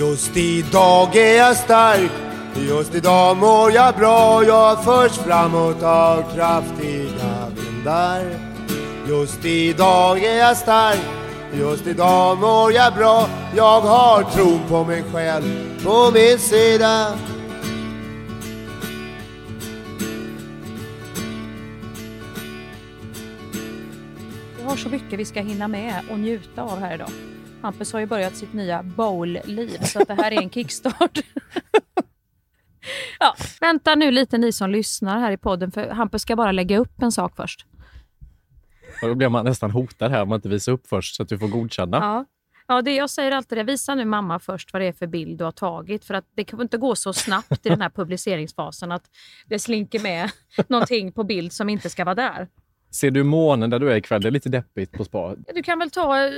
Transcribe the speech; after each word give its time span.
Just 0.00 0.36
idag 0.36 1.16
är 1.16 1.36
jag 1.36 1.56
stark, 1.56 2.10
just 2.54 2.94
idag 2.94 3.36
mår 3.36 3.72
jag 3.72 3.94
bra. 3.94 4.44
Jag 4.44 4.84
förs 4.84 5.12
framåt 5.12 5.82
av 5.82 6.34
kraftiga 6.34 7.50
vindar. 7.56 8.24
Just 9.08 9.44
idag 9.44 10.24
är 10.24 10.38
jag 10.38 10.56
stark, 10.56 11.00
just 11.52 11.86
idag 11.86 12.38
mår 12.38 12.72
jag 12.72 12.94
bra. 12.94 13.28
Jag 13.56 13.80
har 13.80 14.22
tron 14.22 14.60
på 14.68 14.84
mig 14.84 15.04
själv 15.12 15.84
på 15.84 16.10
min 16.14 16.38
sida. 16.38 17.18
Vi 24.56 24.62
har 24.64 24.76
så 24.76 24.88
mycket 24.88 25.18
vi 25.18 25.24
ska 25.24 25.40
hinna 25.40 25.68
med 25.68 25.94
och 26.10 26.18
njuta 26.18 26.62
av 26.62 26.80
här 26.80 26.94
idag. 26.94 27.10
Hampus 27.62 27.92
har 27.92 28.00
ju 28.00 28.06
börjat 28.06 28.36
sitt 28.36 28.52
nya 28.52 28.82
bowl-liv, 28.82 29.78
så 29.82 30.02
att 30.02 30.08
det 30.08 30.14
här 30.14 30.32
är 30.32 30.42
en 30.42 30.50
kickstart. 30.50 31.18
ja, 33.18 33.34
vänta 33.60 33.94
nu 33.94 34.10
lite 34.10 34.38
ni 34.38 34.52
som 34.52 34.70
lyssnar 34.70 35.20
här 35.20 35.32
i 35.32 35.36
podden, 35.36 35.70
för 35.70 35.88
Hampus 35.88 36.22
ska 36.22 36.36
bara 36.36 36.52
lägga 36.52 36.78
upp 36.78 37.02
en 37.02 37.12
sak 37.12 37.36
först. 37.36 37.66
Och 39.02 39.08
då 39.08 39.14
blir 39.14 39.28
man 39.28 39.44
nästan 39.44 39.70
hotad 39.70 40.10
här 40.10 40.22
om 40.22 40.28
man 40.28 40.36
inte 40.36 40.48
visar 40.48 40.72
upp 40.72 40.86
först 40.86 41.16
så 41.16 41.22
att 41.22 41.28
du 41.28 41.38
får 41.38 41.48
godkänna. 41.48 41.96
Ja. 41.96 42.24
Ja, 42.70 42.82
det, 42.82 42.94
jag 42.94 43.10
säger 43.10 43.32
alltid 43.32 43.58
det. 43.58 43.64
Visa 43.64 43.94
nu 43.94 44.04
mamma 44.04 44.38
först 44.38 44.72
vad 44.72 44.82
det 44.82 44.86
är 44.86 44.92
för 44.92 45.06
bild 45.06 45.38
du 45.38 45.44
har 45.44 45.52
tagit. 45.52 46.04
För 46.04 46.14
att 46.14 46.24
det 46.34 46.44
kan 46.44 46.60
inte 46.60 46.76
gå 46.76 46.94
så 46.94 47.12
snabbt 47.12 47.66
i 47.66 47.68
den 47.68 47.80
här 47.80 47.90
publiceringsfasen 47.90 48.92
att 48.92 49.02
det 49.46 49.58
slinker 49.58 50.00
med 50.00 50.30
någonting 50.68 51.12
på 51.12 51.24
bild 51.24 51.52
som 51.52 51.68
inte 51.68 51.90
ska 51.90 52.04
vara 52.04 52.14
där. 52.14 52.48
Ser 52.90 53.10
du 53.10 53.22
månen 53.22 53.70
där 53.70 53.78
du 53.78 53.92
är 53.92 53.96
ikväll? 53.96 54.22
Det 54.22 54.28
är 54.28 54.32
lite 54.32 54.48
deppigt 54.48 54.92
på 54.92 55.04
spa. 55.04 55.34
Du 55.54 55.62
kan 55.62 55.78
väl 55.78 55.90
ta 55.90 56.24
uh, 56.24 56.32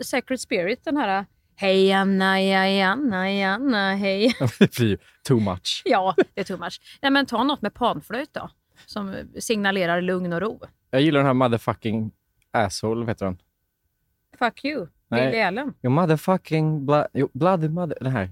Sacred 0.00 0.40
Spirit, 0.40 0.84
den 0.84 0.96
här 0.96 1.26
Hej 1.58 1.92
Anna, 1.92 2.42
ja, 2.42 2.86
Anna, 2.86 3.32
ja, 3.32 3.48
Anna, 3.48 3.94
hej. 3.94 4.34
det 4.58 4.76
blir 4.76 4.98
too 5.28 5.40
much. 5.40 5.82
Ja, 5.84 6.14
det 6.34 6.40
är 6.40 6.44
too 6.44 6.58
much. 6.58 6.80
Nej, 7.02 7.10
men 7.10 7.26
ta 7.26 7.44
något 7.44 7.62
med 7.62 7.74
panflöjt 7.74 8.34
då, 8.34 8.50
som 8.86 9.14
signalerar 9.38 10.00
lugn 10.00 10.32
och 10.32 10.40
ro. 10.40 10.60
Jag 10.90 11.00
gillar 11.00 11.20
den 11.20 11.26
här 11.26 11.34
motherfucking 11.34 12.10
asshole, 12.50 13.06
heter 13.06 13.26
den? 13.26 13.38
Fuck 14.38 14.64
you, 14.64 14.86
Nej. 15.08 15.26
Lily 15.26 15.42
Allen. 15.42 15.74
Jo, 15.82 15.90
motherfucking 15.90 16.86
bla, 16.86 17.08
jo, 17.12 17.28
bloody 17.32 17.68
mother... 17.68 17.98
Den 18.00 18.12
här. 18.12 18.30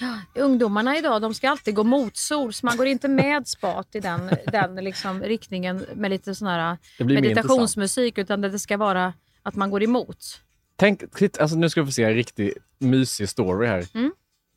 Ungdomarna 0.34 0.98
idag 0.98 1.22
de 1.22 1.34
ska 1.34 1.50
alltid 1.50 1.74
gå 1.74 1.84
motsols. 1.84 2.62
Man 2.62 2.76
går 2.76 2.86
inte 2.86 3.08
med 3.08 3.48
spat 3.48 3.94
i 3.94 4.00
den, 4.00 4.30
den 4.52 4.74
liksom 4.74 5.22
riktningen 5.22 5.86
med 5.94 6.10
lite 6.10 6.34
sån 6.34 6.48
här 6.48 6.78
meditationsmusik, 6.98 8.18
utan 8.18 8.40
det 8.40 8.58
ska 8.58 8.76
vara 8.76 9.12
att 9.42 9.54
man 9.54 9.70
går 9.70 9.82
emot. 9.82 10.40
Tänk, 10.76 11.02
alltså 11.40 11.56
nu 11.56 11.70
ska 11.70 11.80
du 11.80 11.86
få 11.86 11.92
se 11.92 12.04
en 12.04 12.14
riktigt 12.14 12.56
mysig 12.78 13.28
story 13.28 13.66
här. 13.66 13.86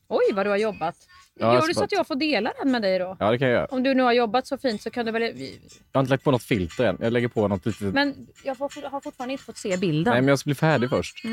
Oj, 0.08 0.34
vad 0.34 0.46
du 0.46 0.50
har 0.50 0.58
jobbat. 0.58 0.96
Ja, 1.40 1.54
Gör 1.54 1.68
du 1.68 1.74
så 1.74 1.84
att 1.84 1.92
jag 1.92 2.08
får 2.08 2.16
dela 2.16 2.54
den 2.62 2.72
med 2.72 2.82
dig 2.82 3.00
då? 3.00 3.18
Ja, 3.20 3.32
det 3.32 3.38
kan 3.38 3.48
jag 3.48 3.56
göra. 3.56 3.66
Om 3.66 3.84
du 3.84 3.94
nu 3.94 4.04
har 4.04 4.14
jobbat 4.14 4.48
så 4.48 4.58
fint 4.58 4.82
så 4.82 4.90
kan 4.90 5.06
du 5.06 5.12
väl... 5.12 5.22
Jag 5.22 5.30
har 5.94 6.00
inte 6.00 6.10
lagt 6.10 6.24
på 6.24 6.32
något 6.32 6.44
filter 6.44 6.84
än. 6.84 6.98
Jag 7.00 7.14
lägger 7.14 7.28
på 7.28 7.48
något 7.48 7.66
litet... 7.66 7.94
Men 7.94 8.28
jag 8.44 8.56
har 8.56 9.02
fortfarande 9.02 9.32
inte 9.32 9.44
fått 9.44 9.58
se 9.58 9.78
bilden. 9.78 10.12
Nej, 10.12 10.22
men 10.22 10.28
jag 10.28 10.40
ska 10.40 10.48
bli 10.48 10.56
färdig 10.56 10.90
först. 10.90 11.24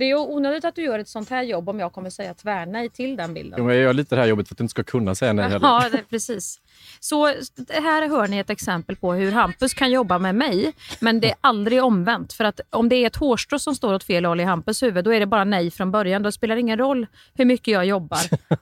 Det 0.00 0.04
är 0.04 0.08
ju 0.08 0.16
onödigt 0.16 0.64
att 0.64 0.74
du 0.74 0.82
gör 0.82 0.98
ett 0.98 1.08
sånt 1.08 1.30
här 1.30 1.42
jobb 1.42 1.68
om 1.68 1.80
jag 1.80 1.92
kommer 1.92 2.10
säga 2.10 2.34
tvärnej 2.34 2.88
till 2.90 3.16
den 3.16 3.34
bilden. 3.34 3.58
Jo, 3.58 3.70
jag 3.72 3.82
gör 3.82 3.92
lite 3.92 4.14
det 4.14 4.20
här 4.20 4.28
jobbet 4.28 4.48
för 4.48 4.54
att 4.54 4.58
du 4.58 4.64
inte 4.64 4.70
ska 4.70 4.82
kunna 4.82 5.14
säga 5.14 5.32
nej 5.32 5.44
heller. 5.44 5.66
Ja, 5.66 5.88
det, 5.92 6.02
precis. 6.10 6.60
Så 7.00 7.26
här 7.68 8.08
hör 8.08 8.28
ni 8.28 8.38
ett 8.38 8.50
exempel 8.50 8.96
på 8.96 9.12
hur 9.12 9.32
Hampus 9.32 9.74
kan 9.74 9.90
jobba 9.90 10.18
med 10.18 10.34
mig, 10.34 10.72
men 11.00 11.20
det 11.20 11.30
är 11.30 11.36
aldrig 11.40 11.84
omvänt. 11.84 12.32
För 12.32 12.44
att 12.44 12.60
om 12.70 12.88
det 12.88 12.96
är 12.96 13.06
ett 13.06 13.16
hårstrå 13.16 13.58
som 13.58 13.74
står 13.74 13.94
åt 13.94 14.04
fel 14.04 14.24
håll 14.24 14.40
i 14.40 14.44
Hampus 14.44 14.82
huvud, 14.82 15.04
då 15.04 15.14
är 15.14 15.20
det 15.20 15.26
bara 15.26 15.44
nej 15.44 15.70
från 15.70 15.90
början. 15.90 16.22
Då 16.22 16.32
spelar 16.32 16.54
det 16.54 16.60
ingen 16.60 16.78
roll 16.78 17.06
hur 17.34 17.44
mycket 17.44 17.72
jag 17.72 17.86
jobbar. 17.86 18.20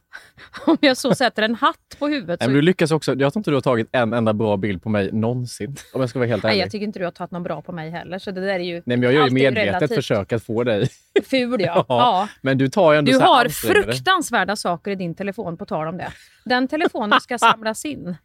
om 0.66 0.76
jag 0.80 0.96
så 0.96 1.14
sätter 1.14 1.42
en 1.42 1.54
hatt 1.54 1.96
på 1.98 2.08
huvudet. 2.08 2.40
Men 2.40 2.52
du 2.52 2.62
lyckas 2.62 2.90
också. 2.90 3.14
Jag 3.14 3.32
tror 3.32 3.40
inte 3.40 3.50
du 3.50 3.56
har 3.56 3.60
tagit 3.60 3.88
en 3.92 4.12
enda 4.12 4.32
bra 4.32 4.56
bild 4.56 4.82
på 4.82 4.88
mig 4.88 5.12
någonsin. 5.12 5.76
Om 5.92 6.00
jag 6.00 6.10
ska 6.10 6.18
vara 6.18 6.28
helt 6.28 6.44
ärlig. 6.44 6.52
Nej, 6.52 6.60
jag 6.60 6.70
tycker 6.70 6.86
inte 6.86 6.98
du 6.98 7.04
har 7.04 7.12
tagit 7.12 7.30
någon 7.30 7.42
bra 7.42 7.62
på 7.62 7.72
mig 7.72 7.90
heller. 7.90 8.18
Så 8.18 8.30
det 8.30 8.40
där 8.40 8.54
är 8.54 8.58
ju 8.58 8.74
Nej, 8.74 8.82
men 8.96 9.02
jag 9.02 9.12
gör 9.12 9.24
ju 9.24 9.30
medvetet 9.30 9.74
relativt. 9.74 9.94
försök 9.94 10.32
att 10.32 10.42
få 10.42 10.64
dig. 10.64 10.88
Ful 11.30 11.60
ja. 11.64 11.84
ja. 11.88 12.28
Men 12.42 12.58
du 12.58 12.68
tar 12.68 12.92
ju 12.92 12.98
ändå 12.98 13.12
Du 13.12 13.18
har 13.18 13.48
fruktansvärda 13.48 14.56
saker 14.56 14.90
i 14.90 14.94
din 14.94 15.14
telefon 15.14 15.56
på 15.56 15.66
tal 15.66 15.88
om 15.88 15.96
det. 15.96 16.12
Den 16.44 16.68
telefonen 16.68 17.20
ska 17.20 17.38
samlas 17.38 17.84
in. 17.84 18.16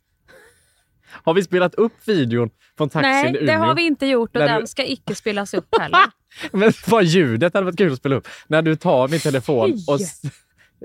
Har 1.23 1.33
vi 1.33 1.43
spelat 1.43 1.75
upp 1.75 1.93
videon 2.07 2.49
från 2.77 2.89
taxin 2.89 3.11
Nej, 3.33 3.45
det 3.45 3.53
har 3.53 3.75
vi 3.75 3.81
inte 3.85 4.05
gjort 4.05 4.35
och 4.35 4.39
När 4.41 4.47
den 4.47 4.61
du- 4.61 4.67
ska 4.67 4.85
icke 4.85 5.15
spelas 5.15 5.53
upp 5.53 5.67
heller. 5.79 5.99
Men 6.51 6.71
vad 6.87 7.03
ljudet 7.03 7.53
hade 7.53 7.65
varit 7.65 7.77
kul 7.77 7.91
att 7.93 7.99
spela 7.99 8.15
upp. 8.15 8.27
När 8.47 8.61
du 8.61 8.75
tar 8.75 9.07
min 9.07 9.19
telefon 9.19 9.71
och 9.87 9.99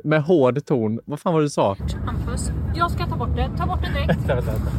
med 0.04 0.22
hård 0.22 0.66
ton. 0.66 1.00
Vad 1.04 1.20
fan 1.20 1.32
var 1.32 1.40
det 1.40 1.46
du 1.46 1.50
sa? 1.50 1.76
Hampus, 2.06 2.50
jag 2.76 2.90
ska 2.90 3.06
ta 3.06 3.16
bort 3.16 3.36
det. 3.36 3.50
Ta 3.58 3.66
bort 3.66 3.80
det 3.82 3.92
direkt. 3.92 4.10
Vänta, 4.10 4.34
vänta, 4.34 4.52
vänta. 4.52 4.70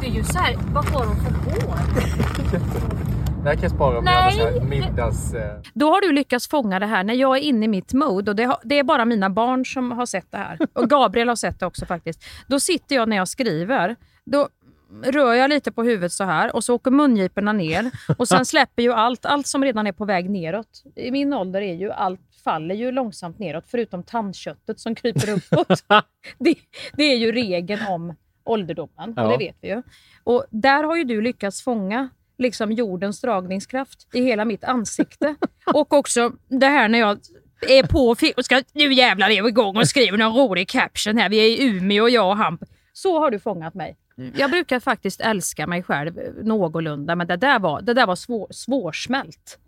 Det 0.00 0.06
är 0.06 0.10
ju 0.10 0.24
så 0.24 0.38
här, 0.38 0.56
vad 0.72 0.84
har 0.84 1.06
de 1.06 1.16
för 1.16 1.30
hår? 1.66 3.11
Det 3.42 3.48
här 3.48 3.54
kan 3.54 3.62
jag 3.62 3.72
spara 3.72 3.98
om 3.98 4.04
Nej. 4.04 4.38
jag 4.38 4.52
har 4.52 4.60
middags... 4.60 5.34
Eh... 5.34 5.60
Då 5.74 5.90
har 5.90 6.00
du 6.00 6.12
lyckats 6.12 6.48
fånga 6.48 6.78
det 6.78 6.86
här 6.86 7.04
när 7.04 7.14
jag 7.14 7.36
är 7.36 7.40
inne 7.40 7.64
i 7.64 7.68
mitt 7.68 7.92
mode 7.92 8.30
och 8.30 8.36
det, 8.36 8.44
har, 8.44 8.58
det 8.62 8.78
är 8.78 8.84
bara 8.84 9.04
mina 9.04 9.30
barn 9.30 9.66
som 9.66 9.92
har 9.92 10.06
sett 10.06 10.30
det 10.30 10.36
här. 10.38 10.58
Och 10.72 10.90
Gabriel 10.90 11.28
har 11.28 11.36
sett 11.36 11.60
det 11.60 11.66
också 11.66 11.86
faktiskt. 11.86 12.24
Då 12.46 12.60
sitter 12.60 12.96
jag 12.96 13.08
när 13.08 13.16
jag 13.16 13.28
skriver, 13.28 13.96
då 14.24 14.48
rör 15.04 15.34
jag 15.34 15.50
lite 15.50 15.72
på 15.72 15.82
huvudet 15.82 16.12
så 16.12 16.24
här 16.24 16.56
och 16.56 16.64
så 16.64 16.74
åker 16.74 16.90
mungiporna 16.90 17.52
ner 17.52 17.90
och 18.18 18.28
sen 18.28 18.46
släpper 18.46 18.82
ju 18.82 18.92
allt, 18.92 19.26
allt 19.26 19.46
som 19.46 19.64
redan 19.64 19.86
är 19.86 19.92
på 19.92 20.04
väg 20.04 20.30
neråt. 20.30 20.82
I 20.96 21.10
min 21.10 21.32
ålder 21.32 21.60
är 21.60 21.74
ju 21.74 21.92
allt 21.92 22.20
faller 22.44 22.74
ju 22.74 22.92
långsamt 22.92 23.38
neråt 23.38 23.64
förutom 23.66 24.02
tandköttet 24.02 24.80
som 24.80 24.94
kryper 24.94 25.30
uppåt. 25.30 25.84
det, 26.38 26.54
det 26.92 27.02
är 27.02 27.16
ju 27.16 27.32
regeln 27.32 27.86
om 27.88 28.14
ålderdomen 28.44 29.10
och 29.18 29.24
Ja. 29.24 29.28
det 29.28 29.38
vet 29.38 29.56
vi 29.60 29.68
ju. 29.68 29.82
Och 30.24 30.44
där 30.50 30.84
har 30.84 30.96
ju 30.96 31.04
du 31.04 31.20
lyckats 31.20 31.62
fånga 31.62 32.08
liksom 32.38 32.72
jordens 32.72 33.20
dragningskraft 33.20 34.08
i 34.12 34.22
hela 34.22 34.44
mitt 34.44 34.64
ansikte. 34.64 35.34
och 35.74 35.92
också 35.92 36.32
det 36.48 36.66
här 36.66 36.88
när 36.88 36.98
jag 36.98 37.18
är 37.68 37.82
på 37.82 38.16
och 38.36 38.44
ska 38.44 38.62
nu 38.72 38.92
jävlar 38.92 39.30
är 39.30 39.42
vi 39.42 39.48
igång 39.48 39.76
och 39.76 39.88
skriver 39.88 40.18
någon 40.18 40.36
rolig 40.36 40.68
caption 40.68 41.18
här. 41.18 41.28
Vi 41.28 41.36
är 41.36 41.44
i 41.44 41.66
Umeå 41.66 42.08
jag 42.08 42.28
och 42.28 42.36
Hamp. 42.36 42.62
Så 42.92 43.20
har 43.20 43.30
du 43.30 43.38
fångat 43.38 43.74
mig. 43.74 43.96
Jag 44.36 44.50
brukar 44.50 44.80
faktiskt 44.80 45.20
älska 45.20 45.66
mig 45.66 45.82
själv 45.82 46.18
eh, 46.18 46.24
någorlunda, 46.42 47.16
men 47.16 47.26
det 47.26 47.36
där 47.36 47.58
var, 47.58 47.82
det 47.82 47.94
där 47.94 48.06
var 48.06 48.16
svår, 48.16 48.48
svårsmält. 48.50 49.58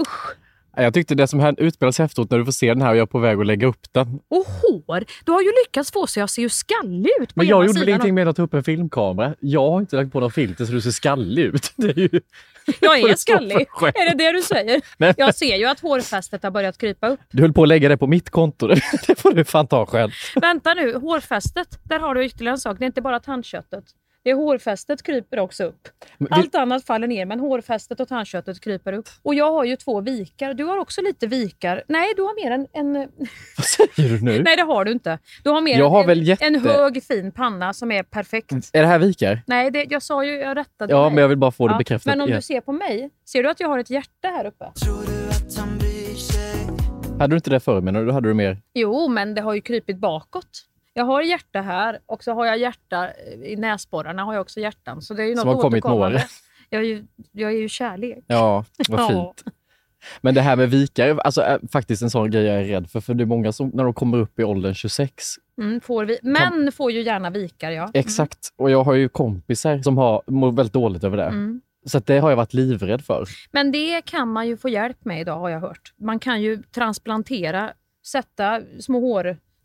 Usch! 0.00 0.36
Jag 0.76 0.94
tyckte 0.94 1.14
det 1.14 1.26
som 1.26 1.40
här 1.40 1.54
utspelar 1.58 1.92
sig 1.92 2.04
efteråt 2.04 2.30
när 2.30 2.38
du 2.38 2.44
får 2.44 2.52
se 2.52 2.68
den 2.68 2.82
här 2.82 2.90
och 2.90 2.96
jag 2.96 3.02
är 3.02 3.06
på 3.06 3.18
väg 3.18 3.40
att 3.40 3.46
lägga 3.46 3.66
upp 3.66 3.92
den. 3.92 4.20
Och 4.28 4.44
hår! 4.46 5.04
Du 5.24 5.32
har 5.32 5.42
ju 5.42 5.52
lyckats 5.66 5.92
få 5.92 6.06
så 6.06 6.20
jag 6.20 6.30
ser 6.30 6.42
ju 6.42 6.48
skallig 6.48 7.10
ut 7.20 7.34
på 7.34 7.40
Men 7.40 7.46
jag 7.46 7.66
gjorde 7.66 7.80
väl 7.80 7.88
ingenting 7.88 8.14
med 8.14 8.28
att 8.28 8.36
ta 8.36 8.42
upp 8.42 8.54
en 8.54 8.64
filmkamera. 8.64 9.34
Jag 9.40 9.70
har 9.70 9.80
inte 9.80 9.96
lagt 9.96 10.12
på 10.12 10.20
någon 10.20 10.30
filter 10.30 10.64
så 10.64 10.72
du 10.72 10.80
ser 10.80 10.90
skallig 10.90 11.42
ut. 11.42 11.72
Det 11.76 11.88
är 11.88 11.98
ju... 11.98 12.20
Jag 12.80 13.10
är 13.10 13.16
skallig. 13.16 13.56
Är 13.94 14.10
det 14.10 14.24
det 14.24 14.32
du 14.32 14.42
säger? 14.42 14.80
Nej. 14.98 15.14
Jag 15.16 15.34
ser 15.34 15.56
ju 15.56 15.64
att 15.64 15.80
hårfästet 15.80 16.42
har 16.42 16.50
börjat 16.50 16.78
krypa 16.78 17.08
upp. 17.08 17.20
Du 17.30 17.42
höll 17.42 17.52
på 17.52 17.62
att 17.62 17.68
lägga 17.68 17.88
det 17.88 17.96
på 17.96 18.06
mitt 18.06 18.30
konto. 18.30 18.66
Det 18.66 18.74
det 19.06 19.20
får 19.20 19.32
du 19.32 19.44
fan 19.44 19.66
ta 19.66 19.86
själv. 19.86 20.10
Vänta 20.34 20.74
nu, 20.74 20.94
hårfästet. 20.94 21.78
Där 21.82 21.98
har 21.98 22.14
du 22.14 22.24
ytterligare 22.24 22.54
en 22.54 22.58
sak. 22.58 22.78
Det 22.78 22.84
är 22.84 22.86
inte 22.86 23.02
bara 23.02 23.20
tandköttet. 23.20 23.84
Det 24.24 24.32
hårfästet 24.34 25.02
kryper 25.02 25.38
också 25.38 25.64
upp. 25.64 25.88
Men 26.18 26.28
Allt 26.32 26.54
annat 26.54 26.84
faller 26.86 27.06
ner, 27.06 27.26
men 27.26 27.40
hårfästet 27.40 28.00
och 28.00 28.08
tandköttet 28.08 28.60
kryper 28.60 28.92
upp. 28.92 29.08
Och 29.22 29.34
jag 29.34 29.50
har 29.52 29.64
ju 29.64 29.76
två 29.76 30.00
vikar. 30.00 30.54
Du 30.54 30.64
har 30.64 30.78
också 30.78 31.02
lite 31.02 31.26
vikar. 31.26 31.82
Nej, 31.88 32.12
du 32.16 32.22
har 32.22 32.44
mer 32.44 32.50
en... 32.50 32.66
en... 32.72 32.94
Vad 33.56 33.66
säger 33.66 34.08
du 34.08 34.20
nu? 34.24 34.42
Nej, 34.42 34.56
det 34.56 34.62
har 34.62 34.84
du 34.84 34.92
inte. 34.92 35.18
Du 35.44 35.50
har 35.50 35.60
mer 35.60 35.78
Jag 35.78 35.90
har 35.90 36.00
en, 36.00 36.06
väl 36.06 36.22
jätte- 36.22 36.44
en 36.46 36.60
hög 36.60 37.02
fin 37.04 37.32
panna 37.32 37.72
som 37.72 37.92
är 37.92 38.02
perfekt. 38.02 38.52
Är 38.72 38.80
det 38.82 38.86
här 38.88 38.98
vikar? 38.98 39.42
Nej, 39.46 39.70
det, 39.70 39.86
jag 39.90 40.02
sa 40.02 40.24
ju, 40.24 40.30
jag 40.32 40.56
rättade 40.56 40.92
Ja, 40.94 41.02
dig. 41.02 41.10
men 41.10 41.22
jag 41.22 41.28
vill 41.28 41.38
bara 41.38 41.50
få 41.52 41.68
det 41.68 41.74
Ja, 41.74 41.78
bekräftat. 41.78 42.06
Men 42.12 42.20
om 42.20 42.28
igen. 42.28 42.38
du 42.38 42.42
ser 42.42 42.60
på 42.60 42.72
mig, 42.72 43.10
ser 43.24 43.42
du 43.42 43.48
att 43.50 43.60
jag 43.60 43.68
har 43.68 43.78
ett 43.78 43.90
hjärta 43.90 44.28
här 44.28 44.44
uppe? 44.46 44.64
Hade 47.18 47.32
du 47.32 47.36
inte 47.36 47.50
det 47.50 47.60
förr 47.60 47.80
menar 47.80 48.00
du? 48.00 48.06
Då 48.06 48.12
hade 48.12 48.28
du 48.28 48.34
mer... 48.34 48.62
Jo, 48.74 49.08
men 49.08 49.34
det 49.34 49.40
har 49.40 49.54
ju 49.54 49.60
krypit 49.60 49.98
bakåt. 49.98 50.46
Jag 50.94 51.04
har 51.04 51.22
hjärta 51.22 51.60
här 51.60 51.98
och 52.06 52.24
så 52.24 52.32
har 52.32 52.46
jag 52.46 52.58
hjärta 52.58 53.08
i 53.44 53.56
näsborrarna. 53.56 54.24
har 54.24 54.34
jag 54.34 54.40
också 54.40 54.60
hjärtan. 54.60 55.02
Så 55.02 55.14
det 55.14 55.22
är 55.22 55.26
ju 55.26 55.36
Som 55.36 55.46
något 55.46 55.54
har 55.56 55.62
kommit 55.62 55.84
återkommande. 55.84 56.18
några. 56.18 56.24
Jag 56.70 56.80
är 56.80 56.86
ju, 56.86 57.04
jag 57.32 57.50
är 57.52 57.56
ju 57.56 57.68
kärlek. 57.68 58.24
Ja, 58.26 58.64
vad 58.88 59.00
Ja. 59.00 59.08
fint. 59.08 59.54
Men 60.20 60.34
det 60.34 60.40
här 60.40 60.56
med 60.56 60.70
vikar, 60.70 61.18
alltså 61.18 61.40
är 61.40 61.60
faktiskt 61.72 62.02
en 62.02 62.10
sån 62.10 62.30
grej 62.30 62.44
jag 62.44 62.56
är 62.60 62.64
rädd 62.64 62.90
för. 62.90 63.00
För 63.00 63.14
det 63.14 63.24
är 63.24 63.26
många 63.26 63.52
som, 63.52 63.68
när 63.74 63.84
de 63.84 63.94
kommer 63.94 64.18
upp 64.18 64.38
i 64.38 64.44
åldern 64.44 64.74
26, 64.74 65.24
Mm, 65.58 65.80
får 65.80 66.04
vi. 66.04 66.18
Män 66.22 66.72
får 66.72 66.92
ju 66.92 67.02
gärna 67.02 67.30
vikar, 67.30 67.70
ja. 67.70 67.90
exakt. 67.94 68.38
Och 68.56 68.70
jag 68.70 68.84
har 68.84 68.94
ju 68.94 69.08
kompisar 69.08 69.78
som 69.82 69.98
har, 69.98 70.22
mår 70.26 70.52
väldigt 70.52 70.72
dåligt 70.72 71.04
över 71.04 71.16
det. 71.16 71.24
Mm. 71.24 71.60
Så 71.86 71.98
det 71.98 72.18
har 72.18 72.30
jag 72.30 72.36
varit 72.36 72.54
livrädd 72.54 73.04
för. 73.04 73.26
Men 73.52 73.72
det 73.72 74.02
kan 74.04 74.28
man 74.28 74.48
ju 74.48 74.56
få 74.56 74.68
hjälp 74.68 75.04
med 75.04 75.20
idag 75.20 75.38
har 75.38 75.48
jag 75.50 75.60
hört. 75.60 75.92
Man 75.96 76.18
kan 76.18 76.42
ju 76.42 76.62
transplantera, 76.62 77.72
sätta 78.06 78.60
små 78.80 78.98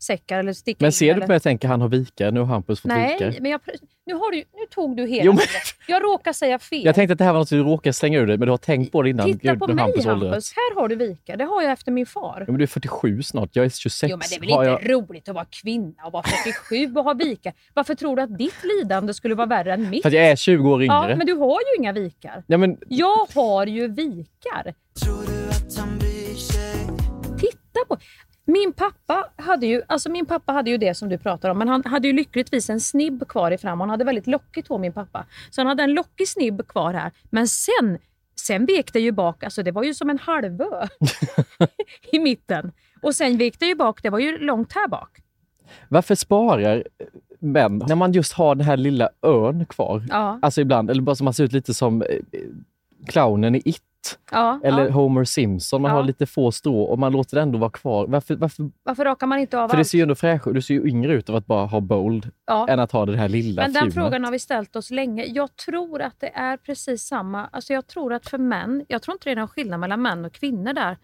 säckar 0.02 0.38
eller 0.38 0.52
sticka 0.52 0.76
Men 0.80 0.88
in. 0.88 0.92
ser 0.92 1.06
du 1.06 1.10
eller... 1.12 1.20
på 1.20 1.28
mig 1.30 1.36
och 1.36 1.42
tänker 1.42 1.68
han 1.68 1.80
har 1.80 1.88
vikar, 1.88 2.30
nu 2.32 2.40
har 2.40 2.46
Hampus 2.46 2.80
fått 2.80 2.88
Nej, 2.88 3.12
vikar. 3.12 3.34
men 3.40 3.50
jag, 3.50 3.60
nu, 4.06 4.14
har 4.14 4.32
du, 4.32 4.36
nu 4.36 4.66
tog 4.70 4.96
du 4.96 5.06
hela 5.06 5.24
Jo, 5.24 5.32
men-. 5.32 5.40
Jag 5.88 6.02
råkar 6.02 6.32
säga 6.32 6.58
fel. 6.58 6.84
Jag 6.84 6.94
tänkte 6.94 7.12
att 7.12 7.18
det 7.18 7.24
här 7.24 7.32
var 7.32 7.38
något 7.40 7.48
du 7.50 7.62
råkade 7.62 7.92
slänga 7.92 8.18
ur 8.18 8.26
dig, 8.26 8.38
men 8.38 8.46
du 8.46 8.52
har 8.52 8.58
tänkt 8.58 8.92
på 8.92 9.02
det 9.02 9.10
innan. 9.10 9.26
Titta 9.26 9.50
Gud, 9.50 9.58
på 9.58 9.66
mig 9.66 9.82
Hampus 9.84 10.04
Hampus. 10.06 10.52
Här 10.56 10.80
har 10.80 10.88
du 10.88 10.96
vikar. 10.96 11.36
Det 11.36 11.44
har 11.44 11.62
jag 11.62 11.72
efter 11.72 11.92
min 11.92 12.06
far. 12.06 12.36
Ja, 12.40 12.44
men 12.52 12.58
du 12.58 12.62
är 12.62 12.66
47 12.66 13.22
snart, 13.22 13.50
jag 13.56 13.64
är 13.64 13.68
26. 13.70 14.10
Jo, 14.10 14.16
men 14.16 14.26
det 14.30 14.36
är 14.36 14.40
väl 14.40 14.50
Har 14.50 14.64
inte 14.74 14.86
jag... 14.88 14.92
roligt 15.10 15.28
att 15.28 15.34
vara 15.34 15.46
kvinna 15.62 16.04
och 16.06 16.12
vara 16.12 16.22
47 16.22 16.94
och 16.96 17.04
ha 17.04 17.14
vikar. 17.14 17.52
Varför 17.74 17.94
tror 17.94 18.16
du 18.16 18.22
att 18.22 18.38
ditt 18.38 18.64
lidande 18.80 19.14
skulle 19.14 19.34
vara 19.34 19.46
värre 19.46 19.72
än 19.74 19.90
mitt? 19.90 20.02
För 20.02 20.08
att 20.08 20.14
jag 20.14 20.24
är 20.26 20.36
20 20.36 20.70
år 20.70 20.84
Ja, 20.84 21.04
yngre. 21.04 21.16
men 21.16 21.26
du 21.26 21.32
har 21.34 21.58
ju 21.60 21.82
inga 21.82 21.92
vikar. 21.92 22.42
Ja, 22.46 22.58
men 22.58 22.78
Jag 22.88 23.26
har 23.34 23.66
ju 23.66 23.88
vikar. 23.88 24.74
Titta 27.40 27.80
på... 27.88 27.96
Min 28.50 28.72
pappa, 28.72 29.28
hade 29.36 29.66
ju, 29.66 29.82
alltså 29.86 30.10
min 30.10 30.26
pappa 30.26 30.52
hade 30.52 30.70
ju 30.70 30.76
det 30.78 30.94
som 30.94 31.08
du 31.08 31.18
pratar 31.18 31.48
om, 31.50 31.58
men 31.58 31.68
han 31.68 31.84
hade 31.84 32.08
ju 32.08 32.14
lyckligtvis 32.14 32.70
en 32.70 32.80
snibb 32.80 33.28
kvar 33.28 33.50
i 33.50 33.58
fram. 33.58 33.80
Han 33.80 33.90
hade 33.90 34.04
väldigt 34.04 34.26
lockigt 34.26 34.68
hår, 34.68 34.78
min 34.78 34.92
pappa. 34.92 35.26
Så 35.50 35.60
han 35.60 35.66
hade 35.66 35.82
en 35.82 35.94
lockig 35.94 36.28
snibb 36.28 36.68
kvar 36.68 36.94
här. 36.94 37.12
Men 37.30 37.48
sen, 37.48 37.98
sen 38.40 38.66
vek 38.66 38.92
det 38.92 39.00
ju 39.00 39.12
bak, 39.12 39.44
alltså 39.44 39.62
det 39.62 39.70
var 39.70 39.82
ju 39.82 39.94
som 39.94 40.10
en 40.10 40.18
halvö 40.18 40.86
i 42.12 42.18
mitten. 42.18 42.72
Och 43.02 43.14
sen 43.14 43.38
vek 43.38 43.58
det 43.58 43.66
ju 43.66 43.74
bak, 43.74 44.02
det 44.02 44.10
var 44.10 44.18
ju 44.18 44.38
långt 44.38 44.72
här 44.72 44.88
bak. 44.88 45.18
varför 45.88 46.14
sparar 46.14 46.84
män 47.38 47.82
när 47.88 47.94
man 47.94 48.12
just 48.12 48.32
har 48.32 48.54
den 48.54 48.66
här 48.66 48.76
lilla 48.76 49.08
ön 49.22 49.66
kvar? 49.66 50.02
Ja, 50.08 50.38
Alltså 50.42 50.60
ibland, 50.60 50.90
eller 50.90 51.02
bara 51.02 51.16
så 51.16 51.24
man 51.24 51.34
ser 51.34 51.44
ut 51.44 51.52
lite 51.52 51.74
som 51.74 52.02
eh, 52.02 52.08
clownen 53.06 53.54
i 53.54 53.62
It. 53.64 53.82
Ja, 54.30 54.60
Eller 54.64 54.84
ja. 54.84 54.90
Homer 54.90 55.24
Simpson, 55.24 55.82
man 55.82 55.90
Ja. 55.90 55.96
har 55.96 56.04
lite 56.04 56.26
få 56.26 56.52
strå 56.52 56.82
och 56.82 56.98
man 56.98 57.12
låter 57.12 57.36
det 57.36 57.42
ändå 57.42 57.58
vara 57.58 57.70
kvar. 57.70 58.06
Varför? 58.06 58.36
varför? 58.36 58.70
Varför 58.82 59.04
rakar 59.04 59.26
man 59.26 59.38
inte 59.38 59.58
av 59.58 59.68
För 59.68 59.76
det 59.76 59.80
allt? 59.80 59.88
ser 59.88 59.98
ju 59.98 60.02
ändå 60.02 60.14
fräschare 60.14 60.54
Du 60.54 60.62
ser 60.62 60.74
ju 60.74 60.88
yngre 60.88 61.12
ut 61.14 61.28
av 61.30 61.36
att 61.36 61.46
bara 61.46 61.66
ha 61.66 61.80
bold 61.80 62.30
än 62.68 62.80
att 62.80 62.92
ha 62.92 63.06
det 63.06 63.16
här 63.16 63.28
lilla 63.28 63.62
Men 63.62 63.72
den 63.72 63.80
fjunet. 63.82 63.94
frågan 63.94 64.24
har 64.24 64.32
vi 64.32 64.38
ställt 64.38 64.76
oss 64.76 64.90
länge. 64.90 65.24
Jag 65.24 65.56
tror 65.56 66.02
att 66.02 66.20
det 66.20 66.30
är 66.34 66.56
precis 66.56 67.02
samma. 67.06 67.46
Alltså 67.46 67.72
jag 67.72 67.86
tror 67.86 68.12
att 68.12 68.28
för 68.28 68.38
män, 68.38 68.84
jag 68.88 69.02
tror 69.02 69.12
inte 69.14 69.28
det 69.28 69.32
är 69.32 69.36
någon 69.36 69.48
skillnad 69.48 69.80
mellan 69.80 70.02
män 70.02 70.24
och 70.24 70.32
kvinnor 70.32 70.72
där. 70.72 70.98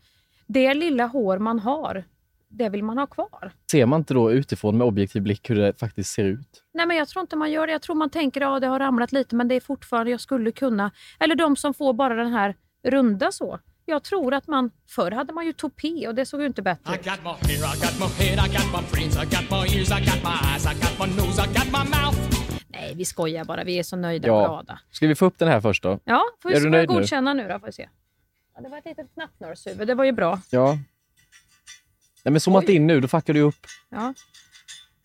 Det 0.46 0.74
lilla 0.74 1.06
hår 1.06 1.38
man 1.38 1.58
har, 1.58 2.04
det 2.48 2.68
vill 2.68 2.84
man 2.84 2.98
ha 2.98 3.06
kvar. 3.06 3.52
Ser 3.70 3.86
man 3.86 4.00
inte 4.00 4.14
då 4.14 4.32
utifrån 4.32 4.78
med 4.78 4.86
objektiv 4.86 5.22
blick 5.22 5.50
hur 5.50 5.56
det 5.56 5.80
faktiskt 5.80 6.12
ser 6.12 6.24
ut? 6.24 6.62
Nej, 6.74 6.86
men 6.86 6.96
jag 6.96 7.08
tror 7.08 7.20
inte 7.20 7.36
man 7.36 7.50
gör 7.50 7.66
det. 7.66 7.72
Jag 7.72 7.82
tror 7.82 7.96
man 7.96 8.10
tänker 8.10 8.40
att 8.40 8.44
ja, 8.46 8.60
det 8.60 8.66
har 8.66 8.78
ramlat 8.78 9.12
lite, 9.12 9.36
men 9.36 9.48
det 9.48 9.54
är 9.54 9.60
fortfarande, 9.60 10.10
jag 10.10 10.20
skulle 10.20 10.52
kunna. 10.52 10.90
Eller 11.20 11.34
de 11.34 11.56
som 11.56 11.74
får 11.74 11.92
bara 11.92 12.14
den 12.14 12.32
här 12.32 12.54
runda 12.86 13.32
så. 13.32 13.58
Jag 13.84 14.02
tror 14.04 14.34
att 14.34 14.46
man, 14.46 14.70
förr 14.88 15.10
hade 15.10 15.32
man 15.32 15.46
ju 15.46 15.52
topé 15.52 16.08
och 16.08 16.14
det 16.14 16.26
såg 16.26 16.40
ju 16.40 16.46
inte 16.46 16.62
bättre 16.62 16.94
ut. 16.94 17.06
Nej, 22.68 22.94
vi 22.96 23.04
skojar 23.04 23.44
bara. 23.44 23.64
Vi 23.64 23.78
är 23.78 23.82
så 23.82 23.96
nöjda 23.96 24.32
och 24.32 24.38
Ja. 24.42 24.46
glada. 24.46 24.78
Ska 24.90 25.06
vi 25.06 25.14
få 25.14 25.24
upp 25.26 25.38
den 25.38 25.48
här 25.48 25.60
först 25.60 25.82
då? 25.82 25.98
Ja, 26.04 26.22
får 26.42 26.50
Är 26.50 26.54
vi 26.54 26.58
du 26.60 26.60
ska 26.60 26.70
nöjd 26.70 26.88
nu? 26.88 26.94
godkänna 26.94 27.34
nu 27.34 27.48
då, 27.48 27.58
får 27.58 27.66
vi 27.66 27.72
se. 27.72 27.88
Ja, 28.54 28.60
det 28.62 28.68
var 28.68 28.78
ett 28.78 28.84
litet 28.84 29.14
knappnålshuvud, 29.14 29.86
det 29.88 29.94
var 29.94 30.04
ju 30.04 30.12
bra. 30.12 30.40
Ja. 30.50 30.78
Nej 32.24 32.32
men 32.32 32.40
zoomat 32.40 32.68
in 32.68 32.86
nu, 32.86 33.00
då 33.00 33.08
fuckar 33.08 33.34
du 33.34 33.40
upp. 33.40 33.66
Ja. 33.90 34.14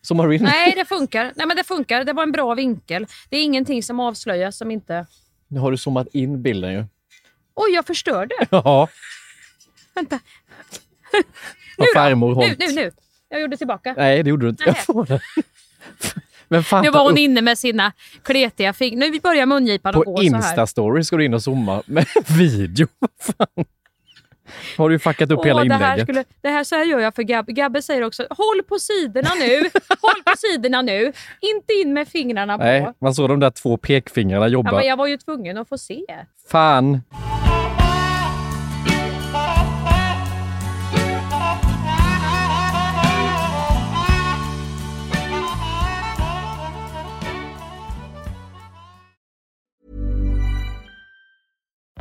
Zoomar 0.02 0.26
du 0.28 0.34
in? 0.36 0.42
Nej, 0.42 0.72
det 0.76 0.84
funkar. 0.88 1.32
Nej, 1.36 1.46
men 1.46 1.56
det 1.56 1.64
funkar. 1.64 2.04
Det 2.04 2.12
var 2.12 2.22
en 2.22 2.32
bra 2.32 2.54
vinkel. 2.54 3.06
Det 3.30 3.36
är 3.36 3.44
ingenting 3.44 3.82
som 3.82 4.00
avslöjas 4.00 4.56
som 4.56 4.70
inte... 4.70 5.06
Nu 5.48 5.60
har 5.60 5.70
du 5.70 5.76
zoomat 5.76 6.06
in 6.12 6.42
bilden 6.42 6.72
ju. 6.72 6.84
Oj, 7.54 7.70
jag 7.74 7.86
förstörde. 7.86 8.34
Ja. 8.50 8.88
Vänta. 9.94 10.18
Har 11.78 11.94
farmor 11.94 12.28
Nu, 12.28 12.34
hållit. 12.34 12.58
nu, 12.58 12.66
nu. 12.72 12.90
Jag 13.28 13.40
gjorde 13.40 13.56
tillbaka. 13.56 13.94
Nej, 13.96 14.22
det 14.22 14.30
gjorde 14.30 14.46
du 14.46 14.50
inte. 14.50 14.64
Nej. 14.66 14.74
Jag 14.76 14.84
får 14.84 15.06
det. 15.06 15.20
Men 16.48 16.64
fan, 16.64 16.84
Nu 16.84 16.90
var 16.90 17.02
hon 17.02 17.12
upp 17.12 17.18
inne 17.18 17.40
med 17.40 17.58
sina 17.58 17.92
kletiga 18.22 18.72
fingrar. 18.72 19.10
Nu 19.10 19.20
börjar 19.20 19.46
mungipan 19.46 19.90
att 19.90 20.04
på 20.04 20.10
gå 20.12 20.16
så 20.16 20.22
här. 20.22 20.28
Insta-story 20.28 21.02
ska 21.02 21.16
du 21.16 21.24
in 21.24 21.34
och 21.34 21.42
zooma 21.42 21.82
med 21.86 22.06
video. 22.38 22.86
Fan? 23.20 23.64
Har 24.78 24.90
du 24.90 24.98
fuckat 24.98 25.30
upp 25.30 25.44
hela 25.46 25.60
Åh, 25.60 25.66
det, 25.68 25.74
här 25.74 25.84
inlägget? 25.92 26.04
skulle, 26.06 26.24
det 26.40 26.48
här 26.48 26.64
så 26.64 26.74
här 26.74 26.84
gör 26.84 26.98
jag 26.98 27.14
för 27.14 27.22
Gabbe. 27.22 27.52
Gabbe 27.52 27.82
säger 27.82 28.02
också 28.02 28.26
håll 28.30 28.62
på 28.68 28.78
sidorna 28.78 29.30
nu. 29.38 29.60
håll 30.00 30.22
på 30.24 30.32
sidorna 30.36 30.82
nu. 30.82 31.12
Inte 31.40 31.72
in 31.72 31.92
med 31.92 32.08
fingrarna 32.08 32.58
på. 32.58 32.64
Nej, 32.64 32.92
man 33.00 33.14
såg 33.14 33.28
de 33.28 33.40
där 33.40 33.50
två 33.50 33.76
pekfingrarna 33.76 34.44
Ja, 34.44 34.48
jobba. 34.48 34.72
men 34.72 34.86
jag 34.86 34.96
var 34.96 35.06
ju 35.06 35.16
tvungen 35.16 35.58
att 35.58 35.68
få 35.68 35.78
se. 35.78 36.00
Fan! 36.48 37.00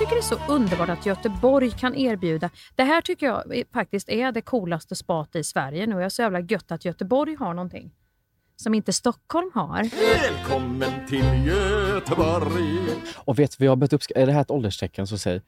Tycker 0.00 0.14
det 0.14 0.18
är 0.20 0.22
så 0.22 0.52
underbart 0.52 0.88
att 0.88 1.06
Göteborg 1.06 1.70
kan 1.70 1.94
erbjuda... 1.94 2.50
Det 2.76 2.82
här 2.84 3.00
tycker 3.00 3.26
jag 3.26 3.62
faktiskt 3.72 4.08
är 4.08 4.32
det 4.32 4.40
coolaste 4.40 4.96
spat 4.96 5.36
i 5.36 5.44
Sverige 5.44 5.86
nu. 5.86 5.94
Jag 5.94 6.04
är 6.04 6.08
så 6.08 6.22
jävla 6.22 6.40
gött 6.40 6.72
att 6.72 6.84
Göteborg 6.84 7.34
har 7.34 7.54
någonting 7.54 7.90
som 8.56 8.74
inte 8.74 8.92
Stockholm 8.92 9.50
har. 9.54 9.90
Välkommen 10.28 11.06
till 11.08 11.46
Göteborg. 11.46 12.78
Och 13.16 13.38
vet 13.38 13.60
jag 13.60 13.70
har 13.70 13.76
börjat 13.76 13.92
uppskatta? 13.92 14.20
Är 14.20 14.26
det 14.26 14.32
här 14.32 14.40
ett 14.40 14.50
ålderstecken 14.50 15.06
så 15.06 15.18
säg. 15.18 15.32
Mm. 15.32 15.42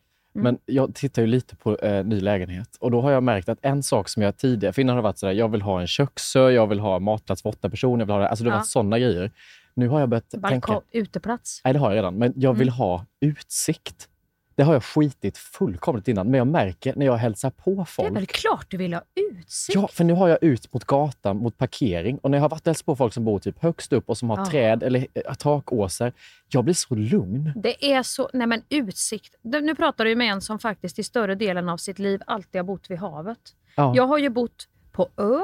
Men 0.45 0.59
jag 0.67 0.95
tittar 0.95 1.23
ju 1.23 1.29
lite 1.29 1.57
på 1.57 1.77
eh, 1.79 2.05
ny 2.05 2.21
lägenhet 2.21 2.77
och 2.81 2.91
då 2.91 3.01
har 3.01 3.11
jag 3.11 3.23
märkt 3.23 3.49
att 3.49 3.59
en 3.63 3.83
sak 3.83 4.09
som 4.09 4.23
jag 4.23 4.37
tidigare, 4.37 4.73
för 4.73 4.83
innan 4.83 4.97
har 4.97 5.03
det 5.03 5.09
varit 5.09 5.19
sådär, 5.19 5.33
jag 5.33 5.49
vill 5.49 5.63
ha 5.63 5.81
en 5.81 5.87
köksö, 5.87 6.51
jag 6.51 6.67
vill 6.67 6.81
ha 6.81 6.99
matplats 6.99 7.43
för 7.43 7.49
åtta 7.49 7.71
personer, 7.71 7.99
jag 7.99 8.07
vill 8.07 8.13
ha 8.15 8.21
det, 8.21 8.29
alltså 8.29 8.45
det 8.45 8.51
har 8.51 8.57
Ja. 8.57 8.61
varit 8.61 8.69
sådana 8.69 8.99
grejer. 8.99 9.31
Nu 9.75 9.89
har 9.89 10.01
jag 10.01 10.09
börjat 10.09 10.31
tänka, 10.31 10.49
Balkong, 10.49 10.81
uteplats. 10.93 11.61
nej 11.65 11.73
det 11.73 11.79
har 11.81 11.91
jag 11.91 11.97
redan, 11.97 12.15
men 12.19 12.33
jag 12.37 12.53
vill 12.55 12.69
Mm. 12.69 12.79
ha 12.79 13.07
utsikt. 13.21 14.09
Det 14.55 14.63
har 14.63 14.73
jag 14.73 14.85
skitit 14.85 15.39
fullkomligt 15.39 16.09
innan, 16.09 16.27
men 16.31 16.39
jag 16.39 16.47
märker 16.47 16.95
när 16.97 17.07
jag 17.07 17.17
hälsar 17.17 17.51
på 17.51 17.71
Det 17.75 17.81
är 17.81 17.85
folk. 17.85 18.17
väl 18.17 18.27
klart 18.27 18.67
du 18.71 18.77
vill 18.77 18.95
ha 18.95 19.03
utsikt? 19.15 19.75
Ja, 19.77 19.89
för 19.89 20.05
nu 20.05 20.13
har 20.13 20.29
jag 20.29 20.39
ut 20.43 20.73
mot 20.73 20.85
gatan, 20.85 21.37
mot 21.37 21.59
parkering. 21.59 22.19
Och 22.19 22.31
när 22.31 22.39
jag 22.39 22.43
har 22.43 22.49
varit 22.49 22.67
hälsat 22.67 22.87
på 22.87 22.97
folk 22.97 23.13
som 23.13 23.25
bor 23.25 23.39
typ 23.39 23.63
högst 23.63 23.93
upp 23.93 24.09
och 24.09 24.19
som 24.19 24.31
har 24.31 24.39
Ja. 24.39 24.47
träd 24.47 24.83
eller 24.83 25.07
eh, 25.15 25.35
takåsar, 25.35 26.13
jag 26.49 26.65
blir 26.65 26.75
så 26.75 26.95
lugn. 26.95 27.53
Det 27.57 27.93
är 27.93 28.03
så... 28.03 28.31
Nej 28.33 28.47
men 28.47 28.63
utsikt. 28.69 29.35
Nu 29.43 29.75
pratar 29.75 30.05
du 30.05 30.17
med 30.17 30.33
en 30.33 30.41
som 30.41 30.59
faktiskt 30.59 30.99
i 30.99 31.03
större 31.03 31.35
delen 31.35 31.69
av 31.69 31.77
sitt 31.77 31.99
liv 31.99 32.21
alltid 32.27 32.59
har 32.59 32.67
bott 32.67 32.91
vid 32.91 32.99
havet. 32.99 33.39
Ja. 33.77 33.93
Jag 33.97 34.07
har 34.07 34.19
ju 34.19 34.29
bott 34.29 34.69
på 34.93 35.09
ö, 35.17 35.41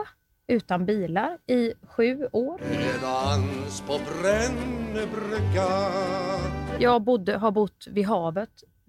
utan 0.49 0.87
bilar, 0.87 1.39
i 1.47 1.73
sju 1.83 2.29
år. 2.33 2.61
Jag 6.79 7.03
bodde, 7.03 7.37
har 7.37 7.51
bott 7.51 7.87
vid 7.91 8.07
havet, 8.07 8.49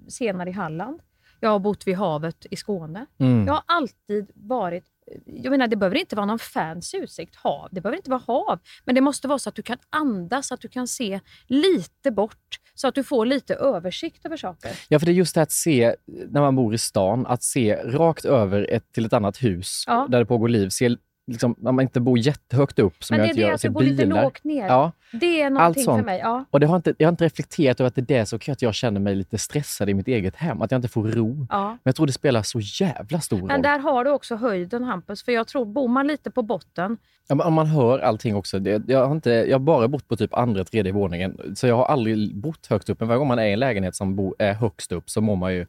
senare 0.10 0.50
i 0.50 0.54
Halland. 0.54 1.00
Jag 1.40 1.50
har 1.50 1.60
bott 1.60 1.88
vid 1.88 1.96
havet 1.96 2.46
i 2.52 2.56
Skåne. 2.56 3.06
Mm. 3.20 3.48
Jag 3.48 3.54
har 3.54 3.64
alltid 3.66 4.32
varit... 4.36 4.84
Jag 5.26 5.52
menar, 5.52 5.68
det 5.68 5.76
behöver 5.76 5.98
inte 5.98 6.16
vara 6.16 6.26
någon 6.26 6.40
fancy 6.40 6.98
utsikt, 6.98 7.36
hav. 7.36 7.70
Det 7.72 7.82
behöver 7.82 7.98
inte 7.98 8.10
vara 8.10 8.22
hav. 8.28 8.60
Men 8.86 8.96
det 8.96 9.02
måste 9.02 9.28
vara 9.28 9.40
så 9.40 9.50
att 9.50 9.56
du 9.56 9.62
kan 9.62 9.78
andas, 9.90 10.52
att 10.52 10.62
du 10.62 10.68
kan 10.68 10.88
se 10.88 11.20
lite 11.48 12.12
bort. 12.12 12.60
Så 12.76 12.88
att 12.88 12.96
du 12.96 13.04
får 13.04 13.26
lite 13.26 13.56
översikt 13.56 14.26
över 14.26 14.38
saker. 14.38 14.72
Ja, 14.88 15.00
för 15.00 15.06
det 15.06 15.12
är 15.12 15.14
just 15.14 15.36
det 15.36 15.42
att 15.42 15.52
se, 15.52 15.96
när 16.30 16.42
man 16.42 16.56
bor 16.56 16.74
i 16.74 16.78
stan, 16.78 17.26
att 17.26 17.44
se 17.44 17.76
rakt 17.76 18.26
över 18.26 18.72
ett, 18.72 18.94
till 18.94 19.06
ett 19.06 19.14
annat 19.14 19.44
hus 19.44 19.84
Ja. 19.88 20.08
där 20.10 20.20
det 20.20 20.26
pågår 20.26 20.50
liv. 20.50 20.70
Se, 20.70 20.96
liksom, 21.30 21.56
när 21.58 21.72
man 21.72 21.84
inte 21.84 22.00
bor 22.00 22.18
jättehögt 22.20 22.80
upp 22.80 23.04
som 23.04 23.18
Men 23.18 23.20
det 23.20 23.24
jag 23.24 23.28
är 23.28 23.30
inte 23.30 23.42
det 23.42 23.48
gör, 23.48 23.54
att 23.54 23.62
se 23.62 23.68
du 23.68 23.74
bor 23.74 23.82
lite 23.82 23.96
bilar. 24.06 24.24
lågt 24.24 24.44
ner. 24.44 24.68
Ja, 24.68 24.92
Det 25.12 25.42
är 25.42 25.50
någonting 25.50 25.84
för 25.86 26.02
mig. 26.02 26.20
Ja. 26.20 26.46
och 26.52 26.60
det 26.60 26.68
har 26.68 26.76
inte, 26.76 26.94
jag 26.98 27.08
har 27.08 27.12
inte 27.12 27.26
reflekterat 27.26 27.80
över 27.80 27.88
att 27.88 27.96
det 27.96 28.02
är 28.02 28.20
det 28.20 28.26
som 28.26 28.40
gör 28.42 28.52
att 28.54 28.62
jag 28.62 28.74
känner 28.74 29.00
mig 29.00 29.16
lite 29.16 29.38
stressad 29.38 29.90
i 29.90 29.94
mitt 29.94 30.08
eget 30.08 30.36
hem. 30.36 30.62
Att 30.62 30.72
jag 30.72 30.78
inte 30.78 30.88
får 30.88 31.04
ro. 31.08 31.48
Ja. 31.50 31.68
Men 31.70 31.80
jag 31.84 31.96
tror 31.96 32.06
det 32.08 32.14
spelar 32.14 32.42
så 32.42 32.60
jävla 32.60 33.20
stor 33.20 33.38
Men 33.42 33.50
roll. 33.50 33.62
där 33.62 33.80
har 33.80 34.04
du 34.04 34.12
också 34.12 34.36
höjden 34.36 34.84
Hampus. 34.84 35.24
För 35.24 35.32
jag 35.32 35.48
tror, 35.48 35.66
bor 35.66 35.88
man 35.88 36.08
lite 36.08 36.32
på 36.32 36.42
botten, 36.42 36.98
Ja, 37.32 37.36
men 37.36 37.48
om 37.48 37.54
man 37.54 37.68
hör 37.68 38.00
allting 38.00 38.36
också. 38.36 38.60
Det, 38.60 38.84
jag, 38.88 39.06
har 39.06 39.16
inte, 39.16 39.30
jag 39.32 39.54
har 39.54 39.60
bara 39.60 39.88
bott 39.88 40.08
på 40.08 40.16
typ 40.16 40.34
andra, 40.34 40.64
tredje 40.64 40.92
våningen. 40.92 41.38
Så 41.56 41.68
jag 41.68 41.76
har 41.76 41.86
aldrig 41.86 42.36
bott 42.36 42.68
högst 42.68 42.90
upp. 42.90 43.00
Men 43.00 43.08
varje 43.08 43.20
gång 43.20 43.28
man 43.28 43.40
är 43.40 43.46
i 43.46 43.54
en 43.54 43.60
lägenhet 43.60 43.96
som 43.96 44.16
bo, 44.16 44.36
är 44.40 44.54
högst 44.54 44.92
upp 44.92 45.10
så 45.10 45.22
mår 45.22 45.36
man 45.36 45.54
ju 45.54 45.66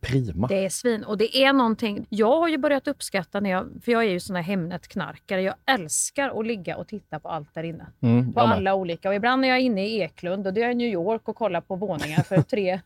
prima. 0.00 0.46
det 0.46 0.64
är 0.64 0.68
svin. 0.68 1.04
Och 1.04 1.18
det 1.18 1.36
är 1.44 1.52
någonting, 1.52 2.06
jag 2.08 2.40
har 2.40 2.48
ju 2.48 2.58
börjat 2.58 2.88
uppskatta 2.88 3.40
när 3.40 3.50
jag, 3.50 3.68
för 3.84 3.92
jag 3.92 4.04
är 4.04 4.08
ju 4.10 4.20
sån 4.20 4.36
här 4.36 4.42
Hemnet-knarkare. 4.42 5.42
Jag 5.42 5.54
älskar 5.66 6.40
att 6.40 6.46
ligga 6.46 6.76
och 6.76 6.88
titta 6.88 7.20
på 7.20 7.28
allt 7.28 7.54
där 7.54 7.62
inne. 7.62 7.86
Mm, 8.02 8.32
På 8.32 8.40
alla 8.40 8.74
olika. 8.74 9.08
Och 9.08 9.14
ibland 9.14 9.44
är 9.44 9.48
jag 9.48 9.60
inne 9.60 9.86
i 9.88 10.00
Eklund 10.00 10.46
och 10.46 10.54
då 10.54 10.60
är 10.60 10.64
jag 10.64 10.72
i 10.72 10.74
New 10.74 10.88
York 10.92 11.28
och 11.28 11.36
kollar 11.36 11.60
på 11.60 11.76
våningar 11.76 12.22
för 12.22 12.42
tre, 12.42 12.80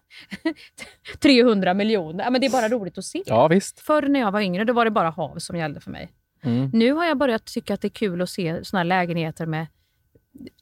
300 1.18 1.74
miljoner. 1.74 2.24
Ja, 2.24 2.30
men 2.30 2.40
det 2.40 2.46
är 2.46 2.50
bara 2.50 2.68
roligt 2.68 2.98
att 2.98 3.04
se. 3.04 3.22
Ja, 3.26 3.48
visst. 3.48 3.80
Förr 3.80 4.02
när 4.08 4.20
jag 4.20 4.32
var 4.32 4.40
yngre 4.40 4.64
då 4.64 4.72
var 4.72 4.84
det 4.84 4.90
bara 4.90 5.10
hav 5.10 5.38
som 5.38 5.56
gällde 5.56 5.80
för 5.80 5.90
mig. 5.90 6.12
Mm. 6.42 6.70
Nu 6.72 6.92
har 6.92 7.04
jag 7.04 7.18
börjat 7.18 7.44
tycka 7.44 7.74
att 7.74 7.80
det 7.80 7.88
är 7.88 7.90
kul 7.90 8.22
att 8.22 8.30
se 8.30 8.64
såna 8.64 8.78
här 8.80 8.84
lägenheter 8.84 9.46
med 9.46 9.66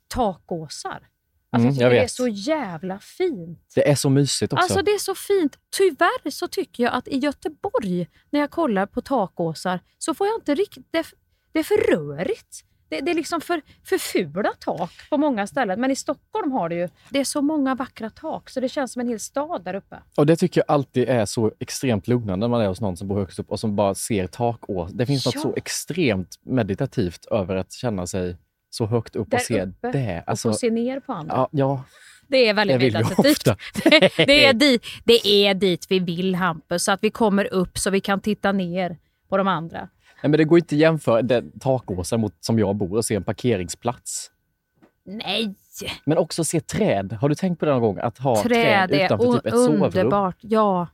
takåsar. 0.09 1.01
Alltså, 1.53 1.69
Mm, 1.69 1.75
jag 1.81 1.87
jag 1.87 1.93
det 1.93 2.05
är 2.05 2.09
så 2.09 2.29
jävla 2.29 2.99
fint. 2.99 3.73
Det 3.75 3.91
är 3.91 3.95
så 3.95 4.11
mysigt 4.11 4.53
också. 4.53 4.63
Alltså 4.63 4.83
det 4.83 4.91
är 4.91 4.99
så 4.99 5.15
fint. 5.15 5.59
Tyvärr 5.77 6.31
så 6.31 6.49
tycker 6.49 6.83
jag 6.83 6.93
att 6.95 7.09
i 7.09 7.19
Göteborg, 7.19 8.09
när 8.31 8.41
jag 8.41 8.51
kollar 8.51 8.87
på 8.87 9.01
takåsar, 9.01 9.81
så 9.99 10.15
får 10.15 10.27
jag 10.27 10.37
inte 10.37 10.55
riktigt... 10.55 10.87
Det, 10.91 11.07
det 11.53 11.59
är 11.59 11.63
för 11.63 11.97
rörigt. 11.97 12.65
Det, 12.89 13.01
det 13.01 13.11
är 13.11 13.15
liksom 13.15 13.41
för, 13.41 13.63
för 13.85 13.99
fula 13.99 14.53
tak 14.61 14.91
på 15.11 15.17
många 15.17 15.47
ställen. 15.47 15.81
Men 15.81 15.91
i 15.91 15.97
Stockholm 15.97 16.53
har 16.53 16.69
det 16.69 16.75
ju... 16.75 16.89
Det 17.11 17.21
är 17.21 17.25
så 17.25 17.43
många 17.43 17.75
vackra 17.75 18.11
tak, 18.11 18.51
så 18.51 18.61
det 18.61 18.69
känns 18.69 18.93
som 18.93 19.01
en 19.01 19.09
hel 19.09 19.21
stad 19.21 19.65
där 19.65 19.75
uppe. 19.75 19.97
Och 20.17 20.27
det 20.27 20.37
tycker 20.37 20.61
jag 20.67 20.75
alltid 20.75 21.09
är 21.09 21.25
så 21.27 21.53
extremt 21.59 22.09
lugnande 22.09 22.47
när 22.47 22.49
man 22.49 22.61
är 22.61 22.69
hos 22.69 22.81
någon 22.81 22.97
som 22.97 23.09
bor 23.09 23.19
högst 23.19 23.39
upp 23.39 23.51
och 23.51 23.61
som 23.61 23.77
bara 23.77 23.95
ser 23.95 24.27
takås. 24.27 24.91
Det 24.93 25.07
finns 25.07 25.27
något 25.27 25.35
Ja. 25.35 25.41
så 25.41 25.55
extremt 25.57 26.39
meditativt 26.43 27.25
över 27.25 27.57
att 27.57 27.73
känna 27.73 28.07
sig 28.07 28.37
så 28.71 28.87
högt 28.87 29.17
upp 29.17 29.31
Där 29.31 29.39
och 29.39 29.43
se 29.43 29.63
uppe. 29.63 29.91
det. 29.93 30.23
Och 30.23 30.29
Alltså, 30.31 30.49
få 30.49 30.55
se 30.55 30.71
ner 30.71 31.01
på 31.01 31.13
andra. 31.13 31.35
ja, 31.37 31.49
ja, 31.53 31.85
Det 32.29 32.49
är 32.49 32.55
väldigt 32.55 32.81
vill 32.81 32.93
meditativt. 32.93 33.37
ofta. 33.37 33.57
Det, 33.91 34.13
det, 34.27 34.45
är 34.47 34.53
dit, 34.55 34.83
det 35.05 35.27
är 35.27 35.55
dit 35.55 35.87
vi 35.89 35.99
vill, 35.99 36.35
Hampus. 36.35 36.85
Så 36.85 36.93
att 36.93 37.05
vi 37.05 37.11
kommer 37.11 37.53
upp 37.55 37.79
så 37.79 37.91
vi 37.91 38.01
kan 38.01 38.21
titta 38.21 38.53
ner 38.53 38.97
på 39.29 39.37
de 39.37 39.49
andra. 39.49 39.79
Nej, 40.23 40.31
men 40.31 40.33
det 40.33 40.45
går 40.45 40.59
inte 40.59 40.75
att 40.75 40.79
jämföra 40.79 41.23
den 41.23 41.59
takåsen 41.61 42.21
mot 42.21 42.35
som 42.41 42.59
jag 42.59 42.77
bor 42.77 42.97
och 42.97 43.05
se 43.05 43.15
en 43.15 43.25
parkeringsplats. 43.25 44.31
Nej! 45.07 45.55
Men 46.05 46.19
också 46.19 46.45
se 46.45 46.61
träd. 46.61 47.13
Har 47.13 47.29
du 47.29 47.35
tänkt 47.35 47.59
på 47.59 47.65
det 47.67 47.73
någon 47.73 47.81
gång? 47.81 47.99
Att 47.99 48.19
ha 48.19 48.43
träd, 48.43 48.89
Träd 48.89 49.05
utanför 49.05 49.33
typ 49.33 49.47
ett 49.47 49.55
o- 49.55 49.57
sovrum. 49.67 49.83
underbart. 49.83 50.37
Ja. 50.41 50.87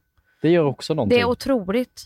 Det 0.42 0.50
gör 0.50 0.64
också 0.64 0.94
någonting. 0.94 1.16
Det 1.18 1.22
är 1.22 1.28
otroligt. 1.28 2.04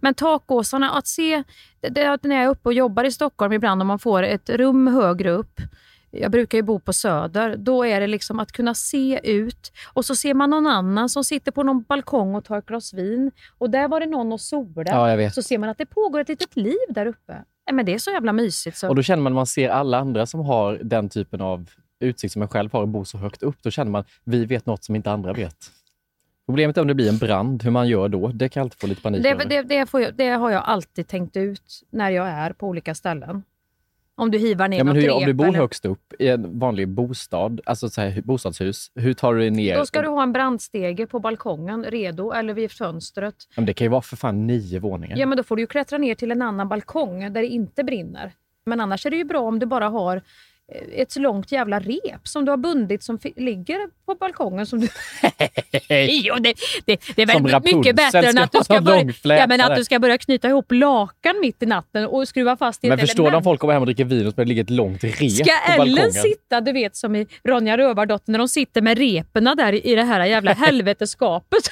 Men 0.00 0.14
takåsarna, 0.14 0.90
att 0.90 1.06
se... 1.06 1.42
Det, 1.80 1.88
det, 1.88 2.18
när 2.22 2.36
jag 2.36 2.44
är 2.44 2.48
uppe 2.48 2.68
och 2.68 2.72
jobbar 2.72 3.04
i 3.04 3.12
Stockholm 3.12 3.52
ibland 3.52 3.82
och 3.82 3.86
man 3.86 3.98
får 3.98 4.22
ett 4.22 4.50
rum 4.50 4.86
högre 4.86 5.30
upp. 5.30 5.60
Jag 6.10 6.30
brukar 6.30 6.58
ju 6.58 6.62
bo 6.62 6.80
på 6.80 6.92
Söder. 6.92 7.56
Då 7.56 7.86
är 7.86 8.00
det 8.00 8.06
liksom 8.06 8.38
att 8.38 8.52
kunna 8.52 8.74
se 8.74 9.20
ut 9.24 9.72
och 9.92 10.04
så 10.04 10.16
ser 10.16 10.34
man 10.34 10.50
någon 10.50 10.66
annan 10.66 11.08
som 11.08 11.24
sitter 11.24 11.52
på 11.52 11.62
någon 11.62 11.82
balkong 11.82 12.34
och 12.34 12.44
tar 12.44 12.58
ett 12.58 12.66
glas 12.66 12.94
vin. 12.94 13.30
Och 13.58 13.70
där 13.70 13.88
var 13.88 14.00
det 14.00 14.06
någon 14.06 14.32
och 14.32 14.40
solade. 14.40 14.90
Ja, 14.90 15.22
jag. 15.22 15.34
Så 15.34 15.42
ser 15.42 15.58
man 15.58 15.68
att 15.68 15.78
det 15.78 15.86
pågår 15.86 16.20
ett 16.20 16.28
litet 16.28 16.56
liv 16.56 16.76
där 16.88 17.06
uppe. 17.06 17.44
Men 17.72 17.86
det 17.86 17.94
är 17.94 17.98
så 17.98 18.10
jävla 18.10 18.32
mysigt. 18.32 18.76
Så. 18.76 18.88
Och 18.88 18.94
då 18.94 19.02
känner 19.02 19.22
man 19.22 19.32
man 19.32 19.46
ser 19.46 19.68
alla 19.68 19.98
andra 19.98 20.26
som 20.26 20.40
har 20.40 20.80
den 20.82 21.08
typen 21.08 21.40
av 21.40 21.70
utsikt 22.00 22.32
som 22.32 22.40
man 22.40 22.48
själv 22.48 22.72
har 22.72 22.82
och 22.82 22.88
bor 22.88 23.04
så 23.04 23.18
högt 23.18 23.42
upp. 23.42 23.56
Då 23.62 23.70
känner 23.70 23.90
man 23.90 24.04
vi 24.24 24.44
vet 24.44 24.66
något 24.66 24.84
som 24.84 24.96
inte 24.96 25.10
andra 25.10 25.32
vet. 25.32 25.70
Problemet 26.48 26.76
är 26.76 26.80
om 26.80 26.86
det 26.88 26.94
blir 26.94 27.08
en 27.08 27.18
brand, 27.18 27.62
hur 27.62 27.70
man 27.70 27.88
gör 27.88 28.08
då. 28.08 28.28
Det 28.28 28.48
kan 28.48 28.60
jag 28.60 28.64
alltid 28.64 28.80
få 28.80 28.86
lite 28.86 29.02
panik 29.02 29.22
Det, 29.22 29.30
över. 29.30 29.44
det, 29.44 29.62
det, 29.62 29.74
jag, 29.74 30.14
det 30.16 30.28
har 30.28 30.50
jag 30.50 30.62
alltid 30.66 31.06
tänkt 31.08 31.36
ut 31.36 31.80
när 31.90 32.10
jag 32.10 32.28
är 32.28 32.52
på 32.52 32.66
olika 32.68 32.94
ställen. 32.94 33.42
Om 34.14 34.30
du 34.30 34.38
hivar 34.38 34.68
ner 34.68 34.78
Ja, 34.78 34.84
men 34.84 34.96
hur, 34.96 35.10
om 35.10 35.24
du 35.24 35.32
bor 35.32 35.46
eller- 35.48 35.58
högst 35.58 35.84
upp 35.84 36.12
i 36.18 36.28
en 36.28 36.58
vanlig 36.58 36.88
bostad, 36.88 37.60
alltså 37.64 37.88
så 37.88 38.00
här, 38.00 38.22
bostadshus, 38.22 38.90
hur 38.94 39.14
tar 39.14 39.34
du 39.34 39.40
dig 39.40 39.50
ner? 39.50 39.76
Då 39.76 39.86
ska 39.86 40.02
du 40.02 40.08
ha 40.08 40.22
en 40.22 40.32
brandstege 40.32 41.06
på 41.06 41.20
balkongen 41.20 41.84
redo 41.84 42.32
eller 42.32 42.54
vid 42.54 42.70
fönstret. 42.72 43.34
Men 43.56 43.66
det 43.66 43.74
kan 43.74 43.84
ju 43.84 43.88
vara 43.88 44.02
för 44.02 44.16
fan 44.16 44.46
nio 44.46 44.78
våningar. 44.78 45.16
Ja, 45.16 45.26
men 45.26 45.36
då 45.36 45.42
får 45.44 45.56
du 45.56 45.62
ju 45.62 45.66
klättra 45.66 45.98
ner 45.98 46.14
till 46.14 46.30
en 46.30 46.42
annan 46.42 46.68
balkong 46.68 47.20
där 47.20 47.40
det 47.40 47.46
inte 47.46 47.84
brinner. 47.84 48.32
Men 48.66 48.80
annars 48.80 49.06
är 49.06 49.10
det 49.10 49.16
ju 49.16 49.24
bra 49.24 49.40
om 49.40 49.58
du 49.58 49.66
bara 49.66 49.88
har 49.88 50.22
ett 50.94 51.12
så 51.12 51.20
långt 51.20 51.52
jävla 51.52 51.80
rep 51.80 52.28
som 52.28 52.44
du 52.44 52.50
har 52.50 52.56
bundit 52.56 53.02
som 53.02 53.18
ligger 53.36 53.78
på 54.06 54.14
balkongen. 54.14 54.66
Som 54.66 54.80
du... 54.80 54.88
jo, 56.08 56.34
det, 56.34 56.54
det, 56.84 57.00
det 57.16 57.22
är 57.22 57.26
Som 57.26 57.42
väl 57.42 57.52
Rapunzel 57.52 57.78
mycket 57.78 57.96
bättre 57.96 58.28
än 58.28 58.38
att 58.38 58.52
du 58.52 58.58
ska 58.58 58.74
ska, 58.74 58.80
börja, 58.80 59.38
ja, 59.38 59.46
men 59.46 59.60
att 59.60 59.76
du 59.76 59.84
ska 59.84 59.98
börja 59.98 60.18
knyta 60.18 60.48
ihop 60.48 60.72
lakan 60.72 61.40
mitt 61.40 61.62
i 61.62 61.66
natten 61.66 62.06
och 62.06 62.28
skruva 62.28 62.56
fast 62.56 62.84
i 62.84 62.88
Men 62.88 62.98
ett 62.98 63.00
förstår 63.00 63.30
du 63.30 63.36
om 63.36 63.44
folk 63.44 63.60
kommer 63.60 63.74
hem 63.74 63.82
och 63.82 63.86
dricker 63.86 64.04
vin 64.04 64.26
och 64.26 64.34
det 64.36 64.44
ligger 64.44 64.62
ett 64.62 64.70
långt 64.70 65.04
rep 65.04 65.30
Ska 65.30 65.44
på 65.44 65.78
balkongen? 65.78 65.98
Ellen 65.98 66.12
sitta, 66.12 66.60
du 66.60 66.72
vet 66.72 66.96
som 66.96 67.16
i 67.16 67.26
Ronja 67.44 67.78
Rövardotter, 67.78 68.32
när 68.32 68.38
de 68.38 68.48
sitter 68.48 68.82
med 68.82 68.98
reperna 68.98 69.54
där 69.54 69.72
i 69.72 69.88
i 69.88 69.94
det 69.94 70.02
här 70.02 70.26
jävla 70.26 70.52
helveteskapet. 70.64 71.62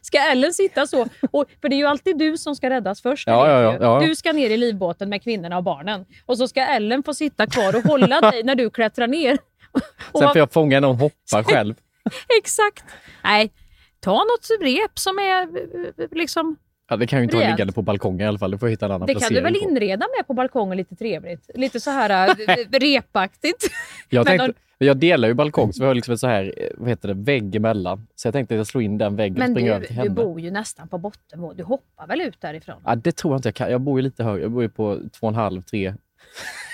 Ska 0.00 0.18
Ellen 0.18 0.54
sitta 0.54 0.86
så? 0.86 1.06
Och, 1.30 1.44
för 1.60 1.68
det 1.68 1.74
är 1.74 1.78
ju 1.78 1.86
alltid 1.86 2.18
du 2.18 2.38
som 2.38 2.56
ska 2.56 2.70
räddas 2.70 3.02
först. 3.02 3.28
Ja, 3.28 3.62
ja, 3.62 3.78
ja. 3.80 4.06
Du 4.06 4.16
ska 4.16 4.32
ner 4.32 4.50
i 4.50 4.56
livbåten 4.56 5.08
med 5.08 5.22
kvinnorna 5.22 5.56
och 5.56 5.64
barnen. 5.64 6.04
Och 6.26 6.38
så 6.38 6.48
ska 6.48 6.60
Ellen 6.60 7.02
få 7.02 7.14
sitta 7.14 7.46
kvar 7.46 7.76
och 7.76 7.82
hålla 7.82 8.20
dig 8.30 8.42
när 8.42 8.54
du 8.54 8.70
klättrar 8.70 9.06
ner. 9.06 9.38
Och 10.12 10.18
Sen 10.18 10.28
får 10.28 10.38
jag 10.38 10.52
fånga 10.52 10.80
när 10.80 10.88
hon 10.88 10.96
hoppar 10.96 11.42
själv. 11.42 11.74
Exakt. 12.38 12.84
Nej, 13.24 13.52
ta 14.00 14.12
något 14.12 14.48
rep 14.60 14.98
som 14.98 15.18
är 15.18 15.42
eh, 15.42 16.08
liksom... 16.12 16.56
Ja, 16.88 16.96
det 16.96 17.06
kan 17.06 17.18
ju 17.18 17.22
inte 17.24 17.36
vara 17.36 17.48
liggande 17.48 17.72
på 17.72 17.82
balkongen 17.82 18.20
i 18.20 18.26
alla 18.26 18.38
fall. 18.38 18.50
Du 18.50 18.58
får 18.58 18.68
hitta 18.68 18.86
en 18.86 18.92
annan 18.92 19.06
Det 19.06 19.14
kan 19.14 19.34
du 19.34 19.40
väl 19.40 19.56
inreda 19.56 20.06
med 20.18 20.26
på 20.26 20.34
balkongen 20.34 20.76
lite 20.76 20.96
trevligt? 20.96 21.50
Lite 21.54 21.80
så 21.80 21.90
här 21.90 22.28
äh, 22.28 22.34
repaktigt. 22.80 23.70
Jag, 24.08 24.24
Men 24.28 24.38
tänkte, 24.38 24.60
jag 24.78 24.96
delar 24.96 25.28
ju 25.28 25.34
balkong 25.34 25.72
så 25.72 25.82
vi 25.82 25.86
har 25.86 25.94
liksom 25.94 26.12
en 26.12 26.18
så 26.18 26.26
här, 26.26 26.54
eh, 26.56 26.68
vad 26.76 26.88
heter 26.88 27.08
det, 27.08 27.14
vägg 27.14 27.56
emellan. 27.56 28.06
Så 28.14 28.26
jag 28.26 28.32
tänkte 28.32 28.54
att 28.54 28.58
jag 28.58 28.66
slår 28.66 28.82
in 28.82 28.98
den 28.98 29.16
väggen 29.16 29.34
och 29.34 29.38
Men 29.38 29.54
springer 29.54 29.70
du, 29.70 29.76
över 29.76 29.86
till 29.86 29.96
du 29.96 30.02
henne. 30.02 30.14
bor 30.14 30.40
ju 30.40 30.50
nästan 30.50 30.88
på 30.88 30.98
bottenvåning. 30.98 31.56
Du 31.56 31.64
hoppar 31.64 32.06
väl 32.06 32.20
ut 32.20 32.40
därifrån? 32.40 32.76
Ja, 32.84 32.94
det 32.94 33.12
tror 33.12 33.32
jag 33.34 33.38
inte 33.38 33.48
jag 33.48 33.54
kan. 33.54 33.70
Jag 33.70 33.80
bor 33.80 33.98
ju 33.98 34.02
lite 34.02 34.24
högre. 34.24 34.42
Jag 34.42 34.50
bor 34.50 34.62
ju 34.62 34.68
på 34.68 34.98
två 35.12 35.26
och 35.26 35.28
en 35.28 35.34
halv, 35.34 35.62
tre. 35.62 35.94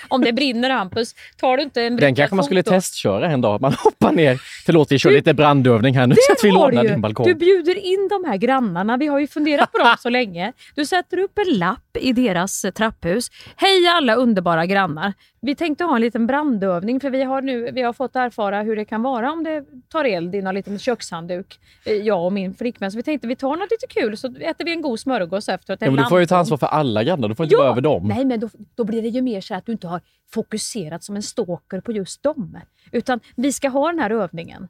Om 0.09 0.21
det 0.21 0.33
brinner 0.33 0.71
Hampus, 0.71 1.15
tar 1.41 1.57
du 1.57 1.63
inte 1.63 1.83
en 1.83 1.97
Den 1.97 2.15
kanske 2.15 2.37
man 2.37 2.45
skulle 2.45 2.63
då? 2.63 2.71
testköra 2.71 3.27
en 3.31 3.41
dag. 3.41 3.61
Man 3.61 3.73
hoppar 3.79 4.13
ner. 4.13 4.41
Förlåt, 4.67 4.93
vi 4.93 4.99
kör 4.99 5.11
Du- 5.11 5.17
lite 5.17 5.35
brandövning 5.35 5.97
här 5.97 6.07
nu 6.07 6.15
så 6.19 6.33
att 6.33 6.45
vi 6.45 6.51
lånar 6.51 6.85
din 6.85 7.01
balkong. 7.01 7.27
Du 7.27 7.35
bjuder 7.35 7.79
in 7.79 8.09
de 8.09 8.25
här 8.31 8.37
grannarna. 8.37 8.97
Vi 8.97 9.07
har 9.07 9.19
ju 9.19 9.27
funderat 9.27 9.73
på 9.73 9.79
dem 9.79 9.95
så 9.99 10.09
länge. 10.11 10.53
Du 10.75 10.87
sätter 10.87 11.19
upp 11.19 11.39
en 11.39 11.59
lapp 11.59 11.97
i 12.01 12.13
deras 12.13 12.65
eh, 12.65 12.71
trapphus. 12.71 13.31
Hej 13.57 13.87
alla 13.89 14.15
underbara 14.15 14.67
grannar. 14.67 15.13
Vi 15.41 15.55
tänkte 15.55 15.85
ha 15.85 15.95
en 15.97 16.01
liten 16.01 16.27
brandövning 16.27 17.01
för 17.01 17.11
vi 17.11 17.23
har 17.23 17.43
nu 17.43 17.71
vi 17.73 17.83
har 17.83 17.93
fått 17.93 18.17
erfara 18.17 18.63
hur 18.63 18.77
det 18.77 18.85
kan 18.85 19.03
vara 19.03 19.33
om 19.33 19.45
det 19.45 19.65
tar 19.93 20.05
eld 20.05 20.35
i 20.35 20.43
någon 20.43 20.55
liten 20.55 20.79
kökshandduk. 20.79 21.59
eh, 21.85 21.93
Jag 21.93 22.25
och 22.25 22.33
min 22.33 22.55
flickvän. 22.55 22.91
Så 22.91 22.97
vi 22.97 23.03
tänkte 23.03 23.27
vi 23.29 23.37
tar 23.37 23.57
något 23.57 23.71
lite 23.71 24.01
kul 24.01 24.17
så 24.17 24.27
äter 24.41 24.65
vi 24.65 24.73
en 24.73 24.83
god 24.83 25.01
smörgås 25.01 25.49
efteråt. 25.49 25.79
Ja, 25.81 25.87
En 25.87 25.95
men 25.95 26.05
du 26.05 26.09
får 26.09 26.21
ju 26.21 26.27
ta 26.27 26.37
ansvar 26.37 26.57
för 26.59 26.67
alla 26.67 27.05
grannar. 27.05 27.29
Du 27.29 27.35
får 27.35 27.45
inte 27.45 27.57
vara 27.57 27.69
över 27.69 27.81
dem. 27.81 28.09
Nej, 28.09 28.25
men 28.25 28.41
då, 28.41 28.49
då 28.75 28.85
blir 28.85 29.03
det 29.03 29.09
ju 29.09 29.23
mer 29.23 29.41
så 29.41 29.55
att 29.55 29.67
du 29.67 29.73
inte 29.73 29.87
har 29.87 29.94
fokuserat 30.31 31.05
som 31.05 31.17
en 31.17 31.23
stalker 31.23 31.81
på 31.81 31.93
just 31.93 32.23
dem. 32.23 32.61
Utan 32.93 33.21
vi 33.37 33.53
ska 33.53 33.69
ha 33.69 33.91
den 33.91 33.99
här 33.99 34.11
övningen. 34.11 34.69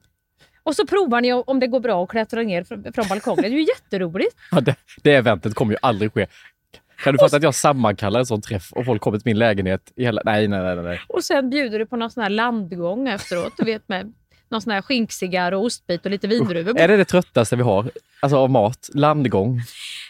Och 0.62 0.76
så 0.76 0.86
provar 0.86 1.20
ni 1.20 1.32
om 1.32 1.60
det 1.60 1.66
går 1.66 1.80
bra 1.80 2.04
att 2.04 2.10
klättra 2.10 2.42
ner 2.42 2.64
från, 2.64 2.92
från 2.92 3.08
balkongen. 3.08 3.42
Det 3.42 3.48
är 3.48 3.50
ju 3.50 3.66
jätteroligt. 3.66 4.36
Ja, 4.50 4.60
det, 4.60 4.76
det 5.02 5.14
eventet 5.14 5.54
kommer 5.54 5.72
ju 5.72 5.78
aldrig 5.82 6.12
ske. 6.12 6.26
Kan 6.96 7.12
du 7.12 7.18
fatta 7.18 7.36
att 7.36 7.42
jag 7.42 7.54
sammankallar 7.54 8.20
en 8.20 8.26
sån 8.26 8.40
träff 8.40 8.72
och 8.72 8.84
folk 8.84 9.02
kommer 9.02 9.18
till 9.18 9.30
min 9.30 9.38
lägenhet 9.38 9.92
i 9.96 10.04
hela... 10.04 10.22
Nej, 10.24 10.48
nej, 10.48 10.60
nej. 10.60 10.84
nej. 10.84 11.00
Och 11.08 11.24
sen 11.24 11.50
bjuder 11.50 11.78
du 11.78 11.86
på 11.86 11.96
någon 11.96 12.10
sån 12.10 12.22
här 12.22 12.30
landgång 12.30 13.08
efteråt. 13.08 13.52
Du 13.56 13.64
vet 13.64 13.88
med 13.88 14.12
någon 14.54 14.62
sån 14.62 14.72
här 14.72 14.82
skinkcigarr 14.82 15.52
och 15.52 15.62
ostbit 15.62 16.04
och 16.04 16.10
lite 16.10 16.26
vindruvor. 16.26 16.78
Är 16.78 16.88
det 16.88 16.96
det 16.96 17.04
tröttaste 17.04 17.56
vi 17.56 17.62
har? 17.62 17.90
Alltså 18.20 18.36
av 18.36 18.50
mat? 18.50 18.90
Landgång? 18.94 19.60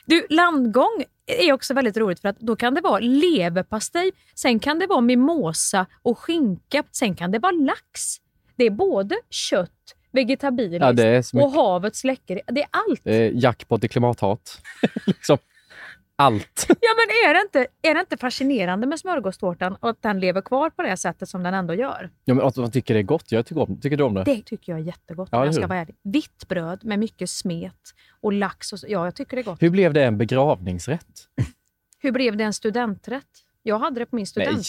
Du, 0.06 0.26
landgång 0.30 1.04
är 1.26 1.52
också 1.52 1.74
väldigt 1.74 1.96
roligt 1.96 2.20
för 2.20 2.28
att 2.28 2.40
då 2.40 2.56
kan 2.56 2.74
det 2.74 2.80
vara 2.80 2.98
leverpastej, 2.98 4.12
sen 4.34 4.58
kan 4.60 4.78
det 4.78 4.86
vara 4.86 5.00
mimosa 5.00 5.86
och 6.02 6.18
skinka, 6.18 6.82
sen 6.92 7.14
kan 7.14 7.30
det 7.30 7.38
vara 7.38 7.52
lax. 7.52 8.16
Det 8.56 8.64
är 8.64 8.70
både 8.70 9.16
kött, 9.30 9.70
vegetabiliskt 10.12 10.84
Ja, 10.84 10.92
det 10.92 11.06
är 11.06 11.42
och 11.42 11.50
havets 11.50 12.04
läcker. 12.04 12.40
Det 12.46 12.62
är 12.62 12.68
allt. 12.70 13.00
Eh, 13.04 13.36
jackpot 13.36 13.84
i 13.84 13.88
klimathat. 13.88 14.60
liksom 15.06 15.38
allt. 16.16 16.66
Ja, 16.68 16.90
men 16.96 17.30
är 17.30 17.34
det, 17.34 17.40
inte, 17.40 17.66
är 17.82 17.94
det 17.94 18.00
inte 18.00 18.16
fascinerande 18.16 18.86
med 18.86 18.98
smörgåstårtan 19.00 19.76
och 19.80 19.90
att 19.90 20.02
den 20.02 20.20
lever 20.20 20.40
kvar 20.40 20.70
på 20.70 20.82
det 20.82 20.96
sättet 20.96 21.28
som 21.28 21.42
den 21.42 21.54
ändå 21.54 21.74
gör? 21.74 22.10
Ja, 22.24 22.34
men 22.34 22.46
att 22.46 22.56
man 22.56 22.70
tycker 22.70 22.94
det 22.94 23.00
är 23.00 23.04
gott. 23.04 23.32
Jag 23.32 23.46
tycker, 23.46 23.62
om, 23.62 23.80
tycker 23.80 23.96
du 23.96 24.04
om 24.04 24.14
det? 24.14 24.24
Det 24.24 24.42
tycker 24.42 24.72
jag 24.72 24.80
är 24.80 24.84
jättegott 24.84 25.28
Ja, 25.32 25.44
jag 25.44 25.54
ska 25.54 25.66
vara 25.66 25.78
ärlig. 25.78 25.96
Vitt 26.02 26.48
bröd 26.48 26.84
med 26.84 26.98
mycket 26.98 27.30
smet 27.30 27.94
och 28.20 28.32
lax. 28.32 28.72
Och. 28.72 28.78
Ja, 28.88 29.04
jag 29.04 29.14
tycker 29.14 29.36
det 29.36 29.42
är 29.42 29.44
gott. 29.44 29.62
Hur 29.62 29.70
blev 29.70 29.92
det 29.92 30.04
en 30.04 30.18
begravningsrätt? 30.18 31.28
Hur 31.98 32.12
blev 32.12 32.36
det 32.36 32.44
en 32.44 32.52
studenträtt? 32.52 33.24
Jag 33.62 33.78
hade 33.78 34.00
det 34.00 34.06
på 34.06 34.16
min 34.16 34.26
student. 34.26 34.56
Nej. 34.56 34.64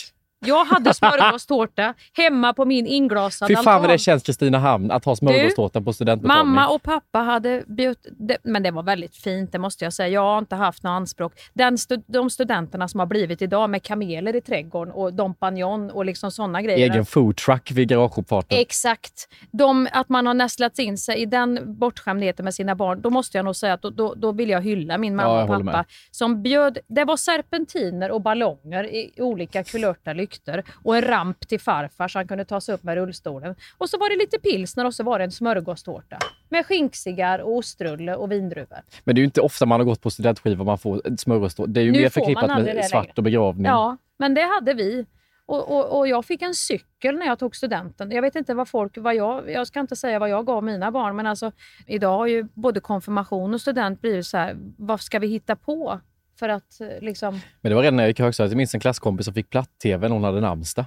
Jag 0.45 0.65
hade 0.65 0.93
smörgåstårta 0.93 1.93
hemma 2.17 2.53
på 2.53 2.65
min 2.65 2.87
inglasade 2.87 3.49
Fy 3.49 3.55
fan 3.55 3.65
vad 3.65 3.73
det 3.81 3.85
altan. 3.85 3.97
känns 3.97 4.23
Kristinehamn 4.23 4.91
att 4.91 5.05
ha 5.05 5.15
smörgåstårta 5.15 5.81
på 5.81 5.93
studentmottagning. 5.93 6.45
Mamma 6.53 6.67
och 6.67 6.83
pappa 6.83 7.19
hade 7.19 7.63
bjudit, 7.67 8.07
men 8.43 8.63
det 8.63 8.71
var 8.71 8.83
väldigt 8.83 9.15
fint, 9.15 9.51
det 9.51 9.59
måste 9.59 9.83
jag 9.83 9.93
säga. 9.93 10.09
Jag 10.09 10.21
har 10.21 10.37
inte 10.37 10.55
haft 10.55 10.83
några 10.83 10.97
anspråk. 10.97 11.33
Den 11.53 11.77
stu, 11.77 11.97
de 12.07 12.29
studenterna 12.29 12.87
som 12.87 12.99
har 12.99 13.07
blivit 13.07 13.41
idag 13.41 13.69
med 13.69 13.83
kameler 13.83 14.35
i 14.35 14.41
trädgården 14.41 14.93
och 14.93 15.13
Dompagnon 15.13 15.89
och 15.91 16.05
liksom 16.05 16.31
sådana 16.31 16.61
grejer. 16.61 16.89
Egen 16.91 17.05
foodtruck 17.05 17.71
vid 17.71 17.87
garageuppfarten. 17.89 18.57
Exakt. 18.59 19.27
De, 19.51 19.87
att 19.91 20.09
man 20.09 20.27
har 20.27 20.33
nästlat 20.33 20.79
in 20.79 20.97
sig 20.97 21.21
i 21.21 21.25
den 21.25 21.59
bortskämdheten 21.79 22.43
med 22.45 22.53
sina 22.53 22.75
barn, 22.75 23.01
då 23.01 23.09
måste 23.09 23.37
jag 23.37 23.45
nog 23.45 23.55
säga 23.55 23.73
att 23.73 23.81
då, 23.81 23.89
då, 23.89 24.13
då 24.17 24.31
vill 24.31 24.49
jag 24.49 24.61
hylla 24.61 24.97
min 24.97 25.13
Ja, 25.13 25.17
mamma 25.17 25.35
jag 25.39 25.43
och 25.43 25.49
pappa. 25.49 25.63
med. 25.63 25.85
Som 26.11 26.41
bjöd, 26.43 26.77
det 26.87 27.03
var 27.03 27.17
serpentiner 27.17 28.11
och 28.11 28.21
ballonger 28.21 28.83
i 28.83 29.11
olika 29.17 29.63
kulörta 29.63 30.13
lyktor 30.35 30.63
och 30.83 30.95
en 30.97 31.01
ramp 31.01 31.47
till 31.47 31.59
farfar 31.59 32.07
så 32.07 32.19
han 32.19 32.27
kunde 32.27 32.45
ta 32.45 32.61
sig 32.61 32.75
upp 32.75 32.83
med 32.83 32.95
rullstolen. 32.95 33.55
Och 33.77 33.89
så 33.89 33.97
var 33.97 34.09
det 34.09 34.15
lite 34.15 34.39
pilsner 34.39 34.85
och 34.85 34.93
så 34.93 35.03
var 35.03 35.19
det 35.19 35.25
en 35.25 35.31
smörgåstårta 35.31 36.17
med 36.49 36.65
skinkcigarr 36.65 37.39
och 37.39 37.51
ostrulle 37.55 38.15
och 38.15 38.31
vindruvor. 38.31 38.79
Men 39.03 39.15
det 39.15 39.19
är 39.19 39.21
ju 39.21 39.25
inte 39.25 39.41
ofta 39.41 39.65
man 39.65 39.79
har 39.79 39.85
gått 39.85 40.01
på 40.01 40.09
studentskiva 40.09 40.59
och 40.59 40.65
man 40.65 40.77
får 40.77 41.01
smörgåstårta. 41.17 41.71
Det 41.71 41.79
är 41.79 41.83
ju 41.83 41.91
Nu 41.91 41.99
mer 41.99 42.09
förknippat 42.09 42.47
med 42.47 42.85
svart 42.85 43.03
längre. 43.03 43.13
och 43.15 43.23
begravning. 43.23 43.65
Ja, 43.65 43.97
men 44.17 44.33
det 44.33 44.41
hade 44.41 44.73
vi. 44.73 45.05
Och, 45.47 45.71
och, 45.71 45.97
och 45.97 46.07
jag 46.07 46.25
fick 46.25 46.41
en 46.41 46.53
cykel 46.53 47.15
när 47.17 47.25
jag 47.25 47.39
tog 47.39 47.55
studenten. 47.55 48.11
Jag 48.11 48.21
vet 48.21 48.35
inte 48.35 48.53
vad 48.53 48.67
folk, 48.67 48.97
vad 48.97 49.15
jag, 49.15 49.51
jag 49.51 49.67
ska 49.67 49.79
inte 49.79 49.95
säga 49.95 50.19
vad 50.19 50.29
jag 50.29 50.45
gav 50.45 50.63
mina 50.63 50.91
barn, 50.91 51.15
men 51.15 51.27
alltså 51.27 51.51
idag 51.87 52.17
har 52.17 52.27
ju 52.27 52.47
både 52.53 52.79
konfirmation 52.79 53.53
och 53.53 53.61
student 53.61 54.01
blivit 54.01 54.25
så 54.25 54.37
här, 54.37 54.55
vad 54.77 55.01
ska 55.01 55.19
vi 55.19 55.27
hitta 55.27 55.55
på? 55.55 55.99
För 56.39 56.49
att 56.49 56.81
eh, 56.81 56.87
liksom, 57.01 57.41
Men 57.61 57.69
det 57.69 57.75
var 57.75 57.81
redan 57.81 57.95
när 57.95 58.03
jag 58.03 58.09
gick 58.09 58.19
i 58.19 58.23
högstadiet. 58.23 58.51
Jag 58.51 58.57
minns 58.57 58.73
en 58.73 58.79
klasskompis 58.79 59.25
som 59.25 59.33
fick 59.33 59.49
platt-tv 59.49 60.07
när 60.07 60.13
hon 60.13 60.23
hade 60.23 60.41
namnsdag. 60.41 60.85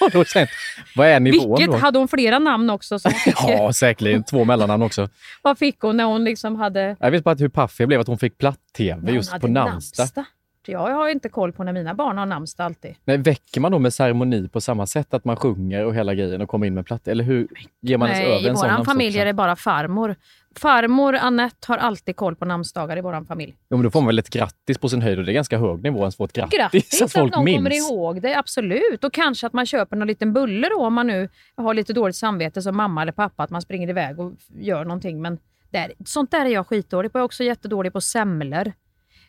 Då 0.12 0.24
jag, 0.34 0.48
vad 0.96 1.06
är 1.06 1.20
nivån 1.20 1.56
vilket, 1.56 1.72
då? 1.72 1.78
hade 1.78 1.98
hon 1.98 2.08
flera 2.08 2.38
namn 2.38 2.70
också? 2.70 2.98
Så 2.98 3.08
hon 3.08 3.18
fick, 3.18 3.34
Ja, 3.48 3.72
säkerligen. 3.72 4.24
Två 4.24 4.44
mellannamn 4.44 4.82
också. 4.82 5.08
Vad 5.42 5.58
fick 5.58 5.80
hon 5.80 5.96
när 5.96 6.04
hon 6.04 6.24
liksom 6.24 6.56
hade... 6.56 6.96
Jag 7.00 7.10
vet 7.10 7.24
bara 7.24 7.34
hur 7.34 7.48
paff 7.48 7.80
jag 7.80 7.88
blev 7.88 8.00
att 8.00 8.06
hon 8.06 8.18
fick 8.18 8.38
platt-tv 8.38 9.12
just 9.12 9.40
på 9.40 9.48
namnsdag. 9.48 10.08
Ja, 10.14 10.24
jag 10.72 10.94
har 10.94 11.08
inte 11.08 11.28
koll 11.28 11.52
på 11.52 11.64
när 11.64 11.72
mina 11.72 11.94
barn 11.94 12.18
har 12.18 12.26
namnsdag 12.26 12.64
alltid. 12.64 12.94
Nej, 13.04 13.16
väcker 13.18 13.60
man 13.60 13.72
då 13.72 13.78
med 13.78 13.94
ceremoni 13.94 14.48
på 14.48 14.60
samma 14.60 14.86
sätt? 14.86 15.14
Att 15.14 15.24
man 15.24 15.36
sjunger 15.36 15.84
och 15.84 15.94
hela 15.94 16.14
grejen 16.14 16.40
och 16.40 16.48
kommer 16.48 16.66
in 16.66 16.74
med 16.74 16.86
platt? 16.86 17.08
Eller 17.08 17.24
hur 17.24 17.48
ger 17.80 17.98
man 17.98 18.08
ens 18.08 18.20
Nej, 18.20 18.36
över 18.36 18.46
i 18.46 18.48
en 18.48 18.56
sån 18.56 18.76
vår 18.78 18.84
familj 18.84 19.18
är 19.18 19.24
det 19.24 19.32
bara 19.32 19.56
farmor. 19.56 20.16
Farmor 20.56 21.14
Annette 21.14 21.72
har 21.72 21.76
alltid 21.78 22.16
koll 22.16 22.36
på 22.36 22.44
namnsdagar 22.44 22.98
i 22.98 23.00
vår 23.00 23.24
familj. 23.24 23.56
Jo, 23.70 23.76
men 23.76 23.84
då 23.84 23.90
får 23.90 24.00
man 24.00 24.06
väl 24.06 24.18
ett 24.18 24.30
grattis 24.30 24.78
på 24.78 24.88
sin 24.88 25.02
höjd 25.02 25.18
och 25.18 25.24
det 25.24 25.32
är 25.32 25.34
ganska 25.34 25.58
hög 25.58 25.82
nivå 25.82 25.98
ens 25.98 26.16
få 26.16 26.24
ett 26.24 26.32
grattis, 26.32 26.58
Grattis 26.58 27.02
att 27.02 27.06
att 27.06 27.12
folk 27.12 27.34
någon 27.34 27.44
minns. 27.44 27.56
kommer 27.56 27.76
ihåg 27.76 28.22
det, 28.22 28.34
absolut. 28.38 29.04
Och 29.04 29.12
kanske 29.12 29.46
att 29.46 29.52
man 29.52 29.66
köper 29.66 29.96
någon 29.96 30.08
liten 30.08 30.32
bulle 30.32 30.68
då 30.68 30.86
om 30.86 30.94
man 30.94 31.06
nu 31.06 31.28
har 31.56 31.74
lite 31.74 31.92
dåligt 31.92 32.16
samvete 32.16 32.62
som 32.62 32.76
mamma 32.76 33.02
eller 33.02 33.12
pappa, 33.12 33.42
att 33.42 33.50
man 33.50 33.62
springer 33.62 33.88
iväg 33.88 34.20
och 34.20 34.32
gör 34.60 34.84
någonting. 34.84 35.22
Men 35.22 35.38
där, 35.70 35.92
sånt 36.06 36.30
där 36.30 36.46
är 36.46 36.50
jag 36.50 36.66
skitdålig 36.66 37.12
på. 37.12 37.18
Jag 37.18 37.22
är 37.22 37.24
också 37.24 37.44
jättedålig 37.44 37.92
på 37.92 38.00
semlor 38.00 38.72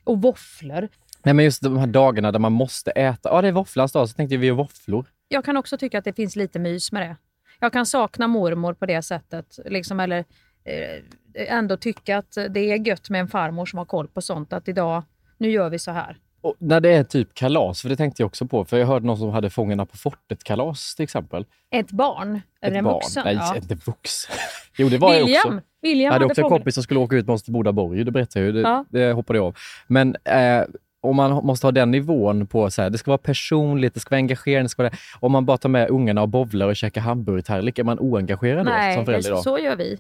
och 0.04 0.22
våfflor. 0.22 0.88
Nej, 1.24 1.34
men 1.34 1.46
just 1.46 1.64
de 1.64 1.78
här 1.78 1.88
dagarna 1.88 2.32
där 2.32 2.40
man 2.40 2.52
måste 2.52 2.92
äta. 2.92 3.30
Ja, 3.30 3.42
det 3.42 3.48
är 3.48 3.52
våfflans 3.52 3.92
dag, 3.92 4.10
så 4.10 4.16
tänkte 4.16 4.38
vi 4.38 4.48
gör 4.48 4.54
våfflor. 4.54 5.06
Jag 5.28 5.46
kan 5.46 5.58
också 5.58 5.78
tycka 5.78 5.98
att 5.98 6.06
det 6.06 6.14
finns 6.14 6.36
lite 6.36 6.60
mys 6.60 6.92
med 6.92 7.02
det. 7.02 7.16
Jag 7.60 7.74
kan 7.74 7.86
sakna 7.86 8.28
mormor 8.28 8.74
på 8.74 8.86
det 8.86 9.02
sättet. 9.02 9.60
Liksom, 9.66 10.00
eller 10.00 10.18
eh, 10.64 11.04
ändå 11.34 11.78
tycka 11.78 12.18
att 12.18 12.38
det 12.50 12.60
är 12.60 12.88
gött 12.88 13.10
med 13.10 13.22
en 13.22 13.28
farmor 13.28 13.66
som 13.66 13.78
har 13.78 13.86
koll 13.86 14.08
på 14.08 14.22
sånt. 14.22 14.54
Att 14.54 14.68
idag, 14.68 15.04
nu 15.38 15.52
gör 15.52 15.70
vi 15.70 15.80
så 15.80 15.92
här. 15.92 16.18
Och 16.42 16.56
när 16.60 16.80
det 16.80 16.90
är 16.90 17.04
typ 17.04 17.34
kalas, 17.34 17.82
för 17.82 17.90
det 17.90 17.96
tänkte 17.96 18.22
jag 18.22 18.28
också 18.28 18.46
på. 18.48 18.66
För 18.66 18.78
jag 18.78 18.88
hörde 18.88 19.06
någon 19.06 19.18
som 19.18 19.30
hade 19.30 19.50
Fångarna 19.50 19.86
på 19.86 19.98
fortet-kalas 19.98 20.96
till 20.96 21.04
exempel. 21.04 21.46
Ett 21.72 21.92
barn, 21.92 22.42
eller 22.62 22.78
en 22.78 22.84
barn. 22.84 22.94
vuxen. 22.94 23.24
Nej, 23.26 23.36
ja. 23.36 23.56
inte 23.56 23.76
vuxen. 23.76 24.36
Jo, 24.78 24.90
det 24.90 24.98
var 24.98 25.14
jag 25.14 25.26
William, 25.26 25.48
också. 25.48 25.62
William 25.82 26.06
Jag 26.06 26.14
hade 26.14 26.26
också 26.26 26.42
en 26.42 26.50
kompis 26.50 26.74
som 26.74 26.84
skulle 26.84 27.00
åka 27.00 27.16
ut 27.16 27.26
med 27.28 27.34
oss 27.34 27.44
till 27.44 27.54
Bodaborg. 27.54 28.04
Det 28.04 28.12
berättade 28.12 28.46
jag 28.46 28.56
ju. 28.56 28.62
Det, 28.62 28.70
Ja. 28.70 28.86
det 28.90 29.12
hoppade 29.12 29.40
jag 29.40 29.46
av. 29.46 29.56
Men 29.88 30.16
eh, 30.24 30.64
om 31.02 31.16
man 31.16 31.46
måste 31.46 31.68
ha 31.68 31.72
den 31.72 31.92
nivån 31.92 32.48
på 32.48 32.72
så 32.72 32.82
här, 32.82 32.90
det 32.90 32.98
ska 32.98 33.12
vara 33.12 33.18
personligt, 33.18 33.94
det 33.94 34.00
ska 34.00 34.10
vara 34.10 34.18
engagerande. 34.18 34.66
Det 34.66 34.70
ska 34.70 34.84
vara 34.84 34.90
det. 34.90 34.98
Om 35.20 35.32
man 35.32 35.46
bara 35.46 35.58
tar 35.58 35.70
med 35.70 35.90
ungarna 35.90 36.22
och 36.22 36.30
bovlar 36.30 36.68
och 36.68 36.76
käkar 36.76 37.02
hamburgertallrik, 37.02 37.80
är 37.80 37.84
man 37.84 38.00
oengagerad 38.00 38.66
då 38.66 38.72
Nej, 38.72 38.96
som 38.96 39.06
förälder? 39.06 39.30
det, 39.30 39.36
Då? 39.36 39.42
så 39.42 39.60
gör 39.60 39.76
vi. 39.76 40.00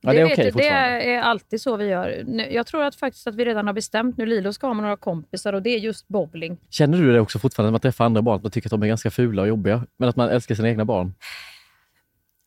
Ja, 0.00 0.12
det 0.12 0.20
är 0.20 0.24
vet 0.24 0.32
okej 0.32 0.50
du, 0.50 0.58
det 0.58 0.68
är 1.14 1.20
alltid 1.20 1.60
så 1.60 1.76
vi 1.76 1.86
gör. 1.86 2.24
Jag 2.50 2.66
tror 2.66 2.82
att 2.84 2.94
faktiskt 2.94 3.26
att 3.26 3.34
vi 3.34 3.44
redan 3.44 3.66
har 3.66 3.74
bestämt 3.74 4.16
nu. 4.16 4.26
Lilo 4.26 4.52
ska 4.52 4.66
ha 4.66 4.74
med 4.74 4.82
några 4.82 4.96
kompisar 4.96 5.52
och 5.52 5.62
det 5.62 5.70
är 5.70 5.78
just 5.78 6.08
bowling. 6.08 6.58
Känner 6.70 6.98
du 6.98 7.12
det 7.12 7.20
också 7.20 7.38
fortfarande 7.38 7.68
när 7.68 7.72
man 7.72 7.80
träffar 7.80 8.04
andra 8.04 8.22
barn, 8.22 8.36
att 8.36 8.42
man 8.42 8.52
tycker 8.52 8.68
att 8.68 8.70
de 8.70 8.82
är 8.82 8.86
ganska 8.86 9.10
fula 9.10 9.42
och 9.42 9.48
jobbiga, 9.48 9.86
men 9.96 10.08
att 10.08 10.16
man 10.16 10.28
älskar 10.28 10.54
sina 10.54 10.68
egna 10.68 10.84
barn? 10.84 11.14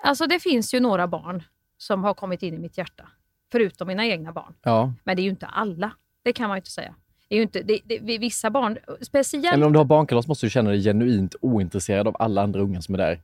Alltså 0.03 0.25
det 0.25 0.39
finns 0.39 0.73
ju 0.73 0.79
några 0.79 1.07
barn 1.07 1.43
som 1.77 2.03
har 2.03 2.13
kommit 2.13 2.43
in 2.43 2.53
i 2.53 2.57
mitt 2.57 2.77
hjärta. 2.77 3.07
Förutom 3.51 3.87
mina 3.87 4.05
egna 4.05 4.31
barn. 4.31 4.53
Ja. 4.63 4.93
Men 5.03 5.15
det 5.15 5.21
är 5.21 5.23
ju 5.23 5.29
inte 5.29 5.45
alla. 5.45 5.91
Det 6.23 6.33
kan 6.33 6.47
man 6.47 6.57
ju 6.57 6.59
inte 6.59 6.71
säga. 6.71 6.95
Är 7.29 7.35
ju 7.35 7.41
inte, 7.41 7.61
det, 7.61 7.79
det, 7.85 8.17
vissa 8.17 8.49
barn, 8.49 8.77
speciellt... 9.01 9.57
Men 9.57 9.63
om 9.67 9.73
du 9.73 9.77
har 9.79 9.85
barnkalas 9.85 10.27
måste 10.27 10.45
du 10.45 10.49
känna 10.49 10.69
dig 10.69 10.83
genuint 10.83 11.35
ointresserad 11.41 12.07
av 12.07 12.15
alla 12.19 12.41
andra 12.43 12.61
ungar 12.61 12.81
som 12.81 12.95
är 12.95 12.99
där. 12.99 13.19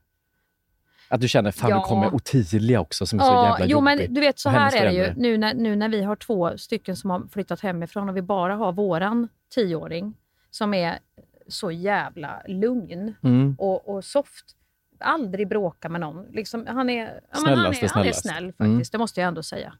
Att 1.08 1.20
du 1.20 1.28
känner, 1.28 1.50
fan 1.50 1.70
Ja. 1.70 1.76
nu 1.76 1.82
kommer 1.82 2.14
Ottilia 2.14 2.80
också 2.80 3.06
som 3.06 3.20
är 3.20 3.24
så 3.24 3.30
Ja, 3.30 3.48
jävla 3.50 3.66
jo, 3.66 3.80
men 3.80 3.98
jobbig. 3.98 4.14
du 4.14 4.20
vet 4.20 4.38
så 4.38 4.48
här 4.48 4.76
är 4.76 4.84
det 4.86 4.92
ju. 4.92 5.12
Nu 5.16 5.38
när, 5.38 5.54
nu 5.54 5.76
när 5.76 5.88
vi 5.88 6.02
har 6.02 6.16
två 6.16 6.58
stycken 6.58 6.96
som 6.96 7.10
har 7.10 7.22
flyttat 7.32 7.60
hemifrån 7.60 8.08
och 8.08 8.16
vi 8.16 8.22
bara 8.22 8.54
har 8.54 8.72
våran 8.72 9.28
tioåring 9.54 10.14
som 10.50 10.74
är 10.74 10.98
så 11.48 11.70
jävla 11.70 12.42
lugn 12.48 13.14
Mm. 13.22 13.56
och, 13.58 13.88
och 13.88 14.04
soft. 14.04 14.44
Aldrig 15.00 15.48
bråka 15.48 15.88
med 15.88 16.00
någon. 16.00 16.26
Liksom, 16.32 16.66
han, 16.68 16.90
är, 16.90 17.20
ja, 17.32 17.40
men 17.44 17.58
han, 17.58 17.58
är, 17.58 17.64
han 17.64 17.72
är 17.74 17.88
snällast. 17.88 18.22
snäll 18.22 18.44
faktiskt, 18.52 18.60
Mm. 18.60 18.82
det 18.92 18.98
måste 18.98 19.20
jag 19.20 19.28
ändå 19.28 19.42
säga. 19.42 19.74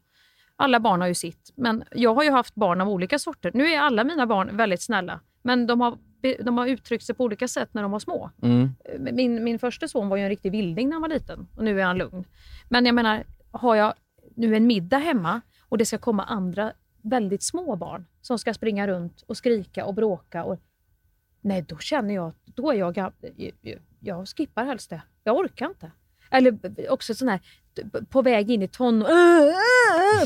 Alla 0.57 0.81
barn 0.81 1.01
har 1.01 1.09
ju 1.09 1.15
sitt. 1.15 1.53
Men 1.55 1.85
jag 1.93 2.15
har 2.15 2.25
ju 2.25 2.31
haft 2.31 2.55
barn 2.55 2.81
av 2.81 2.89
olika 2.89 3.19
sorter. 3.19 3.51
Nu 3.55 3.67
är 3.73 3.81
alla 3.81 4.05
mina 4.05 4.27
barn 4.27 4.57
väldigt 4.57 4.83
snälla. 4.83 5.21
Men 5.43 5.67
de 5.67 5.81
har, 5.81 5.99
de 6.45 6.59
har 6.59 6.67
uttryckt 6.67 7.05
sig 7.05 7.15
på 7.15 7.25
olika 7.25 7.49
sätt 7.49 7.75
när 7.75 7.83
de 7.83 7.91
var 7.91 7.99
små. 7.99 8.31
Mm. 8.43 8.75
Min, 8.99 9.45
min 9.45 9.59
första 9.59 9.89
son 9.89 10.09
var 10.09 10.17
ju 10.17 10.23
en 10.23 10.29
riktig 10.29 10.53
vilding 10.53 10.89
när 10.89 10.95
han 10.95 11.03
var 11.03 11.09
liten 11.09 11.49
och 11.57 11.65
nu 11.65 11.81
är 11.81 11.85
han 11.85 11.99
lugn. 11.99 12.25
Men 12.69 12.87
jag 12.87 12.95
menar, 12.95 13.25
har 13.51 13.75
jag 13.75 13.95
nu 14.35 14.57
en 14.57 14.67
middag 14.67 14.99
hemma 14.99 15.41
och 15.69 15.79
det 15.79 15.85
ska 15.85 15.99
komma 15.99 16.25
andra 16.25 16.73
väldigt 17.03 17.43
små 17.43 17.77
barn 17.77 18.07
som 18.21 18.39
ska 18.39 18.55
springa 18.55 18.87
runt 18.87 19.23
och 19.27 19.37
skrika 19.37 19.85
och 19.85 19.95
bråka. 19.95 20.45
Och, 20.45 20.59
nej, 21.41 21.63
då 21.63 21.79
känner 21.79 22.15
jag 22.15 22.29
att 22.29 22.37
då 22.45 22.71
är 22.71 22.75
jag, 22.75 23.13
jag, 24.01 24.29
skippar 24.29 24.65
helst 24.65 24.91
det. 24.91 25.03
Jag 25.25 25.37
orkar 25.37 25.67
inte. 25.67 25.91
Eller 26.31 26.59
också 26.91 27.15
sån 27.15 27.29
här 27.29 27.41
på 28.09 28.23
väg 28.23 28.51
in 28.51 28.63
i 28.63 28.69
ton 28.69 29.03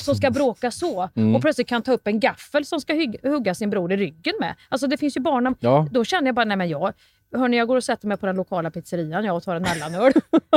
som 0.00 0.14
ska 0.14 0.30
bråka 0.30 0.70
så 0.70 1.08
Mm. 1.16 1.34
och 1.34 1.40
plötsligt 1.42 1.68
kan 1.68 1.82
ta 1.82 1.92
upp 1.92 2.06
en 2.06 2.20
gaffel 2.20 2.64
som 2.64 2.80
ska 2.80 2.94
hugga 3.22 3.54
sin 3.54 3.70
bror 3.70 3.92
i 3.92 3.96
ryggen 3.96 4.34
med. 4.40 4.54
Alltså 4.68 4.86
det 4.86 4.96
finns 4.96 5.16
ju 5.16 5.20
barn 5.20 5.54
Ja. 5.60 5.86
då 5.90 6.04
känner 6.04 6.26
jag 6.28 6.34
bara, 6.34 6.44
nej 6.44 6.56
men 6.56 6.68
jag, 6.68 6.92
hörni, 7.34 7.56
jag 7.56 7.68
går 7.68 7.76
och 7.76 7.84
sätter 7.84 8.08
mig 8.08 8.16
på 8.16 8.26
den 8.26 8.36
lokala 8.36 8.70
pizzerian 8.70 9.24
jag 9.24 9.36
och 9.36 9.42
tar 9.42 9.56
en 9.56 9.62
mellanöl. 9.62 10.12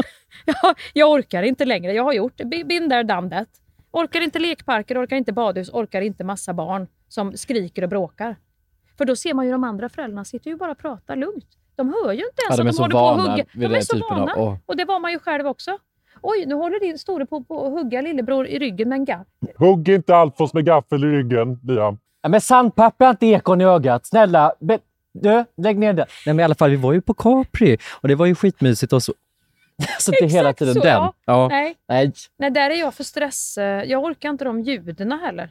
jag, 0.46 0.76
jag 0.94 1.12
orkar 1.12 1.44
inte 1.44 1.66
längre, 1.66 1.94
jag 1.94 2.04
har 2.04 2.14
gjort. 2.14 2.36
Been 2.66 2.90
there, 2.90 3.04
done 3.04 3.30
that. 3.30 3.48
Orkar 3.92 4.22
inte 4.22 4.40
lekparker, 4.40 5.04
orkar 5.06 5.16
inte 5.16 5.34
badhus, 5.34 5.70
orkar 5.74 6.02
inte 6.02 6.24
massa 6.24 6.54
barn 6.54 6.88
som 7.08 7.38
skriker 7.38 7.84
och 7.84 7.90
bråkar. 7.90 8.36
För 8.98 9.06
då 9.06 9.16
ser 9.16 9.34
man 9.34 9.46
ju 9.46 9.52
de 9.52 9.64
andra 9.64 9.90
föräldrarna 9.90 10.26
sitter 10.26 10.50
ju 10.52 10.58
bara 10.58 10.72
och 10.72 10.78
pratar 10.78 11.16
lugnt. 11.16 11.46
De 11.76 11.90
hör 11.90 12.12
ju 12.14 12.20
inte 12.26 12.42
ens 12.50 12.58
Ja, 12.60 12.70
att 12.70 12.76
de 12.76 12.82
håller 12.82 12.94
på 13.16 13.22
att 13.22 13.30
hugga. 13.30 13.46
De 13.70 13.76
är 13.76 13.82
så 13.82 13.96
av- 13.96 14.18
vana. 14.20 14.34
åh. 14.38 14.56
Och 14.66 14.78
det 14.78 14.86
var 14.86 15.00
man 15.00 15.12
ju 15.12 15.20
själv 15.20 15.48
också. 15.48 15.78
Oj, 16.24 16.46
nu 16.48 16.56
håller 16.56 16.80
din 16.80 16.98
store 16.98 17.26
på, 17.26 17.36
att 17.38 17.72
hugga 17.72 18.02
lillebror 18.02 18.48
i 18.48 18.60
ryggen 18.60 18.90
med 18.90 18.96
en 18.96 19.06
gaff. 19.06 19.28
Hugg 19.58 19.90
inte 19.90 20.16
Alfons 20.16 20.54
med 20.54 20.66
gaffel 20.66 21.04
i 21.04 21.08
ryggen, 21.08 21.60
Liam. 21.64 21.98
Ja, 22.22 22.30
men 22.30 22.42
sandpapper 22.42 23.06
är 23.06 23.10
inte 23.10 23.26
ekon 23.26 23.62
i 23.62 23.66
ögat. 23.66 24.06
Snälla, 24.06 24.54
be- 24.60 24.80
du, 25.14 25.46
lägg 25.58 25.78
ner 25.78 25.94
det. 25.94 26.06
Nej 26.26 26.34
men 26.36 26.40
i 26.40 26.44
alla 26.44 26.56
fall, 26.56 26.70
vi 26.70 26.76
var 26.76 26.94
ju 26.94 27.02
på 27.02 27.14
Capri 27.14 27.78
och 28.02 28.08
det 28.08 28.16
var 28.16 28.26
ju 28.26 28.36
skitmysigt 28.36 28.94
och 28.94 29.04
så. 29.04 29.14
så 30.00 30.12
det 30.12 30.18
är 30.18 30.30
hela 30.30 30.50
Exakt 30.50 30.60
tiden 30.60 30.74
så, 30.74 30.80
den. 30.80 30.90
ja. 30.94 31.14
Ja. 31.26 31.48
Nej. 31.48 31.76
Nej. 31.88 32.12
Nej, 32.38 32.52
där 32.52 32.70
är 32.70 32.76
jag 32.76 32.94
för 32.94 33.04
stress. 33.04 33.58
Jag 33.86 34.04
orkar 34.04 34.30
inte 34.30 34.46
de 34.46 34.62
ljuden 34.62 35.12
heller. 35.12 35.50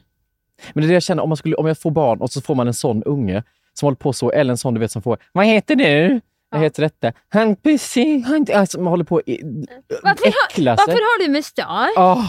Men 0.73 0.81
det 0.81 0.85
är 0.85 0.87
det 0.87 0.93
jag 0.93 1.03
känner, 1.03 1.23
om, 1.23 1.29
man 1.29 1.37
skulle, 1.37 1.55
om 1.55 1.67
jag 1.67 1.77
får 1.77 1.91
barn 1.91 2.21
och 2.21 2.31
så 2.31 2.41
får 2.41 2.55
man 2.55 2.67
en 2.67 2.73
sån 2.73 3.03
unge 3.03 3.43
som 3.73 3.85
håller 3.85 3.95
på 3.95 4.13
så, 4.13 4.31
eller 4.31 4.51
en 4.51 4.57
sån 4.57 4.73
du 4.73 4.79
vet 4.79 4.91
som 4.91 5.01
får 5.01 5.17
Vad 5.31 5.45
heter 5.45 5.75
du? 5.75 6.21
Vad 6.53 6.61
heter 6.61 6.81
detta? 6.83 7.13
Han 7.29 7.55
precis, 7.55 8.25
han 8.25 8.45
alltså, 8.55 8.79
man 8.79 8.87
håller 8.91 9.03
på 9.03 9.17
att 9.17 9.23
Varför, 10.03 10.27
äckla 10.27 10.77
sig. 10.77 10.85
varför 10.87 10.91
har 11.01 11.25
du 11.25 11.31
mustasch? 11.31 11.93
Åh. 11.97 12.25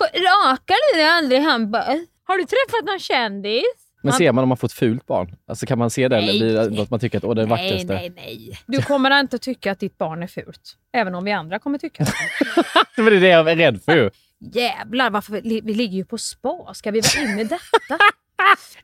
Rakar 0.00 0.92
du 0.92 0.98
dig 0.98 1.08
aldrig 1.08 1.40
handboll? 1.40 2.06
Har 2.24 2.36
du 2.38 2.44
träffat 2.44 2.84
någon 2.86 2.98
kändis? 2.98 3.64
Men 4.04 4.12
ser 4.12 4.32
man 4.32 4.42
om 4.42 4.48
man 4.48 4.56
får 4.58 4.68
ett 4.68 4.72
fult 4.72 5.06
barn? 5.06 5.36
Alltså 5.48 5.66
kan 5.66 5.78
man 5.78 5.90
se 5.90 6.08
det 6.08 6.16
eller 6.16 6.26
Nej. 6.26 6.38
blir 6.40 6.54
det 6.54 6.70
något 6.70 6.90
man 6.90 7.00
tycker 7.00 7.18
att 7.18 7.24
åh, 7.24 7.34
det 7.34 7.42
är 7.42 7.46
Nej, 7.46 7.50
vackraste? 7.64 7.94
nej, 7.94 8.12
nej. 8.16 8.58
Du 8.66 8.82
kommer 8.82 9.20
inte 9.20 9.38
tycka 9.38 9.72
att 9.72 9.80
ditt 9.80 9.98
barn 9.98 10.22
är 10.22 10.26
fult. 10.26 10.76
Även 10.92 11.14
om 11.14 11.24
vi 11.24 11.32
andra 11.32 11.58
kommer 11.58 11.78
tycka 11.78 12.04
det. 12.04 12.12
Det 13.02 13.02
är 13.16 13.20
det 13.20 13.28
jag 13.28 13.50
är 13.50 13.56
rädd 13.56 13.82
för. 13.84 14.10
Jävlar, 14.54 15.10
varför 15.10 15.32
vi, 15.32 15.60
ligger 15.60 15.96
ju 15.96 16.04
på 16.04 16.18
spa. 16.18 16.74
Ska 16.74 16.90
vi 16.90 17.00
vara 17.00 17.24
inne 17.30 17.40
i 17.40 17.44
detta? 17.44 17.98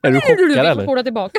Är 0.02 0.10
du 0.10 0.20
Du, 0.20 0.20
chockad 0.20 0.66
eller? 0.66 0.82
spola 0.82 1.02
tillbaka. 1.02 1.38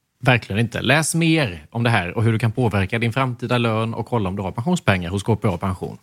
Verkligen 0.23 0.59
inte. 0.59 0.81
Läs 0.81 1.15
mer 1.15 1.65
om 1.69 1.83
det 1.83 1.89
här 1.89 2.17
och 2.17 2.23
hur 2.23 2.31
du 2.31 2.39
kan 2.39 2.51
påverka 2.51 2.99
din 2.99 3.13
framtida 3.13 3.57
lön 3.57 3.93
och 3.93 4.05
kolla 4.05 4.29
om 4.29 4.35
du 4.35 4.41
har 4.41 4.51
pensionspengar 4.51 5.09
hos 5.09 5.23
KPA 5.23 5.57
Pension. 5.57 5.97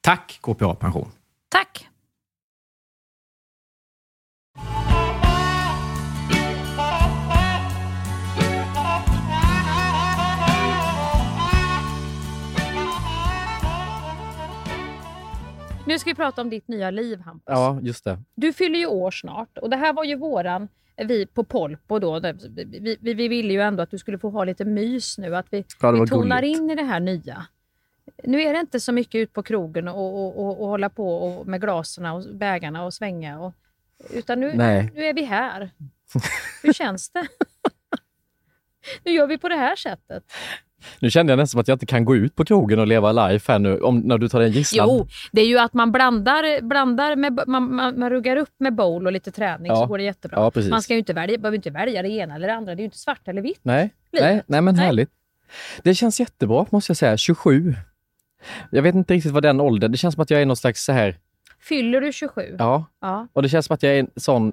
Tack 0.00 0.38
KPA 0.40 0.74
Pension! 0.74 1.08
Tack! 1.48 1.88
Nu 15.86 15.98
ska 15.98 16.10
vi 16.10 16.14
prata 16.14 16.42
om 16.42 16.50
ditt 16.50 16.68
nya 16.68 16.90
liv, 16.90 17.20
Hampus. 17.20 17.42
Ja, 17.46 17.78
just 17.82 18.04
det. 18.04 18.18
Du 18.34 18.52
fyller 18.52 18.78
ju 18.78 18.86
år 18.86 19.10
snart 19.10 19.58
och 19.58 19.70
det 19.70 19.76
här 19.76 19.92
var 19.92 20.04
ju 20.04 20.16
våran, 20.16 20.68
vi 20.96 21.26
på 21.26 21.44
Polpo 21.44 21.98
då, 21.98 22.20
vi, 22.20 22.98
vi, 23.00 23.14
vi 23.14 23.28
ville 23.28 23.52
ju 23.52 23.60
ändå 23.60 23.82
att 23.82 23.90
du 23.90 23.98
skulle 23.98 24.18
få 24.18 24.30
ha 24.30 24.44
lite 24.44 24.64
mys 24.64 25.18
nu, 25.18 25.36
att 25.36 25.46
vi, 25.50 25.64
Ja, 25.80 25.90
vi 25.90 26.06
tonar 26.06 26.40
gulligt. 26.42 26.58
in 26.60 26.70
i 26.70 26.74
det 26.74 26.82
här 26.82 27.00
nya. 27.00 27.46
Nu 28.24 28.42
är 28.42 28.52
det 28.52 28.60
inte 28.60 28.80
så 28.80 28.92
mycket 28.92 29.18
ut 29.18 29.32
på 29.32 29.42
krogen 29.42 29.88
och, 29.88 30.14
och, 30.14 30.38
och, 30.44 30.60
och 30.62 30.68
hålla 30.68 30.88
på 30.88 31.16
och, 31.16 31.46
med 31.46 31.60
glasen 31.60 32.06
och 32.06 32.34
bägarna 32.34 32.84
och 32.84 32.94
svänga. 32.94 33.40
Och, 33.40 33.54
utan 34.10 34.40
nu, 34.40 34.52
Nej. 34.54 34.90
nu 34.94 35.04
är 35.04 35.14
vi 35.14 35.24
här. 35.24 35.70
Hur 36.62 36.72
känns 36.72 37.10
det? 37.10 37.28
nu 39.04 39.12
gör 39.12 39.26
vi 39.26 39.38
på 39.38 39.48
det 39.48 39.56
här 39.56 39.76
sättet. 39.76 40.32
Nu 41.00 41.10
kände 41.10 41.32
jag 41.32 41.38
nästan 41.38 41.60
att 41.60 41.68
jag 41.68 41.74
inte 41.74 41.86
kan 41.86 42.04
gå 42.04 42.16
ut 42.16 42.36
på 42.36 42.44
krogen 42.44 42.78
och 42.78 42.86
leva 42.86 43.12
life 43.28 43.52
här 43.52 43.58
nu, 43.58 43.80
om, 43.80 43.98
när 43.98 44.18
du 44.18 44.28
tar 44.28 44.40
den 44.40 44.50
gisslan. 44.52 44.88
Jo, 44.88 45.06
det 45.32 45.40
är 45.40 45.46
ju 45.46 45.58
att 45.58 45.74
man 45.74 45.92
blandar, 45.92 46.60
blandar 46.62 47.16
med, 47.16 47.40
man, 47.46 47.74
man, 47.74 47.98
man 47.98 48.10
ruggar 48.10 48.36
upp 48.36 48.54
med 48.58 48.74
bowl 48.74 49.06
och 49.06 49.12
lite 49.12 49.30
träning 49.30 49.66
Ja. 49.66 49.76
så 49.76 49.86
går 49.86 49.98
det 49.98 50.04
jättebra. 50.04 50.40
Ja, 50.40 50.50
precis. 50.50 50.70
man 50.70 50.82
ska 50.82 50.92
ju 50.92 50.98
inte 50.98 51.12
välja, 51.12 51.38
behöver 51.38 51.56
inte 51.56 51.70
välja 51.70 52.02
det 52.02 52.08
ena 52.08 52.34
eller 52.34 52.48
det 52.48 52.54
andra. 52.54 52.74
Det 52.74 52.78
är 52.78 52.82
ju 52.82 52.84
inte 52.84 52.98
svart 52.98 53.28
eller 53.28 53.42
vitt. 53.42 53.60
Nej, 53.62 53.90
Livet. 54.12 54.28
nej, 54.28 54.42
nej 54.46 54.60
men 54.60 54.74
Nej. 54.74 54.84
härligt. 54.84 55.10
Det 55.82 55.94
känns 55.94 56.20
jättebra 56.20 56.66
måste 56.70 56.90
jag 56.90 56.96
säga. 56.96 57.16
27. 57.16 57.74
Jag 58.70 58.82
vet 58.82 58.94
inte 58.94 59.14
riktigt 59.14 59.32
vad 59.32 59.42
den 59.42 59.60
åldern, 59.60 59.92
det 59.92 59.98
känns 59.98 60.14
som 60.14 60.22
att 60.22 60.30
jag 60.30 60.42
är 60.42 60.46
någon 60.46 60.56
slags 60.56 60.84
så 60.84 60.92
här, 60.92 61.16
Fyller 61.60 62.00
du 62.00 62.12
27? 62.12 62.56
ja. 62.58 62.84
Ja. 63.00 63.28
Och 63.32 63.42
det 63.42 63.48
känns 63.48 63.66
som 63.66 63.74
att 63.74 63.82
jag 63.82 63.94
är 63.94 64.00
en 64.00 64.10
sån 64.16 64.52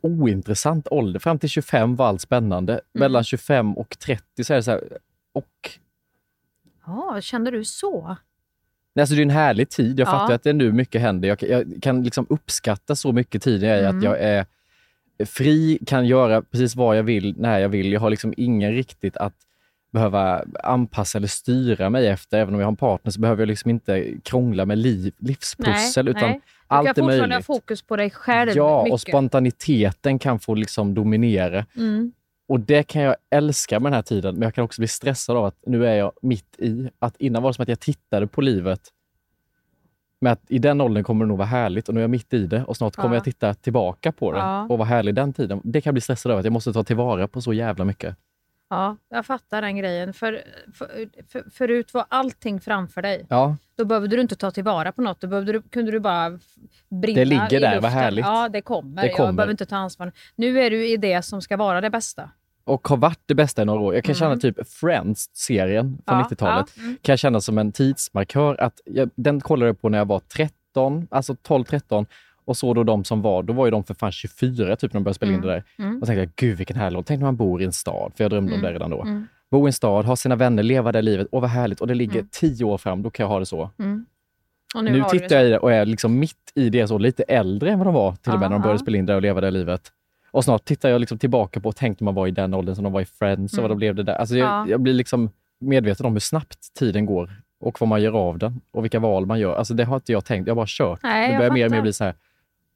ointressant 0.00 0.88
ålder. 0.90 1.20
Fram 1.20 1.38
till 1.38 1.48
25 1.48 1.96
var 1.96 2.06
allt 2.06 2.20
spännande. 2.20 2.72
Mm. 2.72 2.82
Mellan 2.92 3.24
25 3.24 3.76
och 3.78 3.98
30 3.98 4.44
så 4.44 4.52
är 4.52 4.56
det 4.56 4.62
så 4.62 4.70
här, 4.70 4.82
och 5.32 5.70
Ja, 6.86 7.18
känner 7.22 7.52
du 7.52 7.64
så? 7.64 8.16
Nej, 8.94 9.02
Alltså 9.02 9.14
det 9.14 9.20
är 9.20 9.22
en 9.24 9.30
härlig 9.30 9.68
tid. 9.68 10.00
Jag 10.00 10.08
Ja. 10.08 10.12
fattar 10.12 10.34
att 10.34 10.42
det 10.42 10.50
är 10.50 10.54
nu 10.54 10.72
mycket 10.72 11.00
händer. 11.00 11.28
Jag, 11.28 11.38
kan- 11.38 11.48
jag 11.48 11.78
kan 11.82 12.04
liksom 12.04 12.26
uppskatta 12.30 12.96
så 12.96 13.12
mycket 13.12 13.42
tid 13.42 13.62
jag 13.62 13.76
är 13.78 13.84
Mm. 13.84 13.96
att 13.98 14.04
jag 14.04 14.20
är 14.20 14.46
fri, 15.26 15.78
kan 15.86 16.06
göra 16.06 16.42
precis 16.42 16.76
vad 16.76 16.98
jag 16.98 17.02
vill, 17.02 17.34
när 17.38 17.58
jag 17.58 17.68
vill. 17.68 17.92
Jag 17.92 18.00
har 18.00 18.10
liksom 18.10 18.34
ingen 18.36 18.72
riktigt 18.72 19.16
att 19.16 19.34
behöva 19.92 20.44
anpassa 20.64 21.18
eller 21.18 21.28
styra 21.28 21.90
mig 21.90 22.08
efter. 22.08 22.38
Även 22.38 22.54
om 22.54 22.60
jag 22.60 22.66
har 22.66 22.72
en 22.72 22.76
partner 22.76 23.10
så 23.12 23.20
behöver 23.20 23.42
jag 23.42 23.46
liksom 23.48 23.70
inte 23.70 24.04
krångla 24.24 24.66
med 24.66 24.78
liv, 24.78 25.14
livspussel, 25.18 26.08
utan 26.08 26.22
nej. 26.30 26.40
Du 26.72 26.76
allt 26.76 26.86
kan 26.86 26.90
är 26.90 26.94
fortfarande 26.94 27.22
ha 27.22 27.28
möjligt. 27.28 27.46
fokus 27.46 27.82
på 27.82 27.96
dig 27.96 28.10
själv. 28.10 28.50
Ja, 28.54 28.82
mycket. 28.82 28.92
och 28.92 29.00
spontaniteten 29.00 30.18
kan 30.18 30.38
få 30.38 30.54
liksom 30.54 30.94
dominera. 30.94 31.66
Mm. 31.76 32.12
Och 32.48 32.60
det 32.60 32.82
kan 32.82 33.02
jag 33.02 33.16
älska 33.30 33.80
med 33.80 33.92
den 33.92 33.96
här 33.96 34.02
tiden, 34.02 34.34
men 34.34 34.42
jag 34.42 34.54
kan 34.54 34.64
också 34.64 34.80
bli 34.80 34.88
stressad 34.88 35.36
av 35.36 35.44
att 35.44 35.56
nu 35.66 35.86
är 35.86 35.94
jag 35.94 36.12
mitt 36.22 36.56
i. 36.58 36.88
Att 36.98 37.16
innan 37.16 37.42
var 37.42 37.50
det 37.50 37.54
som 37.54 37.62
att 37.62 37.68
jag 37.68 37.80
tittade 37.80 38.26
på 38.26 38.40
livet 38.40 38.80
med 40.20 40.32
att 40.32 40.42
i 40.48 40.58
den 40.58 40.80
åldern 40.80 41.04
kommer 41.04 41.24
det 41.24 41.28
nog 41.28 41.38
vara 41.38 41.48
härligt 41.48 41.88
och 41.88 41.94
nu 41.94 42.00
är 42.00 42.02
jag 42.04 42.10
mitt 42.10 42.32
i 42.34 42.46
det 42.46 42.64
och 42.64 42.76
snart 42.76 42.96
kommer 42.96 43.08
Ja. 43.08 43.14
jag 43.16 43.24
titta 43.24 43.54
tillbaka 43.54 44.12
på 44.12 44.32
det 44.32 44.38
Ja. 44.38 44.66
och 44.70 44.78
vara 44.78 44.88
härlig 44.88 45.14
den 45.14 45.32
tiden. 45.32 45.60
Det 45.64 45.80
kan 45.80 45.90
jag 45.90 45.94
bli 45.94 46.00
stressad 46.00 46.32
över, 46.32 46.38
att 46.40 46.44
jag 46.44 46.52
måste 46.52 46.72
ta 46.72 46.84
tillvara 46.84 47.28
på 47.28 47.40
så 47.40 47.52
jävla 47.52 47.84
mycket. 47.84 48.16
Ja, 48.72 48.96
jag 49.08 49.26
fattar 49.26 49.62
den 49.62 49.76
grejen. 49.76 50.12
För, 50.12 50.42
för, 50.74 50.88
för, 51.32 51.50
förut 51.50 51.94
var 51.94 52.04
allting 52.08 52.60
framför 52.60 53.02
dig. 53.02 53.26
Ja, 53.28 53.56
Då 53.76 53.84
behövde 53.84 54.16
du 54.16 54.22
inte 54.22 54.36
ta 54.36 54.50
tillvara 54.50 54.92
på 54.92 55.02
något. 55.02 55.20
Då 55.20 55.40
du, 55.40 55.62
kunde 55.62 55.92
du 55.92 56.00
bara 56.00 56.38
brinna 56.90 57.18
Det 57.18 57.24
ligger 57.24 57.54
i 57.54 57.58
där, 57.58 57.80
vad 57.80 57.90
härligt. 57.90 58.24
Ja, 58.24 58.48
det 58.48 58.60
kommer. 58.62 59.02
Det 59.02 59.08
Jag 59.08 59.16
kommer. 59.16 59.32
behöver 59.32 59.50
inte 59.50 59.66
ta 59.66 59.76
ansvar. 59.76 60.12
Nu 60.36 60.60
är 60.60 60.70
du 60.70 60.86
i 60.88 60.96
det 60.96 61.22
som 61.22 61.42
ska 61.42 61.56
vara 61.56 61.80
det 61.80 61.90
bästa. 61.90 62.30
och 62.64 62.88
har 62.88 62.96
varit 62.96 63.20
det 63.26 63.34
bästa 63.34 63.62
i 63.62 63.64
några 63.64 63.80
år. 63.80 63.94
Jag 63.94 64.04
kan 64.04 64.14
Mm. 64.14 64.18
känna 64.18 64.36
typ 64.36 64.68
Friends-serien 64.68 65.98
från 66.06 66.18
Ja, 66.18 66.24
90-talet. 66.30 66.72
ja, 66.76 66.82
mm. 66.82 66.96
kan 67.02 67.12
jag 67.12 67.18
känna 67.18 67.40
som 67.40 67.58
en 67.58 67.72
tidsmarkör. 67.72 68.60
Att 68.60 68.80
jag, 68.84 69.10
den 69.14 69.40
kollade 69.40 69.68
jag 69.68 69.80
på 69.80 69.88
när 69.88 69.98
jag 69.98 70.04
var 70.08 70.20
13, 70.20 71.08
alltså 71.10 71.32
12-13 71.34 72.06
och 72.44 72.56
så 72.56 72.74
då 72.74 72.84
de 72.84 73.04
som 73.04 73.22
var, 73.22 73.42
då 73.42 73.52
var 73.52 73.64
ju 73.66 73.70
de 73.70 73.84
för 73.84 73.94
fan 73.94 74.12
24 74.12 74.76
typ 74.76 74.92
när 74.92 75.00
de 75.00 75.04
började 75.04 75.14
spela 75.14 75.32
in 75.32 75.38
Mm. 75.38 75.46
det 75.48 75.52
där. 75.54 75.64
Mm. 75.84 76.00
Och 76.00 76.06
tänkte 76.06 76.20
jag, 76.22 76.30
gud 76.36 76.56
vilken 76.58 76.76
härlig 76.76 76.96
låt. 76.96 77.06
Tänk 77.06 77.18
när 77.20 77.26
man 77.26 77.36
bor 77.36 77.62
i 77.62 77.64
en 77.64 77.72
stad, 77.72 78.12
för 78.16 78.24
jag 78.24 78.30
drömde 78.30 78.52
om 78.52 78.58
Mm. 78.58 78.66
det 78.70 78.74
redan 78.74 78.90
då. 78.90 79.02
Mm. 79.02 79.26
Bo 79.50 79.66
i 79.66 79.68
en 79.68 79.72
stad, 79.72 80.04
ha 80.04 80.16
sina 80.16 80.36
vänner, 80.36 80.62
leva 80.62 80.92
det 80.92 81.02
livet. 81.02 81.26
Åh 81.32 81.40
vad 81.40 81.50
härligt. 81.50 81.80
Och 81.80 81.86
det 81.86 81.94
ligger 81.94 82.14
Mm. 82.18 82.28
tio 82.32 82.64
år 82.64 82.78
fram, 82.78 83.02
då 83.02 83.10
kan 83.10 83.24
jag 83.24 83.28
ha 83.28 83.38
det 83.38 83.46
så. 83.46 83.70
Mm. 83.78 84.06
Och 84.74 84.84
Nu, 84.84 84.92
du 84.92 85.04
tittar 85.18 85.36
jag 85.36 85.46
i 85.46 85.50
det 85.50 85.58
och 85.58 85.72
är 85.72 85.84
liksom 85.86 86.18
mitt 86.18 86.52
i 86.54 86.70
det, 86.70 86.86
så 86.88 86.98
lite 86.98 87.22
äldre 87.22 87.70
än 87.70 87.78
vad 87.78 87.86
de 87.86 87.94
var 87.94 88.12
till 88.16 88.32
och 88.32 88.38
med 88.40 88.50
när 88.50 88.56
de 88.56 88.62
började 88.62 88.78
ja. 88.78 88.82
spela 88.82 88.98
in 88.98 89.06
det 89.06 89.14
och 89.14 89.22
leva 89.22 89.40
det 89.40 89.50
livet. 89.50 89.92
Och 90.30 90.44
snart 90.44 90.64
tittar 90.64 90.88
jag 90.88 91.00
liksom 91.00 91.18
tillbaka 91.18 91.60
på, 91.60 91.72
tänk 91.72 92.00
när 92.00 92.04
man 92.04 92.14
var 92.14 92.26
i 92.26 92.30
den 92.30 92.54
åldern 92.54 92.74
som 92.74 92.84
de 92.84 92.92
var 92.92 93.00
i 93.00 93.04
Friends 93.04 93.52
och 93.52 93.58
Mm. 93.58 93.62
vad 93.62 93.70
de 93.70 93.78
blev 93.78 93.94
det 93.94 94.02
där. 94.02 94.14
Alltså 94.14 94.36
jag, 94.36 94.48
Ja. 94.48 94.66
jag 94.68 94.80
blir 94.80 94.94
liksom 94.94 95.30
medveten 95.60 96.06
om 96.06 96.12
hur 96.12 96.20
snabbt 96.20 96.74
tiden 96.78 97.06
går 97.06 97.30
och 97.60 97.80
vad 97.80 97.88
man 97.88 98.02
gör 98.02 98.12
av 98.12 98.38
den 98.38 98.60
och 98.70 98.84
vilka 98.84 98.98
val 98.98 99.26
man 99.26 99.40
gör. 99.40 99.54
Alltså 99.56 99.74
det 99.74 99.84
har 99.84 99.96
inte 99.96 100.12
jag 100.12 100.24
tänkt, 100.24 100.46
jag 100.46 100.54
har 100.54 100.56
bara 100.56 100.66
kört. 100.68 101.00
Nej, 101.02 101.26
det 101.28 101.32
jag 101.32 101.38
börjar 101.40 101.52
mer 101.52 101.64
och 101.66 101.70
mer 101.72 101.82
bli 101.82 101.92
så 101.92 102.04
här, 102.04 102.14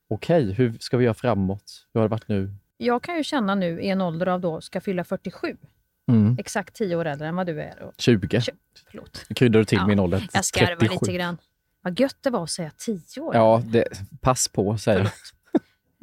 okej, 0.08 0.52
hur 0.52 0.76
ska 0.80 0.96
vi 0.96 1.04
göra 1.04 1.14
framåt? 1.14 1.86
Hur 1.94 2.00
har 2.00 2.08
det 2.08 2.10
varit 2.10 2.28
nu? 2.28 2.50
Jag 2.76 3.02
kan 3.02 3.16
ju 3.16 3.24
känna 3.24 3.54
nu 3.54 3.80
i 3.82 3.88
en 3.88 4.00
ålder 4.00 4.26
av 4.26 4.40
då 4.40 4.60
ska 4.60 4.80
fylla 4.80 5.04
47. 5.04 5.56
Mm. 6.08 6.36
Exakt 6.38 6.74
10 6.74 6.96
år 6.96 7.04
äldre 7.04 7.28
än 7.28 7.36
vad 7.36 7.46
du 7.46 7.60
är. 7.62 7.82
Och, 7.82 7.92
20. 7.98 8.26
Tjo- 8.40 8.50
förlåt. 8.90 9.24
Kryddar 9.36 9.58
du 9.58 9.64
till 9.64 9.78
Ja, 9.78 9.86
min 9.86 9.98
ålder 9.98 10.28
Jag 10.32 10.44
skarvar 10.44 10.76
37. 10.76 10.92
lite 11.00 11.12
grann. 11.12 11.38
Vad 11.82 12.00
gött 12.00 12.16
det 12.20 12.30
var 12.30 12.42
att 12.42 12.50
säga 12.50 12.70
10 12.76 13.20
år. 13.20 13.34
Ja, 13.34 13.62
det, 13.64 13.84
pass 14.20 14.48
på 14.48 14.78
säger 14.78 14.98
jag. 15.00 15.10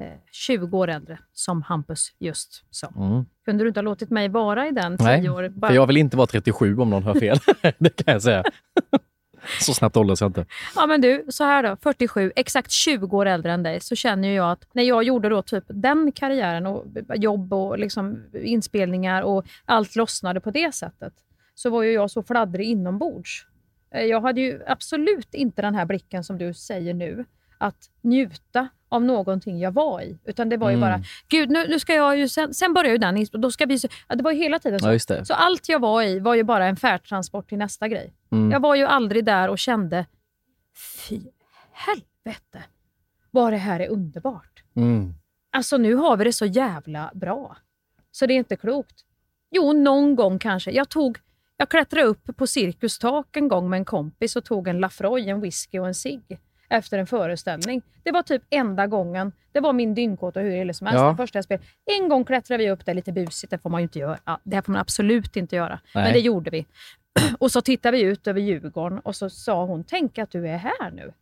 Eh, 0.07 0.13
20 0.31 0.77
år 0.77 0.87
äldre, 0.87 1.19
som 1.33 1.61
Hampus 1.61 2.13
just 2.19 2.63
sa. 2.69 2.87
Mm. 2.97 3.25
Kunde 3.45 3.63
du 3.63 3.67
inte 3.67 3.79
ha 3.79 3.83
låtit 3.83 4.09
mig 4.09 4.29
vara 4.29 4.67
i 4.67 4.71
den 4.71 4.97
10 4.97 5.05
Nej, 5.07 5.29
år? 5.29 5.53
för 5.67 5.73
jag 5.73 5.87
vill 5.87 5.97
inte 5.97 6.17
vara 6.17 6.27
37 6.27 6.77
om 6.77 6.89
någon 6.89 7.03
hör 7.03 7.13
fel. 7.13 7.37
det 7.77 7.89
kan 8.03 8.13
jag 8.13 8.21
säga. 8.21 8.43
Så 9.59 9.73
snabbt 9.73 9.97
åldras 9.97 10.21
jag 10.21 10.29
inte. 10.29 10.45
Ja 10.75 10.85
men 10.85 11.01
du, 11.01 11.25
så 11.29 11.43
här 11.43 11.63
då, 11.63 11.77
47, 11.83 12.31
exakt 12.35 12.71
20 12.71 13.17
år 13.17 13.25
äldre 13.25 13.51
än 13.51 13.63
dig, 13.63 13.79
så 13.79 13.95
känner 13.95 14.29
jag 14.29 14.51
att 14.51 14.67
när 14.73 14.83
jag 14.83 15.03
gjorde 15.03 15.29
då 15.29 15.41
typ 15.41 15.63
den 15.67 16.11
karriären 16.11 16.65
och 16.65 16.85
jobb 17.15 17.53
och 17.53 17.79
liksom 17.79 18.23
inspelningar 18.43 19.21
och 19.21 19.45
allt 19.65 19.95
lossnade 19.95 20.39
på 20.39 20.51
det 20.51 20.75
sättet, 20.75 21.13
så 21.55 21.69
var 21.69 21.83
ju 21.83 21.91
jag 21.91 22.11
så 22.11 22.23
fladdrig 22.23 22.67
inombords. 22.67 23.47
Eh, 23.93 24.03
jag 24.03 24.21
hade 24.21 24.41
ju 24.41 24.61
absolut 24.67 25.33
inte 25.33 25.61
den 25.61 25.75
här 25.75 25.85
blicken 25.85 26.23
som 26.23 26.37
du 26.37 26.53
säger 26.53 26.93
nu, 26.93 27.25
att 27.57 27.89
njuta 28.01 28.67
av 28.93 29.03
någonting 29.03 29.59
jag 29.59 29.71
var 29.71 30.01
i. 30.01 30.17
Utan 30.25 30.49
det 30.49 30.57
var 30.57 30.69
ju 30.69 30.77
Mm. 30.77 30.89
bara, 30.89 31.03
gud 31.27 31.49
nu, 31.49 31.67
nu 31.67 31.79
ska 31.79 31.93
jag 31.93 32.17
ju, 32.17 32.27
sen, 32.29 32.53
sen 32.53 32.73
börjar 32.73 32.91
ju 32.91 32.97
den, 32.97 33.25
då 33.31 33.51
ska 33.51 33.65
vi, 33.65 33.79
ja, 34.07 34.15
det 34.15 34.23
var 34.23 34.31
ju 34.31 34.37
hela 34.37 34.59
tiden 34.59 34.79
så. 34.79 35.13
Ja. 35.13 35.25
Så 35.25 35.33
allt 35.33 35.69
jag 35.69 35.79
var 35.79 36.03
i 36.03 36.19
var 36.19 36.35
ju 36.35 36.43
bara 36.43 36.65
en 36.67 36.75
färdtransport 36.75 37.49
till 37.49 37.57
nästa 37.57 37.87
grej. 37.87 38.13
Mm. 38.31 38.51
Jag 38.51 38.59
var 38.59 38.75
ju 38.75 38.85
aldrig 38.85 39.25
där 39.25 39.49
och 39.49 39.59
kände, 39.59 40.05
fy 41.07 41.21
helvete 41.71 42.63
vad 43.31 43.53
det 43.53 43.57
här 43.57 43.79
är 43.79 43.87
underbart. 43.89 44.63
Mm. 44.75 45.13
Alltså 45.51 45.77
nu 45.77 45.95
har 45.95 46.17
vi 46.17 46.23
det 46.23 46.33
så 46.33 46.45
jävla 46.45 47.11
bra. 47.13 47.57
Så 48.11 48.25
det 48.25 48.33
är 48.33 48.37
inte 48.37 48.55
klokt. 48.55 48.95
Jo, 49.51 49.73
någon 49.73 50.15
gång 50.15 50.39
kanske. 50.39 50.71
Jag 50.71 50.89
tog, 50.89 51.17
jag 51.57 51.69
klättrade 51.69 52.05
upp 52.05 52.37
på 52.37 52.47
cirkustak 52.47 53.37
en 53.37 53.47
gång 53.47 53.69
med 53.69 53.77
en 53.77 53.85
kompis 53.85 54.35
och 54.35 54.45
tog 54.45 54.67
en 54.67 54.79
Lafroy, 54.79 55.29
en 55.29 55.41
whisky 55.41 55.79
och 55.79 55.87
en 55.87 55.93
cigg. 55.95 56.39
Efter 56.77 56.97
en 56.97 57.07
föreställning. 57.07 57.81
Det 58.03 58.11
var 58.11 58.23
typ 58.23 58.41
enda 58.49 58.87
gången. 58.87 59.31
Det 59.51 59.59
var 59.59 59.73
min 59.73 59.93
dyngkåt 59.95 60.37
och 60.37 60.43
hur 60.43 60.51
illa 60.51 60.73
som 60.73 60.87
helst. 60.87 60.99
Ja. 61.01 61.05
Den 61.07 61.17
första 61.17 61.37
jag 61.37 61.43
spelade. 61.45 61.65
En 61.99 62.09
gång 62.09 62.25
klättrade 62.25 62.63
vi 62.63 62.71
upp 62.71 62.85
där 62.85 62.93
lite 62.93 63.11
busigt. 63.11 63.51
Det 63.51 63.57
får 63.57 63.69
man 63.69 63.81
ju 63.81 63.83
inte 63.83 63.99
göra. 63.99 64.17
Ja, 64.25 64.39
det 64.43 64.55
här 64.55 64.61
får 64.61 64.71
man 64.71 64.81
absolut 64.81 65.35
inte 65.35 65.55
göra. 65.55 65.79
Nej. 65.95 66.03
Men 66.03 66.13
det 66.13 66.19
gjorde 66.19 66.49
vi. 66.51 66.65
Och 67.39 67.51
så 67.51 67.61
tittade 67.61 67.97
vi 67.97 68.03
ut 68.03 68.27
över 68.27 68.41
Djurgården 68.41 68.99
och 68.99 69.15
så 69.15 69.29
sa 69.29 69.65
hon, 69.65 69.83
tänk 69.83 70.17
att 70.17 70.31
du 70.31 70.47
är 70.47 70.57
här 70.57 70.91
nu. 70.91 71.13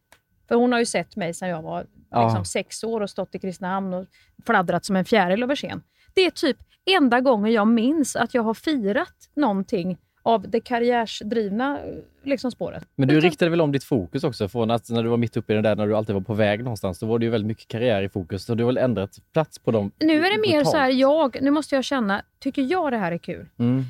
För 0.47 0.55
hon 0.55 0.71
har 0.71 0.79
ju 0.79 0.85
sett 0.85 1.15
mig 1.15 1.33
sedan 1.33 1.49
jag 1.49 1.61
var 1.61 1.85
Ja. 2.09 2.25
liksom, 2.25 2.45
sex 2.45 2.83
år 2.83 3.01
och 3.01 3.09
stått 3.09 3.35
i 3.35 3.39
Kristinehamn 3.39 3.93
och 3.93 4.05
fladdrat 4.45 4.85
som 4.85 4.95
en 4.95 5.05
fjäril 5.05 5.43
över 5.43 5.55
scen. 5.55 5.83
Det 6.13 6.21
är 6.25 6.31
typ 6.31 6.57
enda 6.97 7.21
gången 7.21 7.51
jag 7.53 7.67
minns 7.67 8.15
att 8.15 8.33
jag 8.33 8.43
har 8.43 8.53
firat 8.53 9.29
någonting 9.35 9.97
av 10.23 10.49
det 10.49 10.59
karriärsdrivna 10.59 11.79
liksom, 12.23 12.51
spåret. 12.51 12.83
Men 12.95 13.07
du 13.07 13.19
riktade 13.19 13.51
väl 13.51 13.61
om 13.61 13.71
ditt 13.71 13.83
fokus 13.83 14.23
också? 14.23 14.47
Från 14.47 14.71
att 14.71 14.89
när 14.89 15.03
du 15.03 15.09
var 15.09 15.17
mitt 15.17 15.37
uppe 15.37 15.53
i 15.53 15.55
det 15.55 15.61
där, 15.61 15.75
när 15.75 15.87
du 15.87 15.95
alltid 15.95 16.15
var 16.15 16.21
på 16.21 16.33
väg 16.33 16.63
någonstans, 16.63 16.99
då 16.99 17.05
var 17.05 17.19
det 17.19 17.25
ju 17.25 17.31
väldigt 17.31 17.47
mycket 17.47 17.67
karriär 17.67 18.01
i 18.01 18.09
fokus. 18.09 18.45
Så 18.45 18.55
du 18.55 18.63
har 18.63 18.67
väl 18.67 18.77
ändrat 18.77 19.19
plats 19.33 19.59
på 19.59 19.71
dem 19.71 19.91
Nu 19.99 20.25
är 20.25 20.37
det 20.37 20.51
mer 20.51 20.59
totalt. 20.59 20.71
så 20.71 20.77
här, 20.77 20.89
jag, 20.89 21.37
nu 21.41 21.51
måste 21.51 21.75
jag 21.75 21.83
känna, 21.83 22.21
tycker 22.39 22.61
jag 22.61 22.93
det 22.93 22.97
här 22.97 23.11
är 23.11 23.17
kul? 23.17 23.45
Mm. 23.59 23.85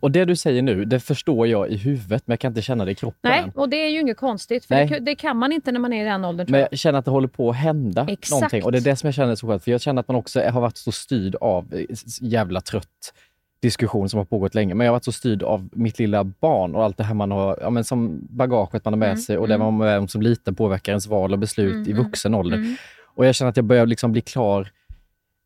Och 0.00 0.10
det 0.10 0.24
du 0.24 0.36
säger 0.36 0.62
nu, 0.62 0.84
det 0.84 1.00
förstår 1.00 1.46
jag 1.46 1.70
i 1.70 1.76
huvudet, 1.76 2.22
men 2.26 2.32
jag 2.32 2.40
kan 2.40 2.50
inte 2.50 2.62
känna 2.62 2.84
det 2.84 2.90
i 2.90 2.94
kroppen 2.94 3.30
Nej, 3.30 3.40
än. 3.40 3.50
och 3.50 3.68
det 3.68 3.76
är 3.76 3.88
ju 3.88 4.00
inget 4.00 4.16
konstigt. 4.16 4.64
För 4.64 4.74
det, 4.74 4.98
det 4.98 5.14
kan 5.14 5.36
man 5.36 5.52
inte 5.52 5.72
när 5.72 5.80
man 5.80 5.92
är 5.92 6.02
i 6.02 6.08
den 6.08 6.24
åldern. 6.24 6.46
Men 6.50 6.60
jag. 6.60 6.68
jag 6.72 6.78
känner 6.78 6.98
att 6.98 7.04
det 7.04 7.10
håller 7.10 7.28
på 7.28 7.50
att 7.50 7.56
hända 7.56 8.06
Exakt. 8.08 8.30
någonting. 8.30 8.64
Och 8.64 8.72
det 8.72 8.78
är 8.78 8.82
det 8.82 8.96
som 8.96 9.06
jag 9.06 9.14
känner 9.14 9.34
så 9.34 9.46
skönt. 9.46 9.64
För 9.64 9.70
jag 9.70 9.80
känner 9.80 10.00
att 10.00 10.08
man 10.08 10.16
också 10.16 10.40
har 10.40 10.60
varit 10.60 10.76
så 10.76 10.92
styrd 10.92 11.34
av 11.40 11.74
eh, 11.74 11.84
jävla 12.20 12.60
trött 12.60 13.14
diskussion 13.62 14.08
som 14.08 14.18
har 14.18 14.24
pågått 14.24 14.54
länge. 14.54 14.74
Men 14.74 14.84
jag 14.84 14.92
har 14.92 14.94
varit 14.96 15.04
så 15.04 15.12
styrd 15.12 15.42
av 15.42 15.68
mitt 15.72 15.98
lilla 15.98 16.24
barn 16.24 16.74
och 16.74 16.84
allt 16.84 16.96
det 16.96 17.04
här 17.04 17.14
man 17.14 17.30
har, 17.30 17.58
ja, 17.60 17.70
men 17.70 17.84
som 17.84 18.26
bagaget 18.30 18.84
man 18.84 18.92
har 18.94 18.98
med 18.98 19.08
Mm, 19.08 19.18
sig 19.20 19.38
och 19.38 19.48
det 19.48 19.54
mm. 19.54 19.64
man 19.66 19.78
var 19.78 19.86
med 19.86 19.98
om 19.98 20.08
som 20.08 20.22
liten 20.22 20.54
påverkar 20.54 20.92
ens 20.92 21.06
val 21.06 21.32
och 21.32 21.38
beslut 21.38 21.72
Mm, 21.72 21.88
i 21.88 21.90
mm, 21.92 22.04
vuxen 22.04 22.34
ålder. 22.34 22.56
mm. 22.56 22.76
Och 23.14 23.26
jag 23.26 23.34
känner 23.34 23.48
att 23.50 23.56
jag 23.56 23.64
börjar 23.64 23.86
liksom 23.86 24.12
bli 24.12 24.20
klar, 24.20 24.68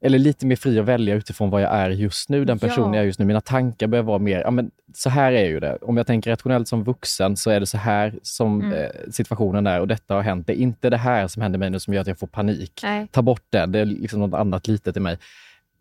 eller 0.04 0.18
lite 0.18 0.46
mer 0.46 0.56
fri 0.56 0.78
att 0.78 0.84
välja 0.84 1.14
utifrån 1.14 1.50
vad 1.50 1.62
jag 1.62 1.70
är 1.74 1.90
just 1.90 2.28
nu, 2.28 2.44
den 2.44 2.58
Ja. 2.62 2.68
personen 2.68 2.92
jag 2.94 3.02
är 3.02 3.06
just 3.06 3.18
nu. 3.18 3.24
Mina 3.24 3.40
tankar 3.40 3.86
börjar 3.86 4.02
vara 4.02 4.18
mer, 4.18 4.40
ja 4.40 4.50
men 4.50 4.70
så 4.94 5.10
här 5.10 5.32
är 5.32 5.44
ju 5.48 5.60
det. 5.60 5.76
Om 5.82 5.96
jag 5.96 6.06
tänker 6.06 6.30
rationellt 6.30 6.68
som 6.68 6.84
vuxen 6.84 7.36
så 7.36 7.50
är 7.50 7.60
det 7.60 7.66
så 7.66 7.78
här 7.78 8.14
som 8.22 8.60
Mm. 8.60 8.72
eh, 8.72 8.88
situationen 9.10 9.66
är 9.66 9.80
och 9.80 9.88
detta 9.88 10.14
har 10.14 10.22
hänt. 10.22 10.46
Det 10.46 10.52
är 10.52 10.62
inte 10.62 10.90
det 10.90 10.96
här 10.96 11.28
som 11.28 11.42
händer 11.42 11.58
mig 11.58 11.70
nu 11.70 11.78
som 11.80 11.94
gör 11.94 12.00
att 12.00 12.06
jag 12.06 12.18
får 12.18 12.26
panik. 12.26 12.80
Nej. 12.82 13.06
Ta 13.10 13.22
bort 13.22 13.42
det, 13.50 13.66
det 13.66 13.78
är 13.78 13.84
liksom 13.84 14.20
något 14.20 14.34
annat 14.40 14.68
litet 14.68 14.96
i 14.96 15.00
mig. 15.00 15.18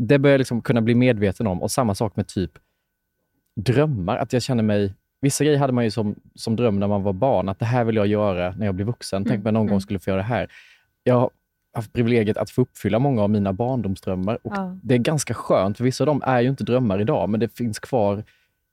Det 0.08 0.20
börjar 0.20 0.34
jag 0.34 0.40
liksom 0.40 0.62
kunna 0.62 0.82
bli 0.82 0.96
medveten 0.96 1.48
om 1.48 1.62
och 1.62 1.72
samma 1.72 1.96
sak 1.96 2.16
med 2.16 2.28
typ 2.28 2.52
drömmar. 3.56 4.18
Att 4.18 4.34
jag 4.34 4.42
känner 4.42 4.64
mig... 4.64 4.94
Vissa 5.22 5.44
grejer 5.44 5.60
hade 5.60 5.74
man 5.74 5.84
ju 5.84 5.92
som, 5.92 6.16
som 6.36 6.56
dröm 6.56 6.80
när 6.80 6.88
man 6.88 7.04
var 7.04 7.14
barn, 7.14 7.50
att 7.50 7.60
det 7.60 7.66
här 7.66 7.84
vill 7.84 7.96
jag 7.96 8.08
göra 8.08 8.56
när 8.58 8.66
jag 8.66 8.76
blir 8.76 8.86
vuxen. 8.86 9.24
Tänk 9.26 9.34
Mm, 9.36 9.42
om 9.42 9.46
jag 9.46 9.54
någon 9.54 9.62
mm. 9.62 9.72
gång 9.72 9.82
skulle 9.82 10.00
få 10.00 10.10
göra 10.10 10.18
det 10.18 10.24
här. 10.28 10.48
Jag 11.04 11.16
har 11.16 11.30
haft 11.74 11.94
privilegiet 11.94 12.38
att 12.38 12.50
få 12.50 12.62
uppfylla 12.62 13.00
många 13.00 13.24
av 13.24 13.30
mina 13.30 13.54
barndomsdrömmar. 13.54 14.38
Och 14.44 14.54
Ja. 14.56 14.78
Det 14.84 14.94
är 14.94 14.98
ganska 15.00 15.34
skönt, 15.34 15.78
för 15.78 15.84
vissa 15.84 16.04
av 16.04 16.06
dem 16.06 16.22
är 16.26 16.42
ju 16.42 16.50
inte 16.50 16.64
drömmar 16.64 17.02
idag, 17.02 17.30
men 17.30 17.40
det 17.40 17.48
finns 17.58 17.80
kvar 17.80 18.24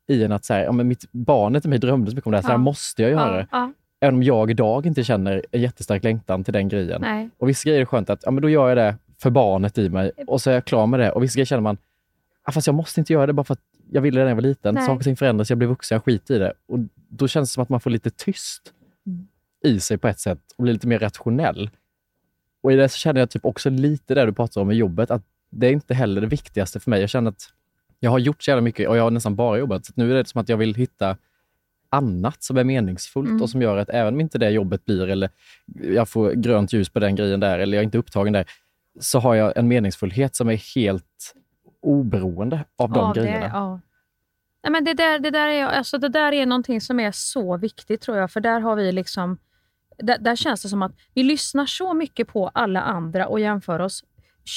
i 0.08 0.24
en 0.24 0.32
att 0.32 0.44
så 0.44 0.54
här, 0.54 0.64
ja, 0.64 0.72
men 0.72 0.88
mitt, 0.88 1.12
barnet 1.12 1.64
i 1.64 1.68
mig 1.68 1.78
drömde 1.78 2.10
så 2.10 2.14
mycket 2.14 2.26
om 2.26 2.30
det 2.32 2.36
här, 2.38 2.42
så 2.42 2.48
här 2.48 2.54
Ja. 2.54 2.58
måste 2.58 3.02
jag 3.02 3.10
göra. 3.10 3.38
Ja, 3.40 3.46
ja, 3.50 3.72
Även 4.00 4.14
om 4.14 4.22
jag 4.22 4.50
idag 4.50 4.86
inte 4.86 5.04
känner 5.04 5.42
en 5.50 5.60
jättestark 5.60 6.04
längtan 6.04 6.44
till 6.44 6.52
den 6.52 6.68
grejen. 6.68 7.00
nej. 7.00 7.28
Och 7.38 7.48
vissa 7.48 7.68
grejer 7.68 7.80
är 7.80 7.84
skönt 7.84 8.10
att 8.10 8.20
ja, 8.24 8.30
men 8.30 8.42
då 8.42 8.48
gör 8.48 8.68
jag 8.68 8.76
det 8.76 8.96
för 9.22 9.30
barnet 9.30 9.78
i 9.78 9.88
mig 9.88 10.10
och 10.26 10.40
så 10.42 10.50
är 10.50 10.54
jag 10.54 10.64
klar 10.64 10.86
med 10.86 11.00
det. 11.00 11.12
Och 11.12 11.22
vissa 11.22 11.34
grejer 11.36 11.46
känner 11.46 11.60
man, 11.62 11.76
ah, 12.42 12.52
fast 12.52 12.66
jag 12.66 12.74
måste 12.74 13.00
inte 13.00 13.12
göra 13.12 13.26
det 13.26 13.32
bara 13.32 13.44
för 13.44 13.52
att 13.54 13.62
jag 13.90 14.00
ville 14.02 14.20
det 14.20 14.24
när 14.24 14.30
jag 14.30 14.36
var 14.36 14.42
liten. 14.42 14.74
Nej. 14.74 14.86
Saker 14.86 14.96
och 14.96 15.02
ting 15.04 15.16
förändras, 15.16 15.50
jag 15.50 15.58
blir 15.58 15.68
vuxen, 15.68 15.96
jag 15.96 16.04
skiter 16.04 16.34
i 16.34 16.38
det. 16.38 16.52
Och 16.68 16.78
då 17.08 17.28
känns 17.28 17.50
det 17.50 17.52
som 17.54 17.62
att 17.62 17.68
man 17.68 17.80
får 17.80 17.90
lite 17.90 18.10
tyst 18.10 18.72
Mm. 19.06 19.26
i 19.64 19.80
sig 19.80 19.98
på 19.98 20.08
ett 20.08 20.18
sätt 20.20 20.38
och 20.56 20.62
blir 20.62 20.72
lite 20.72 20.86
mer 20.86 20.98
rationell. 20.98 21.70
Och 22.62 22.72
i 22.72 22.76
det 22.76 22.88
så 22.88 22.98
känner 22.98 23.20
jag 23.20 23.30
typ 23.30 23.44
också 23.44 23.70
lite 23.70 24.14
det 24.14 24.26
du 24.26 24.32
pratar 24.32 24.60
om 24.60 24.70
i 24.70 24.74
jobbet, 24.74 25.10
att 25.10 25.22
det 25.50 25.66
är 25.66 25.72
inte 25.72 25.94
heller 25.94 26.20
det 26.20 26.26
viktigaste 26.26 26.80
för 26.80 26.90
mig. 26.90 27.00
Jag 27.00 27.10
känner 27.10 27.30
att 27.30 27.42
jag 28.00 28.10
har 28.10 28.18
gjort 28.18 28.42
så 28.42 28.50
jävla 28.50 28.60
mycket 28.62 28.88
och 28.88 28.96
jag 28.96 29.02
har 29.02 29.10
nästan 29.10 29.36
bara 29.36 29.58
jobbat. 29.58 29.86
Så 29.86 29.92
nu 29.96 30.10
är 30.12 30.14
det 30.16 30.28
som 30.28 30.40
att 30.40 30.48
jag 30.48 30.56
vill 30.56 30.74
hitta 30.74 31.16
annat 31.90 32.42
som 32.42 32.56
är 32.56 32.64
meningsfullt 32.64 33.28
Mm. 33.28 33.42
och 33.42 33.50
som 33.50 33.62
gör 33.62 33.76
att 33.76 33.88
även 33.88 34.14
om 34.14 34.20
inte 34.20 34.38
det 34.38 34.50
jobbet 34.50 34.84
blir 34.84 35.08
eller 35.08 35.30
jag 35.82 36.08
får 36.08 36.32
grönt 36.32 36.72
ljus 36.72 36.88
på 36.88 36.98
den 37.00 37.14
grejen 37.16 37.40
där 37.40 37.58
eller 37.58 37.76
jag 37.76 37.82
är 37.82 37.84
inte 37.84 37.98
upptagen 37.98 38.32
där, 38.32 38.44
så 39.00 39.18
har 39.18 39.34
jag 39.34 39.56
en 39.56 39.68
meningsfullhet 39.68 40.36
som 40.36 40.48
är 40.48 40.74
helt 40.74 41.34
oberoende 41.82 42.64
av 42.76 42.90
de 42.90 42.98
Ja, 42.98 43.12
det- 43.14 43.20
grejerna. 43.20 43.46
ja. 43.52 43.80
Nej, 44.62 44.72
men 44.72 44.84
det, 44.84 44.94
där, 44.94 45.18
det, 45.18 45.30
där 45.30 45.48
är, 45.48 45.64
alltså, 45.66 45.98
det 45.98 46.08
där 46.08 46.32
är 46.32 46.46
någonting 46.46 46.80
som 46.80 47.00
är 47.00 47.12
så 47.12 47.56
viktigt 47.56 48.00
tror 48.00 48.16
jag, 48.16 48.30
för 48.30 48.40
där 48.40 48.60
har 48.60 48.76
vi 48.76 48.92
liksom... 48.92 49.38
Där, 49.98 50.18
där 50.18 50.36
känns 50.36 50.62
det 50.62 50.68
som 50.68 50.82
att 50.82 50.92
vi 51.14 51.22
lyssnar 51.22 51.66
så 51.66 51.94
mycket 51.94 52.28
på 52.28 52.48
alla 52.54 52.80
andra 52.80 53.26
och 53.28 53.40
jämför 53.40 53.78
oss 53.80 54.04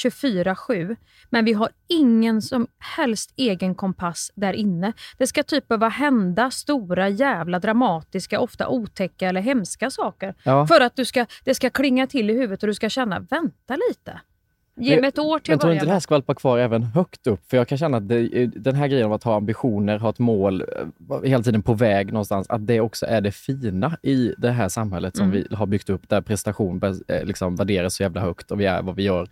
24-7, 0.04 0.96
men 1.30 1.44
vi 1.44 1.52
har 1.52 1.68
ingen 1.88 2.42
som 2.42 2.66
helst 2.96 3.32
egen 3.36 3.74
kompass 3.74 4.30
där 4.34 4.52
inne. 4.52 4.92
Det 5.18 5.26
ska 5.26 5.42
typ 5.42 5.68
behöva 5.68 5.88
hända 5.88 6.50
stora, 6.50 7.08
jävla 7.08 7.58
dramatiska, 7.58 8.40
ofta 8.40 8.68
otäcka 8.68 9.28
eller 9.28 9.40
hemska 9.40 9.90
saker 9.90 10.34
Ja. 10.44 10.66
för 10.66 10.80
att 10.80 10.96
du 10.96 11.04
ska, 11.04 11.26
det 11.44 11.54
ska 11.54 11.70
klinga 11.70 12.06
till 12.06 12.30
i 12.30 12.32
huvudet 12.32 12.62
och 12.62 12.66
du 12.66 12.74
ska 12.74 12.88
känna, 12.88 13.18
vänta 13.20 13.76
lite. 13.88 14.20
Ge 14.76 15.00
mig 15.00 15.08
ett 15.08 15.18
år 15.18 15.38
till 15.38 15.52
Men 15.52 15.58
tror 15.58 15.72
inte 15.72 15.84
det 15.86 15.92
här 15.92 16.00
skvalpar 16.00 16.34
kvar 16.34 16.58
även 16.58 16.82
högt 16.82 17.26
upp? 17.26 17.40
För 17.50 17.56
jag 17.56 17.68
kan 17.68 17.78
känna 17.78 17.96
att 17.96 18.08
det, 18.08 18.46
den 18.46 18.74
här 18.74 18.86
grejen 18.88 19.06
av 19.06 19.12
att 19.12 19.24
ha 19.24 19.36
ambitioner, 19.36 19.98
ha 19.98 20.10
ett 20.10 20.18
mål, 20.18 20.60
eh, 20.60 21.22
hela 21.24 21.42
tiden 21.42 21.62
på 21.62 21.74
väg 21.74 22.12
någonstans, 22.12 22.46
att 22.50 22.66
det 22.66 22.80
också 22.80 23.06
är 23.06 23.20
det 23.20 23.32
fina 23.32 23.96
i 24.02 24.34
det 24.38 24.50
här 24.50 24.68
samhället 24.68 25.16
som 25.16 25.26
Mm. 25.32 25.44
vi 25.50 25.54
har 25.56 25.66
byggt 25.66 25.90
upp, 25.90 26.08
där 26.08 26.20
prestation 26.20 26.80
eh, 27.08 27.24
liksom 27.24 27.56
värderas 27.56 27.94
så 27.94 28.02
jävla 28.02 28.20
högt 28.20 28.50
och 28.50 28.60
vi 28.60 28.66
är 28.66 28.82
vad 28.82 28.96
vi 28.96 29.02
gör. 29.02 29.28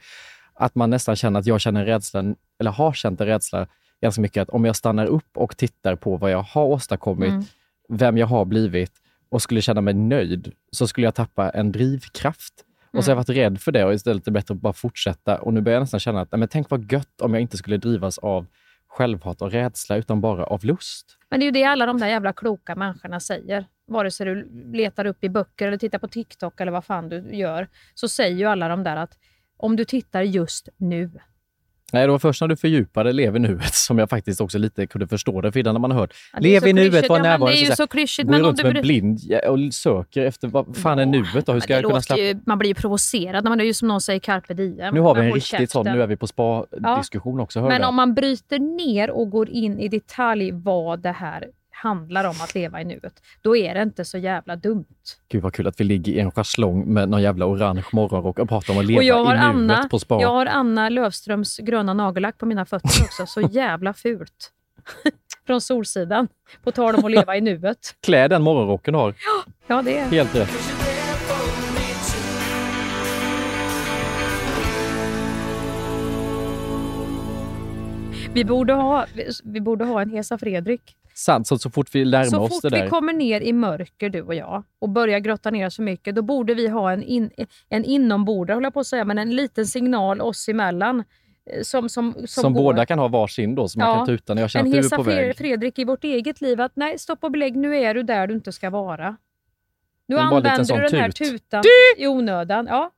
Att 0.54 0.74
man 0.74 0.90
nästan 0.90 1.16
känner 1.16 1.40
att 1.40 1.46
jag 1.46 1.60
känner 1.60 1.80
en 1.80 1.86
rädsla, 1.86 2.24
eller 2.60 2.70
har 2.70 2.92
känt 2.92 3.20
en 3.20 3.26
rädsla 3.26 3.66
ganska 4.02 4.20
mycket, 4.22 4.42
att 4.42 4.50
om 4.50 4.64
jag 4.64 4.76
stannar 4.76 5.06
upp 5.06 5.36
och 5.36 5.56
tittar 5.56 5.96
på 5.96 6.16
vad 6.16 6.30
jag 6.30 6.42
har 6.42 6.64
åstadkommit, 6.64 7.28
Mm. 7.30 7.44
vem 7.88 8.18
jag 8.18 8.26
har 8.26 8.44
blivit 8.44 8.92
och 9.28 9.42
skulle 9.42 9.60
känna 9.62 9.80
mig 9.80 9.94
nöjd, 9.94 10.52
så 10.72 10.86
skulle 10.86 11.06
jag 11.06 11.14
tappa 11.14 11.50
en 11.50 11.72
drivkraft. 11.72 12.54
Och 12.92 13.04
så 13.04 13.10
har 13.10 13.12
jag 13.12 13.16
varit 13.16 13.28
rädd 13.28 13.60
för 13.60 13.72
det 13.72 13.84
och 13.84 13.94
istället 13.94 14.22
är 14.22 14.24
det 14.24 14.30
bättre 14.30 14.54
att 14.54 14.60
bara 14.60 14.72
fortsätta. 14.72 15.38
Och 15.38 15.54
nu 15.54 15.60
börjar 15.60 15.76
jag 15.76 15.82
nästan 15.82 16.00
känna 16.00 16.20
att 16.20 16.32
men 16.32 16.48
tänk 16.48 16.70
vad 16.70 16.92
gött 16.92 17.20
om 17.20 17.34
jag 17.34 17.40
inte 17.40 17.56
skulle 17.56 17.76
drivas 17.76 18.18
av 18.18 18.46
självhat 18.88 19.42
och 19.42 19.50
rädsla, 19.50 19.96
utan 19.96 20.20
bara 20.20 20.44
av 20.44 20.64
lust. 20.64 21.18
Men 21.30 21.40
det 21.40 21.44
är 21.44 21.46
ju 21.46 21.50
det 21.50 21.64
alla 21.64 21.86
de 21.86 21.98
där 21.98 22.06
jävla 22.06 22.32
kloka 22.32 22.74
människorna 22.74 23.20
säger. 23.20 23.66
Vare 23.86 24.10
sig 24.10 24.26
du 24.26 24.50
letar 24.72 25.04
upp 25.04 25.24
i 25.24 25.28
böcker 25.28 25.68
eller 25.68 25.78
tittar 25.78 25.98
på 25.98 26.08
TikTok 26.08 26.60
eller 26.60 26.72
vad 26.72 26.84
fan 26.84 27.08
du 27.08 27.36
gör, 27.36 27.68
så 27.94 28.08
säger 28.08 28.36
ju 28.36 28.44
alla 28.44 28.68
de 28.68 28.82
där 28.82 28.96
att 28.96 29.18
om 29.56 29.76
du 29.76 29.84
tittar 29.84 30.22
just 30.22 30.68
nu. 30.76 31.10
Nej, 31.92 32.06
det 32.06 32.12
var 32.12 32.18
först 32.18 32.40
när 32.40 32.48
du 32.48 32.56
fördjupade 32.56 33.12
Lev 33.12 33.36
i 33.36 33.38
nuet 33.38 33.74
som 33.74 33.98
jag 33.98 34.10
faktiskt 34.10 34.40
också 34.40 34.58
lite 34.58 34.86
kunde 34.86 35.06
förstå 35.08 35.40
det. 35.40 35.52
För 35.52 35.60
innan 35.60 35.74
när 35.74 35.80
man 35.80 35.90
har 35.90 35.98
hört 35.98 36.14
Ja, 36.32 36.40
Lev 36.40 36.66
i 36.66 36.72
nuet, 36.72 37.08
var 37.08 37.16
Ja, 37.16 37.22
närvarande. 37.22 37.56
det 37.56 37.66
är 37.66 37.68
ju 37.70 37.76
så 37.76 37.86
klyschigt, 37.86 38.28
Går 38.28 38.34
men 38.34 38.42
runt 38.42 38.58
som 38.58 38.76
en 38.76 38.82
blind 38.82 39.18
ja, 39.22 39.50
och 39.50 39.58
söker 39.74 40.24
efter 40.24 40.48
vad 40.48 40.76
fan 40.76 40.98
är 40.98 41.06
nuet 41.06 41.46
då? 41.46 41.52
Hur 41.52 41.60
ska 41.60 41.72
jag 41.72 41.84
kunna 41.84 42.02
släppa... 42.02 42.22
ju, 42.22 42.40
man 42.46 42.58
blir 42.58 42.68
ju 42.68 42.74
provocerad 42.74 43.44
när 43.44 43.48
man 43.50 43.60
är 43.60 43.64
ju 43.64 43.74
som 43.74 43.88
någon 43.88 44.00
säger 44.00 44.20
carpe 44.20 44.54
diem. 44.54 44.94
Nu 44.94 45.00
har 45.00 45.14
vi 45.14 45.20
en 45.20 45.26
håll 45.26 45.34
riktigt 45.34 45.70
sån, 45.70 45.86
nu 45.86 46.02
är 46.02 46.06
vi 46.06 46.16
på 46.16 46.26
spa-diskussion 46.26 47.40
också. 47.40 47.60
Hör 47.60 47.68
Men 47.68 47.84
om 47.84 47.94
man 47.94 48.14
bryter 48.14 48.58
ner 48.58 49.10
och 49.10 49.30
går 49.30 49.50
in 49.50 49.78
i 49.78 49.88
detalj 49.88 50.50
vad 50.52 51.00
det 51.00 51.12
här 51.12 51.46
handlar 51.82 52.24
om 52.24 52.34
att 52.40 52.54
leva 52.54 52.80
i 52.80 52.84
nuet, 52.84 53.22
då 53.42 53.56
är 53.56 53.74
det 53.74 53.82
inte 53.82 54.04
så 54.04 54.18
jävla 54.18 54.56
dumt. 54.56 54.84
Gud 55.28 55.42
vad 55.42 55.54
kul 55.54 55.66
att 55.66 55.80
vi 55.80 55.84
ligger 55.84 56.12
i 56.12 56.20
en 56.20 56.30
schäslong 56.30 56.92
med 56.92 57.08
någon 57.08 57.22
jävla 57.22 57.46
orange 57.46 57.84
morgonrock 57.92 58.38
och 58.38 58.48
pratar 58.48 58.72
om 58.72 58.80
att 58.80 58.86
leva 58.86 59.02
i 59.02 59.06
nuet 59.06 59.40
Anna, 59.40 59.88
på 59.90 59.98
spa. 59.98 60.20
jag 60.20 60.28
har 60.28 60.46
Anna 60.46 60.88
Löfströms 60.88 61.58
gröna 61.58 61.94
nagellack 61.94 62.38
på 62.38 62.46
mina 62.46 62.66
fötter 62.66 62.88
också. 63.04 63.26
Så 63.26 63.40
jävla 63.40 63.92
fult. 63.94 64.52
Från 65.46 65.60
Solsidan. 65.60 66.28
På 66.64 66.72
tal 66.72 66.94
om 66.94 67.04
att 67.04 67.10
leva 67.10 67.36
i 67.36 67.40
nuet. 67.40 67.78
Klä 68.02 68.28
den 68.28 68.42
morgonrocken 68.42 68.92
du 68.92 68.98
har. 68.98 69.14
Ja, 69.66 69.82
det 69.82 69.98
är... 69.98 70.08
Helt 70.08 70.34
rätt. 70.34 70.50
Vi 78.32 78.44
borde 78.44 78.72
ha, 78.72 79.06
vi 79.44 79.60
borde 79.60 79.84
ha 79.84 80.02
en 80.02 80.10
Hesa 80.10 80.38
Fredrik. 80.38 80.96
Sant, 81.24 81.46
så, 81.46 81.58
så 81.58 81.70
fort 81.70 81.94
vi 81.94 82.04
närmar 82.04 82.24
Så 82.24 82.40
oss 82.40 82.48
fort 82.48 82.62
det 82.62 82.68
där. 82.68 82.82
vi 82.84 82.88
kommer 82.90 83.12
ner 83.12 83.40
i 83.40 83.52
mörker, 83.52 84.08
du 84.10 84.22
och 84.22 84.34
jag, 84.34 84.62
och 84.78 84.88
börjar 84.88 85.18
grotta 85.18 85.50
ner 85.50 85.66
oss 85.66 85.76
för 85.76 85.82
mycket, 85.82 86.14
då 86.14 86.22
borde 86.22 86.54
vi 86.54 86.68
ha 86.68 86.92
en, 86.92 87.02
in, 87.02 87.30
en 87.68 87.84
inombordare, 87.84 88.54
håller 88.54 88.66
jag 88.66 88.74
på 88.74 88.80
att 88.80 88.86
säga, 88.86 89.04
men 89.04 89.18
en 89.18 89.36
liten 89.36 89.66
signal 89.66 90.20
oss 90.20 90.48
emellan. 90.48 91.04
eh, 91.50 91.62
Som, 91.62 91.88
som, 91.88 92.12
som, 92.14 92.26
Som 92.26 92.52
båda 92.54 92.86
kan 92.86 92.98
ha 92.98 93.08
varsin 93.08 93.54
då, 93.54 93.68
som 93.68 93.80
man 93.80 93.88
Ja. 93.88 93.96
kan 93.96 94.06
tuta 94.06 94.34
när 94.34 94.42
jag 94.42 94.50
känner 94.50 94.64
en 94.78 94.84
att 94.84 94.90
du 94.90 94.94
är 94.94 94.96
på 94.96 95.02
väg. 95.02 95.36
Fredrik 95.36 95.78
i 95.78 95.84
vårt 95.84 96.04
eget 96.04 96.40
liv, 96.40 96.60
att 96.60 96.72
nej, 96.76 96.98
stopp 96.98 97.24
och 97.24 97.30
belägg, 97.30 97.56
nu 97.56 97.76
är 97.76 97.94
du 97.94 98.02
där 98.02 98.26
du 98.26 98.34
inte 98.34 98.52
ska 98.52 98.70
vara. 98.70 99.16
Nu 100.06 100.18
använder 100.18 100.58
du 100.76 100.88
den 100.88 101.00
här 101.00 101.10
tut. 101.10 101.28
tutan 101.50 101.62
i 101.96 102.06
onödan. 102.06 102.66
Ja. 102.70 102.90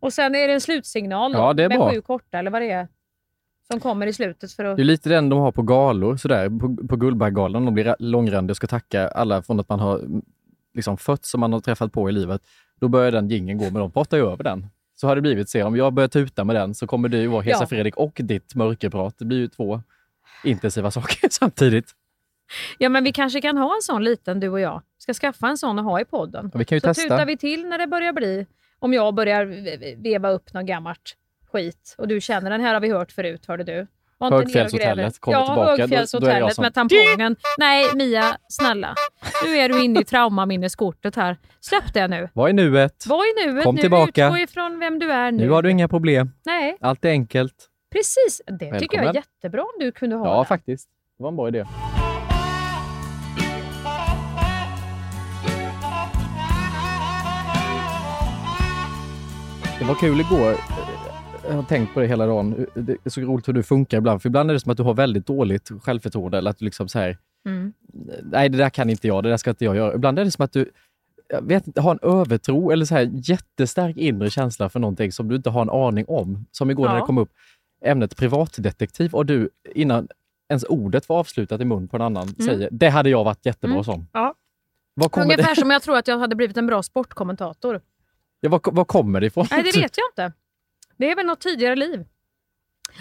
Och 0.00 0.12
sen 0.12 0.34
är 0.34 0.48
det 0.48 0.54
en 0.54 0.60
slutsignal 0.60 1.32
då, 1.32 1.38
Ja, 1.38 1.52
det 1.52 1.64
är 1.64 1.68
med 1.68 1.78
bra. 1.78 1.90
sju 1.92 2.00
korta, 2.00 2.38
eller 2.38 2.50
vad 2.50 2.62
det 2.62 2.70
är, 2.70 2.88
som 3.70 3.80
kommer 3.80 4.06
i 4.06 4.12
slutet. 4.12 4.52
för 4.52 4.64
att... 4.64 4.76
Det 4.76 4.82
är 4.82 4.84
lite 4.84 5.08
den 5.08 5.28
de 5.28 5.38
har 5.38 5.52
på 5.52 5.62
galor, 5.62 6.16
sådär, 6.16 6.50
på, 6.60 6.86
på 6.88 6.96
Guldbaggegalan. 6.96 7.64
De 7.64 7.74
blir 7.74 7.84
ra- 7.84 7.96
långrandiga 7.98 8.52
och 8.52 8.56
ska 8.56 8.66
tacka 8.66 9.08
alla 9.08 9.42
från 9.42 9.60
att 9.60 9.68
man 9.68 9.80
har 9.80 9.98
mm, 9.98 10.22
liksom 10.74 10.98
fötts 10.98 11.30
som 11.30 11.40
man 11.40 11.52
har 11.52 11.60
träffat 11.60 11.92
på 11.92 12.08
i 12.08 12.12
livet, 12.12 12.42
då 12.80 12.88
börjar 12.88 13.10
den 13.12 13.28
gingen 13.28 13.58
gå, 13.58 13.64
men 13.64 13.74
de 13.74 13.90
pratar 13.90 14.16
ju 14.16 14.26
över 14.32 14.44
den. 14.44 14.66
Så 14.94 15.06
har 15.06 15.14
det 15.16 15.22
blivit. 15.22 15.48
Se, 15.48 15.62
om 15.62 15.76
jag 15.76 15.92
börjar 15.92 16.08
tuta 16.08 16.44
med 16.44 16.56
den 16.56 16.74
så 16.74 16.86
kommer 16.86 17.08
ju 17.08 17.26
vara 17.26 17.42
Hesa 17.42 17.58
Ja. 17.62 17.66
Fredrik 17.66 17.96
och 17.96 18.12
ditt 18.22 18.54
mörkerprat. 18.54 19.14
Det 19.18 19.24
blir 19.24 19.38
ju 19.38 19.48
två 19.48 19.82
intensiva 20.44 20.90
saker 20.90 21.28
samtidigt. 21.30 21.90
Ja, 22.78 22.88
men 22.88 23.04
vi 23.04 23.12
kanske 23.12 23.40
kan 23.40 23.56
ha 23.56 23.74
en 23.76 23.82
sån 23.82 24.04
liten, 24.04 24.40
du 24.40 24.48
och 24.48 24.60
jag. 24.60 24.82
Ska 24.98 25.14
skaffa 25.14 25.48
en 25.48 25.58
sån 25.58 25.78
och 25.78 25.84
ha 25.84 26.00
i 26.00 26.04
podden. 26.04 26.50
Ja, 26.52 26.58
vi 26.58 26.64
kan 26.64 26.76
ju 26.76 26.80
så 26.80 26.86
testa. 26.86 27.02
tutar 27.02 27.26
vi 27.26 27.36
till 27.36 27.66
när 27.68 27.78
det 27.78 27.86
börjar 27.86 28.12
bli, 28.12 28.46
om 28.78 28.92
jag 28.92 29.14
börjar 29.14 29.44
ve- 29.44 29.94
veva 29.98 30.30
upp 30.30 30.54
något 30.54 30.66
gammalt 30.66 31.16
skit 31.52 31.94
och 31.98 32.08
du 32.08 32.20
känner 32.20 32.50
den 32.50 32.60
här 32.60 32.74
har 32.74 32.80
vi 32.80 32.90
hört 32.90 33.12
förut, 33.12 33.44
hörde 33.48 33.64
du. 33.64 33.86
Högfjällshotellet 34.20 35.20
kommer 35.20 35.38
ja, 35.38 35.46
tillbaka, 35.46 35.70
jag 35.70 35.78
Högfjällshotellet 35.78 36.54
som- 36.54 36.62
med 36.62 36.74
tampongen. 36.74 37.36
Nej, 37.58 37.84
Mia, 37.94 38.36
snälla. 38.48 38.94
Nu 39.44 39.56
är 39.56 39.68
du 39.68 39.84
inne 39.84 40.00
i 40.00 40.04
traumaminneskortet 40.04 41.16
här. 41.16 41.36
Släpp 41.60 41.94
det 41.94 42.08
nu. 42.08 42.28
Vad 42.32 42.48
är 42.48 42.52
nuet? 42.52 43.04
Vad 43.08 43.18
är 43.20 43.46
nuet 43.52 43.64
Kom 43.64 43.74
nu? 43.74 43.80
tillbaka. 43.80 44.26
Utgå 44.26 44.38
ifrån 44.38 44.78
vem 44.78 44.98
du 44.98 45.12
är 45.12 45.32
nu. 45.32 45.44
Nu 45.44 45.50
har 45.50 45.62
du 45.62 45.70
inga 45.70 45.88
problem. 45.88 46.30
Nej, 46.46 46.76
Allt 46.80 47.04
är 47.04 47.08
enkelt. 47.10 47.54
precis. 47.92 48.42
Det 48.46 48.52
tycker 48.78 48.96
jag 48.96 49.02
är 49.02 49.06
Välkommen. 49.06 49.14
jättebra 49.14 49.62
om 49.62 49.72
du 49.80 49.92
kunde 49.92 50.16
ha 50.16 50.26
Ja, 50.34 50.38
det. 50.38 50.44
faktiskt. 50.44 50.88
Det 51.18 51.22
var 51.22 51.30
en 51.30 51.36
bra 51.36 51.48
idé. 51.48 51.64
Det 59.78 59.84
var 59.84 59.94
kul 59.94 60.20
igår. 60.20 60.54
Jag 61.48 61.54
har 61.54 61.62
tänkt 61.62 61.94
på 61.94 62.00
det 62.00 62.06
hela 62.06 62.26
dagen. 62.26 62.66
Det 62.74 62.96
är 63.04 63.10
så 63.10 63.20
roligt 63.20 63.48
hur 63.48 63.52
du 63.52 63.62
funkar 63.62 63.98
ibland. 63.98 64.22
För 64.22 64.28
ibland 64.28 64.50
är 64.50 64.54
det 64.54 64.60
som 64.60 64.70
att 64.70 64.76
du 64.76 64.82
har 64.82 64.94
väldigt 64.94 65.26
dåligt 65.26 65.70
självförtroende. 65.82 66.38
Eller 66.38 66.50
att 66.50 66.58
du 66.58 66.64
liksom 66.64 66.88
så 66.88 66.98
här, 66.98 67.18
Mm. 67.46 67.72
nej 68.22 68.48
det 68.48 68.58
där 68.58 68.70
kan 68.70 68.90
inte 68.90 69.06
jag, 69.08 69.22
det 69.22 69.28
där 69.28 69.36
ska 69.36 69.50
inte 69.50 69.64
jag 69.64 69.76
göra. 69.76 69.94
Ibland 69.94 70.18
är 70.18 70.24
det 70.24 70.30
som 70.30 70.44
att 70.44 70.52
du 70.52 70.70
jag 71.28 71.42
vet 71.42 71.66
inte, 71.66 71.80
har 71.80 71.90
en 71.92 71.98
övertro 72.20 72.70
eller 72.70 72.84
så 72.84 72.94
här 72.94 73.10
jättestark 73.12 73.96
inre 73.96 74.30
känsla 74.30 74.68
för 74.68 74.80
någonting 74.80 75.12
som 75.12 75.28
du 75.28 75.36
inte 75.36 75.50
har 75.50 75.62
en 75.62 75.70
aning 75.70 76.04
om. 76.08 76.46
Som 76.52 76.70
igår 76.70 76.86
när 76.86 76.94
Ja. 76.94 77.00
det 77.00 77.06
kom 77.06 77.18
upp 77.18 77.30
ämnet 77.84 78.16
privatdetektiv 78.16 79.14
och 79.14 79.26
du 79.26 79.50
innan 79.74 80.08
ens 80.50 80.64
ordet 80.64 81.08
var 81.08 81.18
avslutat 81.18 81.60
i 81.60 81.64
mun 81.64 81.88
på 81.88 81.96
en 81.96 82.02
annan 82.02 82.28
säger 82.28 82.68
det 82.72 82.88
hade 82.88 83.10
jag 83.10 83.24
varit 83.24 83.46
jättebra 83.46 83.74
Mm. 83.74 83.84
som. 83.84 84.06
Ja. 84.12 84.34
Ungefär 85.16 85.54
det, 85.54 85.60
som 85.60 85.70
jag 85.70 85.82
tror 85.82 85.96
att 85.96 86.08
jag 86.08 86.18
hade 86.18 86.36
blivit 86.36 86.56
en 86.56 86.66
bra 86.66 86.82
sportkommentator. 86.82 87.80
ja, 88.40 88.48
vad, 88.50 88.60
vad 88.74 88.88
kommer 88.88 89.20
det 89.20 89.26
ifrån? 89.26 89.46
Nej, 89.50 89.62
det 89.62 89.68
vet 89.80 89.96
jag 89.98 90.26
inte. 90.26 90.37
Det 90.98 91.10
är 91.10 91.16
väl 91.16 91.26
något 91.26 91.40
tidigare 91.40 91.76
liv. 91.76 92.04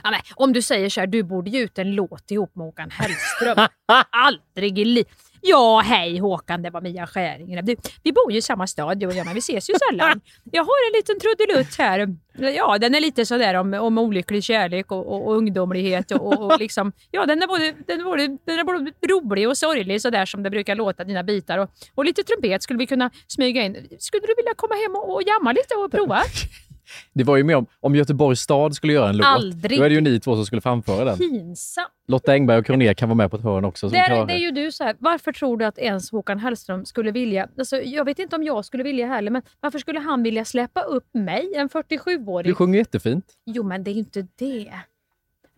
Ja, 0.04 0.12
men, 0.12 0.20
om 0.36 0.54
du 0.54 0.62
säger 0.62 0.90
så 0.90 1.00
här, 1.00 1.08
du 1.08 1.24
borde 1.24 1.50
ge 1.50 1.60
ut 1.60 1.80
en 1.80 1.96
låt 1.96 2.32
ihop 2.32 2.56
med 2.56 2.66
Håkan 2.66 2.90
Hellström. 2.92 3.68
Aldrig 4.12 4.80
i 4.80 4.86
livet. 4.86 5.28
Ja, 5.42 5.82
hej 5.86 6.18
Håkan, 6.18 6.62
det 6.62 6.70
var 6.70 6.82
Mia 6.82 7.08
Skäringer. 7.08 7.62
Du, 7.62 7.76
vi 8.04 8.12
bor 8.12 8.32
ju 8.32 8.38
i 8.38 8.42
samma 8.42 8.68
stad 8.68 9.00
du 9.00 9.08
och 9.08 9.14
jag, 9.14 9.26
men 9.26 9.34
vi 9.34 9.40
ses 9.40 9.70
ju 9.70 9.74
sällan. 9.90 10.22
Jag 10.52 10.64
har 10.64 10.88
en 10.88 10.98
liten 10.98 11.20
trudelutt 11.20 11.76
här. 11.78 12.16
Ja, 12.56 12.78
den 12.78 12.96
är 12.96 13.00
lite 13.00 13.26
sådär 13.26 13.54
om, 13.54 13.74
om 13.74 13.98
olycklig 13.98 14.44
kärlek 14.44 14.92
och, 14.92 15.08
och, 15.08 15.28
och 15.28 15.36
ungdomlighet. 15.36 16.12
Och, 16.12 16.28
och, 16.28 16.52
och 16.52 16.60
liksom, 16.60 16.92
ja, 17.12 17.26
den 17.26 17.42
är, 17.44 17.48
både, 17.48 17.74
den, 17.88 18.00
är 18.00 18.04
både, 18.04 18.38
den 18.46 18.60
är 18.60 18.64
både 18.64 18.92
rolig 19.10 19.50
och 19.50 19.58
sorglig, 19.58 20.02
sådär 20.02 20.26
som 20.26 20.44
det 20.44 20.50
brukar 20.50 20.76
låta 20.76 21.04
dina 21.04 21.24
bitar. 21.24 21.58
Och, 21.58 21.70
och 21.96 22.06
lite 22.06 22.24
trumpet 22.24 22.64
skulle 22.64 22.80
vi 22.80 22.88
kunna 22.88 23.12
smyga 23.28 23.62
in. 23.64 23.88
Skulle 24.00 24.28
du 24.28 24.34
vilja 24.38 24.54
komma 24.56 24.76
hem 24.76 24.96
och, 24.96 25.14
och 25.16 25.24
jamma 25.24 25.52
lite 25.52 25.76
och 25.76 25.92
prova? 25.92 26.22
Det 27.14 27.24
var 27.24 27.38
ju 27.38 27.44
med 27.44 27.58
om, 27.58 27.66
om 27.80 27.96
Göteborgs 27.96 28.42
stad 28.42 28.76
skulle 28.76 28.94
göra 28.94 29.10
en 29.10 29.18
låt. 29.18 29.28
Aldrig. 29.28 29.80
Då 29.80 29.84
är 29.84 29.90
det 29.90 29.96
ju 29.96 30.02
ni 30.02 30.20
två 30.20 30.36
som 30.36 30.46
skulle 30.46 30.62
framföra 30.62 31.06
den. 31.06 31.18
Pinsamt. 31.18 31.88
Lotta 32.08 32.32
Engberg 32.32 32.58
och 32.58 32.66
Kronér 32.66 32.94
kan 32.94 33.10
vara 33.10 33.16
med 33.16 33.32
på 33.32 33.38
ett 33.38 33.44
hörn 33.44 33.66
också. 33.66 33.90
Det 33.90 33.98
är, 33.98 34.06
klarar 34.06 34.26
det 34.26 34.34
är 34.34 34.38
ju 34.38 34.52
du 34.52 34.72
så 34.72 34.84
här. 34.84 34.96
Varför 35.00 35.32
tror 35.32 35.58
du 35.58 35.66
att 35.66 35.78
ens 35.78 36.12
Håkan 36.12 36.40
Hellström 36.40 36.86
skulle 36.86 37.12
vilja... 37.12 37.48
Alltså, 37.58 37.82
jag 37.82 38.06
vet 38.06 38.20
inte 38.20 38.36
om 38.36 38.44
jag 38.44 38.66
skulle 38.66 38.84
vilja 38.84 39.08
heller, 39.08 39.32
men 39.32 39.42
varför 39.60 39.80
skulle 39.80 40.00
han 40.00 40.24
vilja 40.24 40.46
släppa 40.46 40.82
upp 40.82 41.14
mig, 41.14 41.54
en 41.56 41.70
47-årig? 41.70 42.52
Du 42.52 42.56
sjunger 42.56 42.80
jättefint. 42.80 43.26
Jo, 43.46 43.64
men 43.64 43.84
det 43.84 43.92
är 43.92 43.94
ju 43.94 44.00
inte 44.00 44.28
det. 44.36 44.74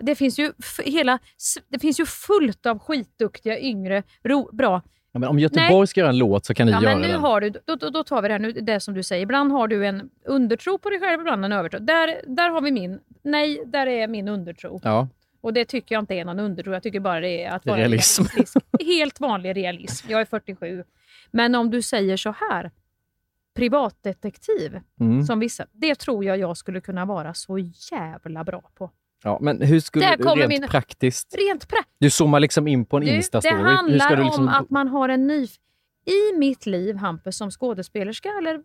Det 0.02 0.16
finns 0.16 0.40
ju, 0.40 0.52
hela, 0.86 1.20
det 1.70 1.80
finns 1.80 2.00
ju 2.00 2.06
fullt 2.06 2.66
av 2.66 2.80
skitduktiga, 2.80 3.60
yngre, 3.60 4.04
ro, 4.24 4.50
bra... 4.56 4.82
Ja, 5.12 5.20
men 5.20 5.30
om 5.30 5.40
Göteborg 5.40 5.88
ska 5.88 6.00
göra 6.00 6.10
en 6.10 6.18
låt 6.18 6.46
så 6.46 6.54
kan 6.54 6.66
ni 6.68 6.72
Ja, 6.72 6.82
göra 6.84 6.94
men 6.94 7.02
nu 7.02 7.08
den. 7.08 7.20
har 7.22 7.42
du, 7.42 7.50
då, 7.50 7.76
då, 7.76 7.90
då 7.90 8.04
tar 8.04 8.22
vi 8.22 8.28
det 8.28 8.34
här 8.34 8.40
nu, 8.40 8.52
det 8.52 8.80
som 8.80 8.94
du 8.94 9.04
säger. 9.04 9.24
Ibland 9.24 9.52
har 9.52 9.68
du 9.68 9.86
en 9.86 10.10
undertro 10.26 10.78
på 10.78 10.90
dig 10.90 11.00
själv, 11.00 11.22
ibland 11.22 11.46
en 11.46 11.52
övertro. 11.52 11.80
Där, 11.80 12.22
där 12.28 12.50
har 12.50 12.62
vi 12.62 12.72
min. 12.72 13.00
Nej, 13.24 13.62
där 13.66 13.88
är 13.88 14.08
min 14.08 14.28
undertro. 14.28 14.80
Ja. 14.84 15.08
Och 15.42 15.54
det 15.54 15.66
tycker 15.66 15.96
jag 15.96 16.02
inte 16.02 16.14
är 16.16 16.26
någon 16.26 16.40
undertro. 16.40 16.74
Jag 16.74 16.84
tycker 16.84 17.00
bara 17.00 17.20
det 17.20 17.44
är 17.44 17.52
att 17.52 17.66
vara 17.66 17.78
Realism. 17.78 18.24
realistisk. 18.24 18.58
Helt 18.86 19.20
vanlig 19.20 19.56
realism. 19.58 20.08
Jag 20.12 20.22
är 20.22 20.26
47. 20.26 20.84
Men 21.32 21.56
om 21.56 21.70
du 21.72 21.82
säger 21.82 22.18
så 22.18 22.36
här, 22.50 22.72
privatdetektiv, 23.56 24.80
Mm. 25.00 25.24
som 25.24 25.40
vissa, 25.40 25.66
det 25.72 25.96
tror 25.96 26.26
jag 26.26 26.38
jag 26.38 26.58
skulle 26.58 26.82
kunna 26.82 27.06
vara 27.06 27.34
så 27.34 27.58
jävla 27.92 28.44
bra 28.44 28.62
på. 28.78 28.92
Ja, 29.24 29.38
men 29.42 29.62
hur 29.62 29.80
skulle 29.80 30.16
du 30.16 30.24
rent 30.24 30.48
min- 30.50 30.68
praktiskt? 30.68 31.36
Rent 31.38 31.68
pra- 31.68 31.84
Du 32.00 32.10
zoomar 32.10 32.40
liksom 32.40 32.68
in 32.68 32.86
på 32.86 32.98
en 32.98 33.04
du, 33.06 33.12
Insta-story. 33.12 33.42
Det 33.58 33.64
handlar 33.64 34.24
liksom... 34.24 34.44
om 34.44 34.50
att 34.50 34.70
man 34.70 34.88
har 34.88 35.10
en 35.10 35.28
ny... 35.28 35.48
I 36.06 36.38
mitt 36.38 36.66
liv, 36.66 36.96
Hampus, 36.96 37.38
som 37.38 37.52
skådespelerska 37.52 38.30
eller 38.30 38.62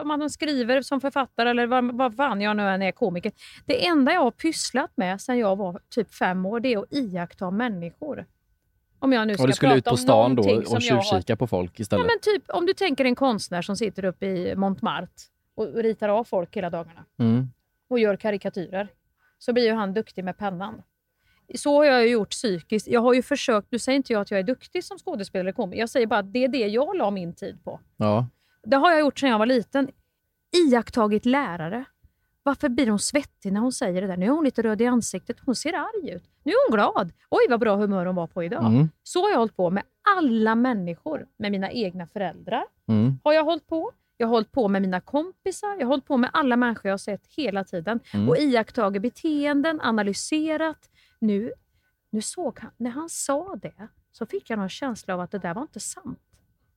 om 0.00 0.08
man 0.08 0.30
skriver 0.30 0.82
som 0.82 1.00
författare 1.00 1.50
eller 1.50 1.66
vad, 1.66 1.96
vad 1.96 2.16
fan 2.16 2.40
jag 2.40 2.56
nu 2.56 2.68
än 2.68 2.82
är 2.82 2.92
komiker. 2.92 3.32
Det 3.66 3.86
enda 3.86 4.12
jag 4.12 4.20
har 4.20 4.30
pysslat 4.30 4.90
med 4.96 5.20
sedan 5.20 5.38
jag 5.38 5.56
var 5.56 5.80
typ 5.88 6.14
fem 6.14 6.46
år, 6.46 6.60
det 6.60 6.72
är 6.72 6.78
att 6.78 6.92
iaktta 6.92 7.50
människor. 7.50 8.26
Om 8.98 9.12
jag 9.12 9.26
nu 9.26 9.34
ska 9.34 9.42
Och 9.42 9.46
du 9.48 9.52
skulle 9.54 9.74
ut 9.76 9.84
på 9.84 9.96
stan 9.96 10.34
då 10.34 10.42
och 10.42 10.48
har- 10.50 10.80
tjuvkika 10.80 11.36
på 11.36 11.46
folk 11.46 11.72
Ja, 11.76 11.82
istället? 11.82 12.06
men 12.06 12.18
typ 12.20 12.42
om 12.50 12.66
du 12.66 12.72
tänker 12.72 13.04
en 13.04 13.14
konstnär 13.14 13.62
som 13.62 13.76
sitter 13.76 14.04
uppe 14.04 14.26
i 14.26 14.56
Montmartre 14.56 15.06
och 15.54 15.74
ritar 15.74 16.08
av 16.08 16.24
folk 16.24 16.56
hela 16.56 16.70
dagarna 16.70 17.04
Mm. 17.20 17.48
och 17.90 17.98
gör 17.98 18.16
karikatyrer, 18.16 18.88
så 19.42 19.52
blir 19.52 19.64
ju 19.64 19.72
han 19.72 19.94
duktig 19.94 20.24
med 20.24 20.38
pennan. 20.38 20.82
Så 21.54 21.76
har 21.76 21.84
jag 21.84 22.02
ju 22.06 22.12
gjort 22.12 22.30
psykiskt. 22.30 22.88
Jag 22.88 23.00
har 23.00 23.14
ju 23.14 23.22
försökt, 23.22 23.68
nu 23.72 23.78
säger 23.78 23.96
inte 23.96 24.12
jag 24.12 24.22
att 24.22 24.30
jag 24.30 24.40
är 24.40 24.44
duktig 24.44 24.84
som 24.84 24.98
skådespelare 24.98 25.52
komiker, 25.52 25.80
jag 25.80 25.88
säger 25.90 26.06
bara 26.06 26.20
att 26.20 26.32
det 26.32 26.44
är 26.44 26.48
det 26.48 26.66
jag 26.68 26.96
la 26.96 27.10
min 27.10 27.34
tid 27.34 27.64
på. 27.64 27.80
Ja. 27.96 28.26
Det 28.64 28.76
har 28.76 28.90
jag 28.90 29.00
gjort 29.00 29.18
sedan 29.18 29.28
jag 29.30 29.38
var 29.38 29.46
liten. 29.46 29.88
Iakttagit 30.56 31.26
lärare. 31.26 31.84
Varför 32.42 32.68
blir 32.68 32.86
hon 32.90 32.98
svettig 32.98 33.52
när 33.52 33.60
hon 33.60 33.72
säger 33.72 34.00
det 34.02 34.06
där? 34.06 34.16
Nu 34.16 34.26
är 34.26 34.30
hon 34.30 34.44
lite 34.44 34.62
röd 34.62 34.80
i 34.80 34.86
ansiktet. 34.86 35.36
Hon 35.46 35.54
ser 35.54 35.72
arg 35.72 36.10
ut. 36.10 36.24
Nu 36.42 36.52
är 36.52 36.68
hon 36.70 36.76
glad. 36.76 37.12
Oj, 37.30 37.46
vad 37.50 37.60
bra 37.60 37.76
humör 37.76 38.06
hon 38.06 38.14
var 38.16 38.26
på 38.26 38.42
idag. 38.44 38.66
Mm. 38.66 38.88
Så 39.02 39.22
har 39.22 39.30
jag 39.30 39.38
hållit 39.38 39.56
på 39.56 39.70
med 39.70 39.82
alla 40.16 40.54
människor. 40.54 41.26
Med 41.36 41.52
mina 41.52 41.70
egna 41.70 42.06
föräldrar 42.06 42.64
Mm. 42.88 43.18
har 43.24 43.32
jag 43.32 43.44
hållit 43.44 43.66
på. 43.66 43.92
Jag 44.22 44.28
har 44.28 44.34
hållit 44.34 44.52
på 44.52 44.68
med 44.68 44.82
mina 44.82 45.00
kompisar. 45.00 45.68
Jag 45.68 45.86
har 45.86 45.86
hållit 45.86 46.04
på 46.04 46.16
med 46.16 46.30
alla 46.32 46.56
människor 46.56 46.88
jag 46.88 46.92
har 46.92 46.98
sett 46.98 47.26
hela 47.26 47.64
tiden. 47.64 48.00
Mm. 48.14 48.28
Och 48.28 48.36
iakttagit 48.36 49.02
beteenden, 49.02 49.80
analyserat. 49.80 50.90
Nu, 51.18 51.52
nu 52.10 52.22
såg 52.22 52.58
han, 52.60 52.70
när 52.76 52.90
han 52.90 53.08
sa 53.08 53.56
det 53.62 53.88
så 54.12 54.26
fick 54.26 54.50
jag 54.50 54.58
någon 54.58 54.68
känsla 54.68 55.14
av 55.14 55.20
att 55.20 55.30
det 55.30 55.38
där 55.38 55.54
var 55.54 55.62
inte 55.62 55.80
sant. 55.80 56.18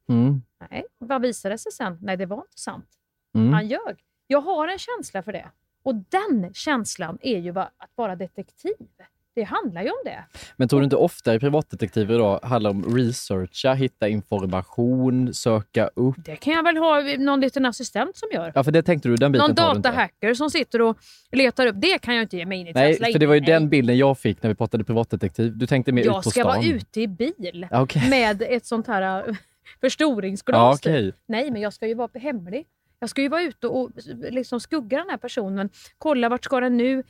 Mm. 0.09 0.41
Nej, 0.69 0.85
vad 0.97 1.21
visade 1.21 1.57
sig 1.57 1.71
sen? 1.71 1.97
Nej, 2.01 2.17
det 2.17 2.25
var 2.25 2.37
inte 2.37 2.59
sant. 2.59 2.89
Mm. 3.35 3.53
Han 3.53 3.67
ljög. 3.67 4.03
Jag 4.27 4.41
har 4.41 4.67
en 4.67 4.79
känsla 4.79 5.23
för 5.23 5.31
det. 5.31 5.51
Och 5.83 5.95
den 5.95 6.53
känslan 6.53 7.17
är 7.21 7.39
ju 7.39 7.59
att 7.59 7.91
vara 7.95 8.15
detektiv. 8.15 8.87
Det 9.36 9.43
handlar 9.43 9.81
ju 9.81 9.89
om 9.89 10.01
det. 10.05 10.25
Men 10.55 10.67
tror 10.67 10.79
du 10.79 10.83
inte 10.83 10.95
ofta 10.95 11.36
i 11.36 11.39
privatdetektiver 11.39 12.15
idag 12.15 12.39
handlar 12.43 12.69
om 12.69 12.97
researcha, 12.97 13.73
hitta 13.73 14.07
information, 14.07 15.33
söka 15.33 15.89
upp? 15.95 16.15
Det 16.25 16.36
kan 16.36 16.53
jag 16.53 16.63
väl 16.63 16.77
ha 16.77 17.01
någon 17.17 17.41
liten 17.41 17.65
assistent 17.65 18.17
som 18.17 18.29
gör. 18.31 18.51
Ja, 18.55 18.63
för 18.63 18.71
det 18.71 18.83
tänkte 18.83 19.09
du, 19.09 19.15
den 19.15 19.31
biten 19.31 19.47
Någon 19.47 19.55
datahacker 19.55 20.33
som 20.33 20.49
sitter 20.49 20.81
och 20.81 20.97
letar 21.31 21.67
upp. 21.67 21.75
Det 21.77 22.01
kan 22.01 22.15
jag 22.15 22.23
inte 22.23 22.38
ge 22.38 22.45
mig 22.45 22.59
in 22.59 22.67
i. 22.67 22.73
Nej, 22.73 23.11
för 23.11 23.19
det 23.19 23.25
var 23.25 23.33
ju 23.33 23.41
Nej. 23.41 23.49
den 23.49 23.69
bilden 23.69 23.97
jag 23.97 24.17
fick 24.17 24.43
när 24.43 24.49
vi 24.49 24.55
pratade 24.55 24.83
privatdetektiv. 24.83 25.57
Du 25.57 25.67
tänkte 25.67 25.91
mer 25.91 26.01
ut 26.01 26.07
på 26.07 26.13
Jag 26.13 26.23
ska 26.23 26.31
stan. 26.31 26.45
vara 26.45 26.63
ute 26.65 27.01
i 27.01 27.07
bil 27.07 27.67
okej. 27.71 28.09
med 28.09 28.41
ett 28.41 28.65
sånt 28.65 28.88
här 28.88 29.27
äh, 29.29 29.36
förstoringsglas. 29.81 30.57
Ja, 30.57 30.73
okej. 30.73 31.13
Nej, 31.27 31.51
men 31.51 31.61
jag 31.61 31.73
ska 31.73 31.88
ju 31.88 31.93
vara 31.93 32.09
hemlig. 32.13 32.65
Jag 33.05 33.09
ska 33.09 33.21
ju 33.21 33.29
vara 33.29 33.41
ute 33.41 33.67
och 33.67 33.91
liksom 34.29 34.59
skugga 34.59 34.97
den 34.97 35.09
här 35.09 35.17
personen. 35.17 35.69
Kolla 35.97 36.29
vart 36.29 36.43
ska 36.43 36.59
den 36.59 36.77
nu? 36.77 37.03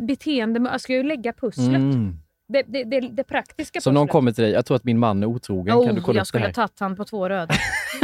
Beteende. 0.00 0.70
Jag 0.70 0.80
ska 0.80 0.92
ju 0.92 1.02
lägga 1.02 1.32
pusslet. 1.32 1.68
Mm. 1.68 2.16
Det, 2.48 2.62
det, 2.62 2.84
det, 2.84 3.00
det 3.00 3.24
praktiska 3.24 3.80
Så 3.80 3.90
om 3.90 3.94
någon 3.94 4.08
kommer 4.08 4.32
till 4.32 4.44
dig, 4.44 4.52
jag 4.52 4.66
tror 4.66 4.76
att 4.76 4.84
min 4.84 4.98
man 4.98 5.22
är 5.22 5.26
otrogen, 5.26 5.84
kan 5.84 5.94
du 5.94 6.00
Oh, 6.00 6.04
kolla 6.04 6.16
jag 6.16 6.22
upp 6.22 6.22
det 6.22 6.26
skulle 6.26 6.46
ha 6.46 6.52
tagit 6.52 6.80
han 6.80 6.96
på 6.96 7.04
två 7.04 7.28
röda. 7.28 7.54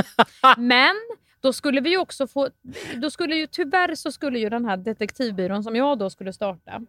Men 0.56 0.94
då 1.40 1.52
skulle 1.52 1.80
vi 1.80 1.96
också 1.96 2.26
få... 2.26 2.48
Då 2.96 3.10
skulle 3.10 3.34
ju, 3.36 3.46
tyvärr 3.46 3.94
så 3.94 4.12
skulle 4.12 4.38
ju 4.38 4.48
den 4.48 4.64
här 4.64 4.76
detektivbyrån 4.76 5.64
som 5.64 5.76
jag 5.76 5.98
då 5.98 6.10
skulle 6.10 6.32
starta, 6.32 6.80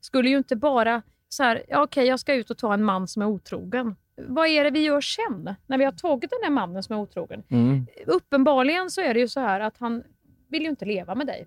skulle 0.00 0.28
ju 0.28 0.38
inte 0.38 0.56
bara 0.56 1.02
så 1.28 1.42
här, 1.42 1.62
ja, 1.68 1.82
okej 1.82 2.06
jag 2.06 2.20
ska 2.20 2.34
ut 2.34 2.50
och 2.50 2.58
ta 2.58 2.74
en 2.74 2.84
man 2.84 3.08
som 3.08 3.22
är 3.22 3.26
otrogen. 3.26 3.96
Vad 4.28 4.48
är 4.48 4.64
det 4.64 4.70
vi 4.70 4.80
gör 4.80 5.00
sen? 5.00 5.54
När 5.66 5.78
vi 5.78 5.84
har 5.84 5.92
tagit 5.92 6.30
den 6.30 6.38
här 6.42 6.50
mannen 6.50 6.82
som 6.82 6.96
är 6.96 7.00
otrogen. 7.00 7.42
Mm. 7.48 7.86
Uppenbarligen 8.06 8.90
så 8.90 9.00
är 9.00 9.14
det 9.14 9.20
ju 9.20 9.28
så 9.28 9.40
här 9.40 9.60
att 9.60 9.78
han 9.78 10.02
vill 10.48 10.62
ju 10.62 10.68
inte 10.68 10.84
leva 10.84 11.14
med 11.14 11.26
dig. 11.26 11.46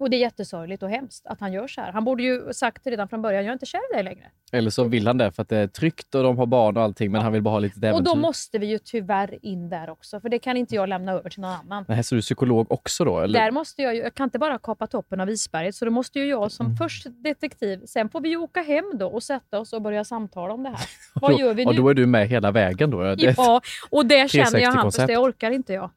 Och 0.00 0.10
det 0.10 0.16
är 0.16 0.20
jättesorgligt 0.20 0.82
och 0.82 0.90
hemskt 0.90 1.26
att 1.26 1.40
han 1.40 1.52
gör 1.52 1.66
så 1.68 1.80
här. 1.80 1.92
Han 1.92 2.04
borde 2.04 2.22
ju 2.22 2.52
sagt 2.52 2.86
redan 2.86 3.08
från 3.08 3.22
början, 3.22 3.44
jag 3.44 3.48
är 3.48 3.52
inte 3.52 3.66
kär 3.66 3.80
i 3.92 3.94
dig 3.94 4.02
längre. 4.04 4.24
Eller 4.52 4.70
så 4.70 4.84
vill 4.84 5.06
han 5.06 5.18
det 5.18 5.32
för 5.32 5.42
att 5.42 5.48
det 5.48 5.56
är 5.56 5.66
tryggt 5.66 6.14
och 6.14 6.22
de 6.22 6.38
har 6.38 6.46
barn 6.46 6.76
och 6.76 6.82
allting, 6.82 7.12
men 7.12 7.20
han 7.22 7.32
vill 7.32 7.42
bara 7.42 7.50
ha 7.54 7.58
lite 7.58 7.78
äventyr. 7.88 7.98
Och 7.98 8.02
då 8.04 8.14
måste 8.20 8.58
vi 8.58 8.66
ju 8.66 8.78
tyvärr 8.78 9.38
in 9.44 9.68
där 9.68 9.90
också, 9.90 10.20
för 10.20 10.28
det 10.28 10.38
kan 10.38 10.56
inte 10.56 10.74
jag 10.74 10.88
lämna 10.88 11.12
över 11.12 11.30
till 11.30 11.40
någon 11.40 11.50
annan. 11.50 11.84
Nej, 11.88 12.04
så 12.04 12.14
du 12.14 12.18
är 12.18 12.22
psykolog 12.22 12.72
också 12.72 13.04
då? 13.04 13.20
Eller? 13.20 13.40
Där 13.40 13.50
måste 13.50 13.82
jag, 13.82 13.94
ju- 13.94 14.02
jag 14.02 14.14
kan 14.14 14.24
inte 14.24 14.38
bara 14.38 14.58
kapa 14.58 14.86
toppen 14.86 15.20
av 15.20 15.30
isberget, 15.30 15.74
så 15.74 15.84
då 15.84 15.90
måste 15.90 16.18
ju 16.18 16.24
jag 16.26 16.38
Mm. 16.40 16.50
som 16.50 16.76
först 16.76 17.06
detektiv, 17.24 17.80
sen 17.86 18.08
får 18.08 18.20
vi 18.20 18.28
ju 18.28 18.36
åka 18.36 18.62
hem 18.62 18.84
då 18.94 19.06
och 19.06 19.22
sätta 19.22 19.58
oss 19.60 19.72
och 19.72 19.82
börja 19.82 20.04
samtala 20.04 20.54
om 20.54 20.62
det 20.62 20.68
här. 20.68 20.78
Och 21.14 21.20
Vad 21.22 21.30
då- 21.30 21.38
gör 21.38 21.54
vi 21.54 21.66
Och 21.66 21.74
nu? 21.74 21.80
då 21.80 21.88
är 21.88 21.94
du 21.94 22.06
med 22.06 22.28
hela 22.28 22.50
vägen 22.50 22.90
då? 22.90 23.00
Det- 23.14 23.34
Ja, 23.36 23.60
och 23.90 24.06
det 24.06 24.30
känner 24.30 24.58
jag 24.60 24.72
Hampus, 24.72 24.98
360-koncept. 24.98 25.06
det 25.06 25.16
orkar 25.16 25.50
inte 25.50 25.72
jag. 25.72 25.90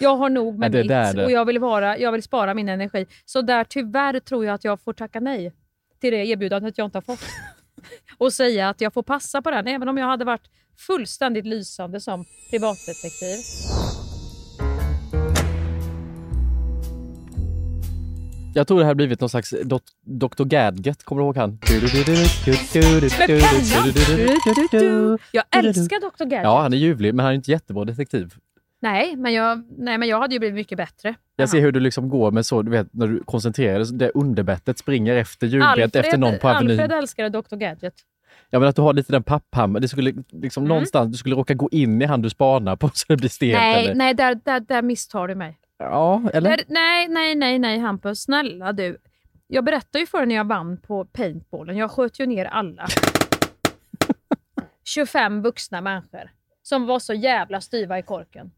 Jag 0.00 0.16
har 0.16 0.30
nog 0.30 0.58
med 0.58 0.72
mitt 0.74 1.24
och 1.24 1.30
jag 1.30 1.44
vill, 1.44 1.58
vara, 1.58 1.98
jag 1.98 2.12
vill 2.12 2.22
spara 2.22 2.54
min 2.54 2.68
energi. 2.68 3.06
Så 3.24 3.35
där 3.42 3.64
tyvärr 3.64 4.20
tror 4.20 4.44
jag 4.44 4.54
att 4.54 4.64
jag 4.64 4.80
får 4.80 4.92
tacka 4.92 5.20
nej 5.20 5.52
till 6.00 6.12
det 6.12 6.26
erbjudandet 6.26 6.78
jag 6.78 6.84
inte 6.84 6.98
har 6.98 7.02
fått. 7.02 7.20
och 8.18 8.32
säga 8.32 8.68
att 8.68 8.80
jag 8.80 8.92
får 8.92 9.02
passa 9.02 9.42
på 9.42 9.50
den, 9.50 9.66
även 9.66 9.88
om 9.88 9.98
jag 9.98 10.06
hade 10.06 10.24
varit 10.24 10.50
fullständigt 10.86 11.46
lysande 11.46 12.00
som 12.00 12.24
privatdetektiv. 12.50 13.38
Jag 18.54 18.68
tror 18.68 18.78
det 18.78 18.84
här 18.84 18.94
blivit 18.94 19.20
någon 19.20 19.30
slags 19.30 19.54
dot, 19.64 19.82
Dr. 20.00 20.44
Gadget, 20.44 21.04
kommer 21.04 21.22
du 21.22 21.26
ihåg 21.26 21.36
han? 21.36 21.58
Jag 25.32 25.44
älskar 25.50 26.00
Dr. 26.00 26.24
Gadget. 26.24 26.44
Ja, 26.44 26.62
han 26.62 26.72
är 26.72 26.76
ljuvlig, 26.76 27.14
men 27.14 27.24
han 27.24 27.32
är 27.32 27.36
inte 27.36 27.50
jättebra 27.50 27.84
detektiv. 27.84 28.34
Nej, 28.90 29.16
men 29.16 29.32
jag, 29.32 29.64
nej, 29.78 29.98
men 29.98 30.08
jag 30.08 30.20
hade 30.20 30.34
ju 30.34 30.38
blivit 30.38 30.54
mycket 30.54 30.78
bättre. 30.78 31.14
Jag 31.36 31.48
ser 31.48 31.60
hur 31.60 31.72
du 31.72 31.80
liksom 31.80 32.08
går 32.08 32.30
med 32.30 32.46
så, 32.46 32.62
du 32.62 32.70
vet, 32.70 32.92
när 32.92 33.06
du 33.06 33.22
koncentrerar 33.24 33.78
dig, 33.78 33.92
det 33.92 34.10
underbettet 34.10 34.78
springer 34.78 35.16
efter 35.16 35.46
julbett 35.46 35.96
efter 35.96 36.18
någon 36.18 36.38
på 36.38 36.48
Avenyn. 36.48 36.80
Alfred 36.80 36.92
älskade 36.98 37.28
Dr. 37.28 37.56
Gadget. 37.56 37.94
Ja, 38.50 38.58
men 38.58 38.68
att 38.68 38.76
du 38.76 38.82
har 38.82 38.92
lite 38.92 39.12
den 39.12 39.22
papphammaren. 39.22 39.82
Det 39.82 39.88
skulle 39.88 40.12
liksom 40.32 40.62
Mm. 40.62 40.68
någonstans, 40.68 41.12
du 41.12 41.18
skulle 41.18 41.36
råka 41.36 41.54
gå 41.54 41.68
in 41.72 42.02
i 42.02 42.04
han 42.04 42.22
du 42.22 42.30
spanar 42.30 42.76
på 42.76 42.90
så 42.94 43.04
det 43.08 43.16
blir 43.16 43.28
stelt. 43.28 43.52
Nej, 43.58 43.84
eller? 43.84 43.94
nej 43.94 44.14
där, 44.14 44.40
där, 44.44 44.60
där 44.60 44.82
misstar 44.82 45.28
du 45.28 45.34
mig. 45.34 45.58
Ja, 45.78 46.22
eller? 46.32 46.50
Där, 46.50 46.60
nej, 46.68 47.08
nej, 47.08 47.34
nej, 47.34 47.58
nej 47.58 47.78
Hampus. 47.78 48.22
Snälla 48.22 48.72
du. 48.72 48.96
Jag 49.46 49.64
berättade 49.64 49.98
ju 50.00 50.06
för 50.06 50.18
dig 50.18 50.26
när 50.26 50.34
jag 50.34 50.46
vann 50.46 50.76
på 50.76 51.04
paintballen. 51.04 51.76
Jag 51.76 51.90
sköt 51.90 52.20
ju 52.20 52.26
ner 52.26 52.44
alla. 52.44 52.86
25 54.84 55.42
vuxna 55.42 55.80
människor 55.80 56.30
som 56.62 56.86
var 56.86 56.98
så 56.98 57.14
jävla 57.14 57.60
styva 57.60 57.98
i 57.98 58.02
korken. 58.02 58.50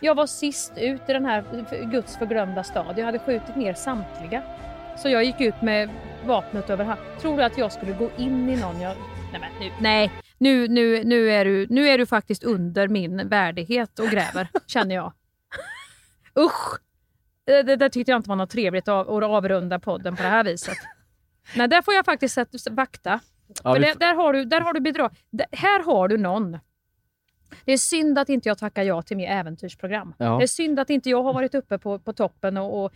Jag 0.00 0.14
var 0.14 0.26
sist 0.26 0.72
ut 0.76 1.00
i 1.08 1.12
den 1.12 1.24
här 1.24 1.44
Guds 1.90 2.16
förglömda 2.16 2.64
stad. 2.64 2.98
Jag 2.98 3.04
hade 3.04 3.18
skjutit 3.18 3.56
ner 3.56 3.74
samtliga. 3.74 4.42
Så 4.98 5.08
jag 5.08 5.24
gick 5.24 5.40
ut 5.40 5.62
med 5.62 5.90
vapnet 6.24 6.70
över 6.70 6.84
hand. 6.84 7.00
Tror 7.20 7.36
du 7.36 7.42
att 7.42 7.58
jag 7.58 7.72
skulle 7.72 7.92
gå 7.92 8.10
in 8.16 8.48
i 8.50 8.56
någon 8.56 8.80
jag... 8.80 8.96
Nej, 9.32 9.40
men 9.40 9.50
nu, 9.60 9.70
nej. 9.80 10.12
Nu, 10.38 10.68
nu, 10.68 11.04
nu, 11.04 11.30
är 11.30 11.44
du, 11.44 11.66
nu 11.70 11.88
är 11.88 11.98
du 11.98 12.06
faktiskt 12.06 12.44
under 12.44 12.88
min 12.88 13.28
värdighet 13.28 13.98
och 13.98 14.06
gräver, 14.06 14.48
känner 14.66 14.94
jag. 14.94 15.12
Usch! 16.38 16.80
Det, 17.44 17.62
det, 17.62 17.76
det 17.76 17.90
tyckte 17.90 18.10
jag 18.12 18.18
inte 18.18 18.28
var 18.28 18.36
något 18.36 18.50
trevligt 18.50 18.88
att 18.88 19.06
avrunda 19.08 19.78
podden 19.78 20.16
på 20.16 20.22
det 20.22 20.28
här 20.28 20.44
viset. 20.44 20.76
Nej, 21.56 21.68
där 21.68 21.82
får 21.82 21.94
jag 21.94 22.04
faktiskt 22.04 22.38
vakta. 22.70 23.20
Ja, 23.64 23.72
vi 23.72 23.92
där 23.98 24.14
har 24.14 24.32
du, 24.32 24.44
där 24.44 24.60
har 24.60 24.72
du 24.72 24.80
bedra... 24.80 25.10
där- 25.30 25.46
Här 25.52 25.82
har 25.84 26.08
du 26.08 26.16
någon. 26.18 26.58
Det 27.64 27.72
är 27.72 27.76
synd 27.78 28.18
att 28.18 28.28
inte 28.28 28.48
jag 28.48 28.58
tackar 28.58 28.82
ja 28.82 29.02
till 29.02 29.16
mitt 29.16 29.28
äventyrsprogram. 29.28 30.14
Ja. 30.18 30.36
Det 30.38 30.42
är 30.44 30.46
synd 30.46 30.80
att 30.80 30.90
inte 30.90 31.10
jag 31.10 31.22
har 31.22 31.32
varit 31.32 31.54
uppe 31.54 31.78
på, 31.78 31.98
på 31.98 32.12
toppen 32.12 32.56
och, 32.56 32.84
och, 32.84 32.92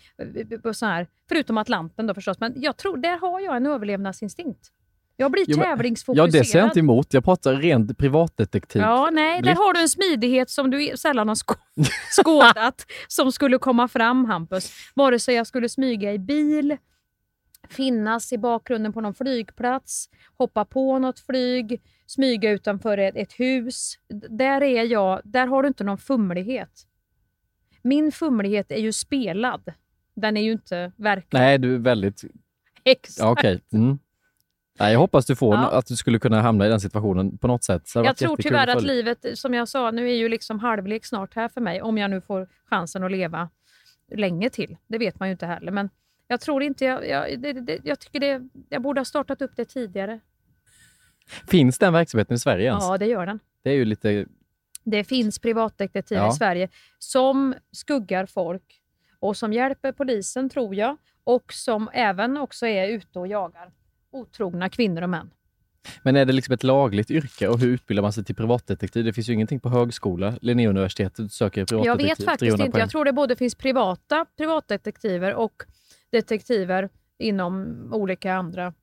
och 0.64 0.76
så 0.76 0.86
här. 0.86 1.06
Förutom 1.28 1.58
Atlanten 1.58 2.06
då 2.06 2.14
förstås. 2.14 2.40
Men 2.40 2.52
jag 2.56 2.76
tror, 2.76 2.96
där 2.96 3.18
har 3.18 3.40
jag 3.40 3.56
en 3.56 3.66
överlevnadsinstinkt. 3.66 4.68
Jag 5.16 5.30
blir 5.32 5.44
Jo, 5.48 5.56
men- 5.58 5.66
tävlingsfokuserad. 5.66 6.28
Ja, 6.34 6.38
det 6.38 6.44
ser 6.44 6.58
jag 6.58 6.68
inte 6.68 6.78
emot. 6.78 7.14
Jag 7.14 7.24
pratar 7.24 7.54
rent 7.54 7.98
privatdetektiv. 7.98 8.82
Ja, 8.82 9.08
nej, 9.12 9.42
där 9.42 9.54
har 9.54 9.74
du 9.74 9.80
en 9.80 9.88
smidighet 9.88 10.50
som 10.50 10.70
du 10.70 10.92
sällan 10.96 11.28
har 11.28 11.34
skå- 11.34 11.56
skådat 12.22 12.86
som 13.08 13.32
skulle 13.32 13.58
komma 13.58 13.88
fram, 13.88 14.24
Hampus. 14.24 14.72
Vare 14.94 15.18
sig 15.18 15.34
jag 15.34 15.46
skulle 15.46 15.68
smyga 15.68 16.12
i 16.12 16.18
bil, 16.18 16.76
finnas 17.70 18.32
i 18.32 18.38
bakgrunden 18.38 18.92
på 18.92 19.00
någon 19.00 19.14
flygplats, 19.14 20.08
hoppa 20.36 20.64
på 20.64 20.98
något 20.98 21.20
flyg, 21.20 21.82
smyga 22.06 22.50
utanför 22.50 22.98
ett, 22.98 23.16
ett 23.16 23.32
hus. 23.32 23.98
Där 24.28 24.62
är 24.62 24.84
jag, 24.84 25.20
där 25.24 25.46
har 25.46 25.62
du 25.62 25.68
inte 25.68 25.84
någon 25.84 25.98
fumlighet. 25.98 26.86
Min 27.82 28.12
fumlighet 28.12 28.72
är 28.72 28.80
ju 28.80 28.92
spelad. 28.92 29.72
Den 30.14 30.36
är 30.36 30.42
ju 30.42 30.52
inte 30.52 30.92
verklig. 30.96 31.40
Nej, 31.40 31.58
du 31.58 31.74
är 31.74 31.78
väldigt... 31.78 32.22
Exakt. 32.84 33.18
Ja, 33.18 33.30
Okej. 33.30 33.60
Mm. 33.72 33.98
Nej, 34.78 34.92
jag 34.92 35.00
hoppas 35.00 35.26
du 35.26 35.36
får 35.36 35.54
Ja. 35.54 35.70
att 35.70 35.86
du 35.86 35.96
skulle 35.96 36.18
kunna 36.18 36.40
hamna 36.42 36.66
i 36.66 36.68
den 36.68 36.80
situationen 36.80 37.38
på 37.38 37.46
något 37.46 37.64
sätt. 37.64 37.82
Jag 37.94 38.16
tror 38.16 38.36
tyvärr 38.36 38.66
att 38.76 38.82
livet, 38.82 39.26
som 39.34 39.54
jag 39.54 39.68
sa, 39.68 39.90
nu 39.90 40.10
är 40.10 40.14
ju 40.14 40.28
liksom 40.28 40.58
halvlek 40.58 41.04
snart 41.04 41.34
här 41.34 41.48
för 41.48 41.60
mig. 41.60 41.82
Om 41.82 41.98
jag 41.98 42.10
nu 42.10 42.20
får 42.20 42.48
chansen 42.64 43.04
att 43.04 43.10
leva 43.10 43.48
länge 44.14 44.50
till. 44.50 44.76
Det 44.86 44.98
vet 44.98 45.18
man 45.20 45.28
ju 45.28 45.32
inte 45.32 45.46
heller. 45.46 45.72
Men 45.72 45.90
jag 46.30 46.40
tror 46.40 46.62
inte 46.62 46.84
jag... 46.84 47.08
Jag, 47.08 47.40
det, 47.40 47.52
det, 47.52 47.78
jag 47.84 47.98
tycker 48.00 48.20
det, 48.20 48.48
jag 48.68 48.82
borde 48.82 49.00
ha 49.00 49.04
startat 49.04 49.42
upp 49.42 49.50
det 49.56 49.64
tidigare. 49.64 50.20
Finns 51.48 51.78
den 51.78 51.92
verksamheten 51.92 52.34
i 52.34 52.38
Sverige 52.38 52.64
ens? 52.66 52.84
Ja, 52.84 52.98
det 52.98 53.06
gör 53.06 53.26
den. 53.26 53.40
Det 53.62 53.70
är 53.70 53.74
ju 53.74 53.84
lite... 53.84 54.26
Det 54.84 55.04
finns 55.04 55.38
privatdetektiver 55.38 56.22
Ja. 56.22 56.30
i 56.32 56.32
Sverige 56.32 56.68
som 56.98 57.54
skuggar 57.72 58.26
folk 58.26 58.80
och 59.18 59.36
som 59.36 59.52
hjälper 59.52 59.92
polisen, 59.92 60.48
tror 60.50 60.74
jag. 60.74 60.96
Och 61.24 61.52
som 61.52 61.90
även 61.92 62.36
också 62.36 62.66
är 62.66 62.88
ute 62.88 63.18
och 63.18 63.26
jagar 63.26 63.70
otrogna 64.12 64.68
kvinnor 64.68 65.02
och 65.02 65.10
män. 65.10 65.30
Men 66.02 66.16
är 66.16 66.24
det 66.24 66.32
liksom 66.32 66.54
ett 66.54 66.62
lagligt 66.62 67.10
yrke 67.10 67.48
och 67.48 67.58
hur 67.58 67.68
utbildar 67.68 68.02
man 68.02 68.12
sig 68.12 68.24
till 68.24 68.34
privatdetektiv? 68.34 69.04
Det 69.04 69.12
finns 69.12 69.28
ju 69.28 69.32
ingenting 69.32 69.60
på 69.60 69.68
högskola. 69.68 70.34
Linnéuniversitetet 70.40 71.32
söker 71.32 71.60
Jag 71.60 71.68
privatdetektiv. 71.68 72.08
vet 72.08 72.24
faktiskt 72.24 72.38
300 72.50 72.64
inte. 72.64 72.72
poäng. 72.72 72.80
Jag 72.80 72.90
tror 72.90 73.04
det 73.04 73.12
både 73.12 73.36
finns 73.36 73.54
privata 73.54 74.26
privatdetektiver 74.36 75.34
och 75.34 75.62
detektiver 76.12 76.88
inom 77.18 77.88
olika 77.92 78.34
andra 78.34 78.74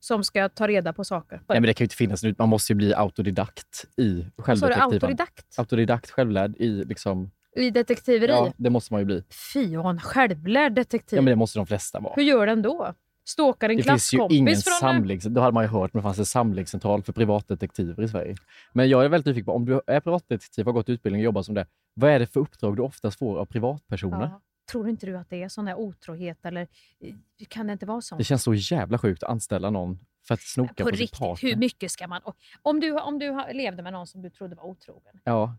som 0.00 0.24
ska 0.24 0.48
ta 0.48 0.68
reda 0.68 0.92
på 0.92 1.04
saker. 1.04 1.36
Nej, 1.36 1.60
men 1.60 1.62
det 1.62 1.74
kan 1.74 1.84
ju 1.84 1.86
inte 1.86 1.96
finnas 1.96 2.22
nu. 2.22 2.34
Man 2.38 2.48
måste 2.48 2.72
ju 2.72 2.76
bli 2.76 2.94
autodidakt 2.94 3.84
i 3.96 4.26
självdetektiven. 4.38 4.92
autodidakt? 4.92 5.58
Autodidakt, 5.58 6.10
självlärd 6.10 6.56
i 6.56 6.84
liksom... 6.84 7.30
I 7.56 7.70
detektiveri? 7.70 8.32
Ja, 8.32 8.52
det 8.56 8.70
måste 8.70 8.94
man 8.94 9.00
ju 9.00 9.04
bli. 9.04 9.24
Fy, 9.52 9.76
och 9.76 9.90
en 9.90 10.00
självlärd 10.00 10.74
detektiv. 10.74 11.16
Ja, 11.16 11.22
men 11.22 11.30
det 11.30 11.36
måste 11.36 11.58
de 11.58 11.66
flesta 11.66 12.00
vara. 12.00 12.14
Hur 12.16 12.22
gör 12.22 12.46
den 12.46 12.62
då? 12.62 12.94
Stalkar 13.24 13.68
en 13.68 13.76
Det 13.76 13.82
finns 13.82 14.14
ju 14.14 14.16
klasskompis 14.16 14.38
ingen 14.38 14.56
från... 14.56 14.72
samlings... 14.80 15.24
Då 15.24 15.40
hade 15.40 15.54
man 15.54 15.64
ju 15.64 15.68
hört, 15.68 15.94
men 15.94 16.00
det 16.00 16.02
fanns 16.02 16.18
en 16.18 16.26
samlingscentral 16.26 17.02
för 17.02 17.12
privatdetektiver 17.12 18.02
i 18.02 18.08
Sverige. 18.08 18.36
Men 18.72 18.88
jag 18.88 19.04
är 19.04 19.08
väldigt 19.08 19.26
nyfiken 19.26 19.44
på, 19.44 19.52
om 19.52 19.64
du 19.64 19.80
är 19.86 20.00
privatdetektiv, 20.00 20.64
har 20.64 20.72
gått 20.72 20.88
utbildning 20.88 21.20
och 21.20 21.24
jobbar 21.24 21.42
som 21.42 21.54
det, 21.54 21.66
vad 21.94 22.10
är 22.10 22.18
det 22.18 22.26
för 22.26 22.40
uppdrag 22.40 22.76
du 22.76 22.82
oftast 22.82 23.18
får 23.18 23.38
av 23.38 23.46
privatpersoner? 23.46 24.20
Ja. 24.20 24.40
Tror 24.70 24.88
inte 24.88 25.06
du 25.06 25.16
att 25.18 25.30
det 25.30 25.42
är 25.42 25.48
sån 25.48 25.64
där 25.64 25.74
otrohet 25.74 26.46
eller 26.46 26.68
eh, 27.00 27.14
kan 27.48 27.66
det 27.66 27.72
inte 27.72 27.86
vara 27.86 28.00
sånt? 28.00 28.18
Det 28.18 28.24
känns 28.24 28.42
så 28.42 28.54
jävla 28.54 28.98
sjukt 28.98 29.22
att 29.22 29.30
anställa 29.30 29.70
någon 29.70 29.98
för 30.26 30.34
att 30.34 30.40
snoka 30.40 30.74
på 30.84 30.90
på, 30.90 30.96
sin 30.96 30.98
riktigt, 30.98 31.18
partner. 31.20 31.50
hur 31.50 31.56
mycket 31.56 31.90
ska 31.92 32.06
man... 32.08 32.22
Om 32.62 32.80
du, 32.80 33.00
om 33.00 33.18
du 33.18 33.44
levde 33.52 33.82
med 33.82 33.92
någon 33.92 34.06
som 34.06 34.22
du 34.22 34.30
trodde 34.30 34.54
var 34.54 34.64
otrogen, 34.64 35.20
Ja. 35.24 35.56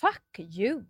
fuck 0.00 0.38
you! 0.38 0.84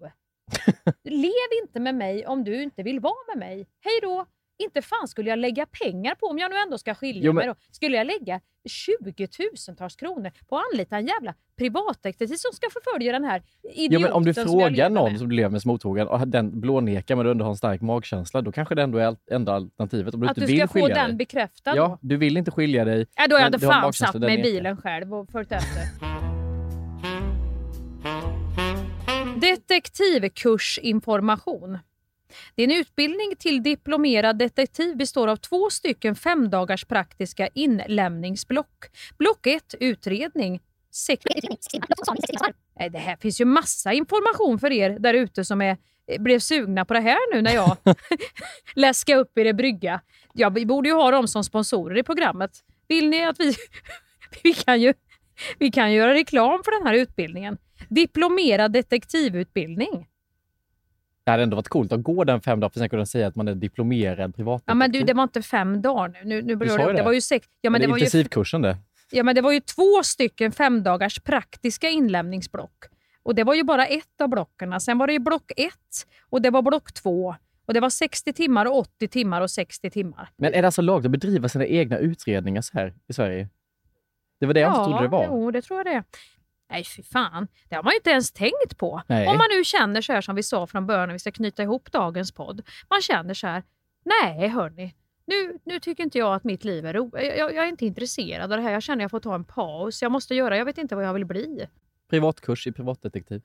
Lev 1.04 1.48
inte 1.62 1.80
med 1.80 1.94
mig 1.94 2.26
om 2.26 2.44
du 2.44 2.62
inte 2.62 2.82
vill 2.82 3.00
vara 3.00 3.14
med 3.34 3.38
mig. 3.38 3.66
Hej 3.80 3.98
då! 4.02 4.26
Inte 4.58 4.82
fan 4.82 5.08
skulle 5.08 5.30
jag 5.30 5.38
lägga 5.38 5.66
pengar 5.66 6.14
på, 6.14 6.26
om 6.26 6.38
jag 6.38 6.50
nu 6.50 6.56
ändå 6.56 6.78
ska 6.78 6.94
skilja 6.94 7.22
Jo, 7.24 7.32
men- 7.32 7.36
mig, 7.36 7.46
då, 7.46 7.54
skulle 7.72 7.96
jag 7.96 8.06
lägga 8.06 8.40
20 8.68 9.26
tusentals 9.26 9.96
kronor 9.96 10.30
på 10.48 10.56
att 10.58 10.64
anlita 10.72 10.96
en 10.96 11.06
jävla 11.06 11.34
privatdetektiv 11.58 12.26
som 12.26 12.52
ska 12.52 12.66
förfölja 12.72 13.12
den 13.12 13.24
här 13.24 13.42
idioten 13.74 13.92
Ja, 13.92 13.98
men 14.00 14.12
om 14.12 14.24
du 14.24 14.34
frågar 14.34 14.90
någon 14.90 15.10
med. 15.12 15.18
som 15.18 15.28
du 15.28 15.34
lever 15.36 15.50
med 15.50 15.62
som 15.62 15.70
otrogen 15.70 16.08
och 16.08 16.28
den 16.28 16.60
blånekar 16.60 17.16
men 17.16 17.24
du 17.24 17.30
ändå 17.30 17.44
har 17.44 17.50
en 17.50 17.56
stark 17.56 17.80
magkänsla, 17.80 18.42
då 18.42 18.52
kanske 18.52 18.74
det 18.74 18.82
ändå 18.82 18.98
är 18.98 19.16
enda 19.30 19.52
alternativet. 19.54 20.14
Om 20.14 20.20
du 20.20 20.26
Att 20.26 20.30
inte 20.30 20.40
du 20.40 20.46
vill 20.46 20.58
ska 20.58 20.68
få 20.68 20.72
skilja 20.74 20.94
den 20.94 21.08
dig. 21.08 21.16
bekräftad 21.16 21.76
Ja, 21.76 21.88
då? 21.88 21.98
du 22.00 22.16
vill 22.16 22.36
inte 22.36 22.50
skilja 22.50 22.84
dig. 22.84 23.06
Ja, 23.16 23.26
då 23.28 23.34
har 23.36 23.40
jag 23.40 23.44
hade 23.44 23.58
fan 23.58 23.92
satt 23.92 24.14
mig 24.14 24.38
i 24.40 24.42
bilen 24.42 24.76
själv 24.76 25.14
och 25.14 25.30
följt 25.30 25.52
efter. 25.52 25.82
Detektivkursinformation. 29.40 31.78
Din 32.54 32.70
utbildning 32.70 33.36
till 33.38 33.62
diplomerad 33.62 34.38
detektiv 34.38 34.96
består 34.96 35.28
av 35.28 35.36
två 35.36 35.70
stycken 35.70 36.14
femdagars 36.16 36.84
praktiska 36.84 37.48
inlämningsblock. 37.54 38.84
Block 39.18 39.46
1 39.46 39.74
utredning. 39.80 40.60
Sek 40.90 41.20
Nej, 42.78 42.90
det 42.90 42.98
här 42.98 43.16
finns 43.16 43.40
ju 43.40 43.44
massa 43.44 43.92
information 43.92 44.58
för 44.58 44.72
er 44.72 44.98
där 44.98 45.14
ute 45.14 45.44
som 45.44 45.60
är, 45.60 45.76
eh, 46.06 46.22
blev 46.22 46.38
sugna 46.38 46.84
på 46.84 46.94
det 46.94 47.00
här 47.00 47.34
nu 47.34 47.42
när 47.42 47.54
jag 47.54 47.76
läskade 48.74 49.20
upp 49.20 49.38
er 49.38 49.44
i 49.44 49.52
brygga. 49.52 50.00
Ja, 50.32 50.48
vi 50.50 50.66
borde 50.66 50.88
ju 50.88 50.94
ha 50.94 51.10
dem 51.10 51.28
som 51.28 51.44
sponsorer 51.44 51.98
i 51.98 52.02
programmet. 52.02 52.50
Vill 52.88 53.08
ni 53.08 53.24
att 53.24 53.40
vi... 53.40 53.54
vi 54.42 54.54
kan 54.54 54.80
ju 54.80 54.94
vi 55.58 55.70
kan 55.70 55.92
göra 55.92 56.14
reklam 56.14 56.62
för 56.64 56.78
den 56.78 56.86
här 56.86 56.94
utbildningen. 56.94 57.58
Diplomerad 57.88 58.72
detektivutbildning. 58.72 60.06
Det 61.24 61.30
hade 61.30 61.42
ändå 61.42 61.56
varit 61.56 61.68
coolt 61.68 61.92
att 61.92 62.02
gå 62.02 62.24
den 62.24 62.40
fem 62.40 62.60
dagar 62.60 62.70
för 62.70 62.78
sen 62.78 62.88
kunna 62.88 63.06
säga 63.06 63.26
att 63.26 63.36
man 63.36 63.48
är 63.48 63.54
diplomerad 63.54 64.34
privatdetektiv. 64.36 64.70
Ja, 64.70 64.74
men 64.74 64.92
du, 64.92 65.00
det 65.00 65.14
var 65.14 65.22
inte 65.22 65.42
fem 65.42 65.82
dagar 65.82 66.08
nu. 66.08 66.18
nu, 66.24 66.42
nu 66.42 66.54
Du 66.54 66.68
sa 66.68 66.78
ju 66.80 66.86
det, 66.86 66.92
det 66.92 67.02
var 67.02 67.12
ju 67.12 67.20
sex, 67.20 67.46
ja, 67.60 67.70
men 67.70 67.72
Men 67.72 67.80
det 67.80 67.86
det 67.86 67.90
var 67.90 67.98
ju, 67.98 68.04
intensivkursen 68.04 68.62
det. 68.62 68.76
ja, 69.10 69.22
men 69.22 69.34
det 69.34 69.40
var 69.40 69.52
ju 69.52 69.60
två 69.60 70.02
stycken 70.04 70.52
femdagars 70.52 71.20
praktiska 71.20 71.88
inlämningsblock. 71.88 72.84
Och 73.22 73.34
det 73.34 73.44
var 73.44 73.54
ju 73.54 73.62
bara 73.64 73.86
ett 73.86 74.20
av 74.20 74.28
blocken. 74.28 74.80
Sen 74.80 74.98
var 74.98 75.06
det 75.06 75.12
ju 75.12 75.18
block 75.18 75.52
ett 75.56 76.06
och 76.30 76.42
det 76.42 76.50
var 76.50 76.62
block 76.62 76.92
två. 76.92 77.34
Och 77.66 77.74
det 77.74 77.80
var 77.80 77.90
60 77.90 78.32
timmar 78.32 78.66
och 78.66 78.78
80 78.78 79.08
timmar 79.08 79.40
och 79.40 79.50
60 79.50 79.90
timmar. 79.90 80.28
Men 80.36 80.54
är 80.54 80.62
det 80.62 80.68
alltså 80.68 80.82
lagligt 80.82 81.06
att 81.06 81.12
bedriva 81.12 81.48
sina 81.48 81.66
egna 81.66 81.98
utredningar 81.98 82.62
så 82.62 82.78
här 82.78 82.94
i 83.08 83.12
Sverige? 83.12 83.48
Det 84.40 84.46
var 84.46 84.54
det 84.54 84.60
jag 84.60 84.70
inte 84.72 84.84
trodde 84.84 85.02
det 85.02 85.08
var. 85.08 85.26
Jo, 85.26 85.50
det 85.50 85.62
tror 85.62 85.78
jag 85.78 85.86
det. 85.86 86.02
Nej, 86.70 86.84
fy 86.84 87.02
fan. 87.02 87.48
Det 87.68 87.74
har 87.74 87.82
man 87.82 87.90
ju 87.90 87.96
inte 87.96 88.10
ens 88.10 88.32
tänkt 88.32 88.78
på. 88.78 89.02
Nej. 89.06 89.28
Om 89.28 89.36
man 89.36 89.46
nu 89.50 89.64
känner 89.64 90.00
så 90.00 90.12
här 90.12 90.20
som 90.20 90.36
vi 90.36 90.42
sa 90.42 90.66
från 90.66 90.86
början, 90.86 91.08
när 91.08 91.12
vi 91.12 91.18
ska 91.18 91.32
knyta 91.32 91.62
ihop 91.62 91.92
dagens 91.92 92.32
podd. 92.32 92.62
Man 92.90 93.00
känner 93.00 93.34
så 93.34 93.46
här, 93.46 93.62
nej 94.04 94.48
hörni, 94.48 94.94
nu, 95.26 95.58
nu 95.64 95.80
tycker 95.80 96.02
inte 96.04 96.18
jag 96.18 96.34
att 96.34 96.44
mitt 96.44 96.64
liv 96.64 96.86
är 96.86 96.92
roligt. 96.92 97.36
Jag, 97.38 97.54
jag 97.54 97.64
är 97.64 97.68
inte 97.68 97.86
intresserad 97.86 98.52
av 98.52 98.58
det 98.58 98.62
här. 98.62 98.72
Jag 98.72 98.82
känner 98.82 98.96
att 98.96 99.02
jag 99.02 99.10
får 99.10 99.20
ta 99.20 99.34
en 99.34 99.44
paus. 99.44 100.02
Jag 100.02 100.12
måste 100.12 100.34
göra, 100.34 100.56
jag 100.56 100.64
vet 100.64 100.78
inte 100.78 100.96
vad 100.96 101.04
jag 101.04 101.14
vill 101.14 101.24
bli. 101.24 101.66
Privatkurs 102.10 102.66
i 102.66 102.72
privatdetektiv. 102.72 103.42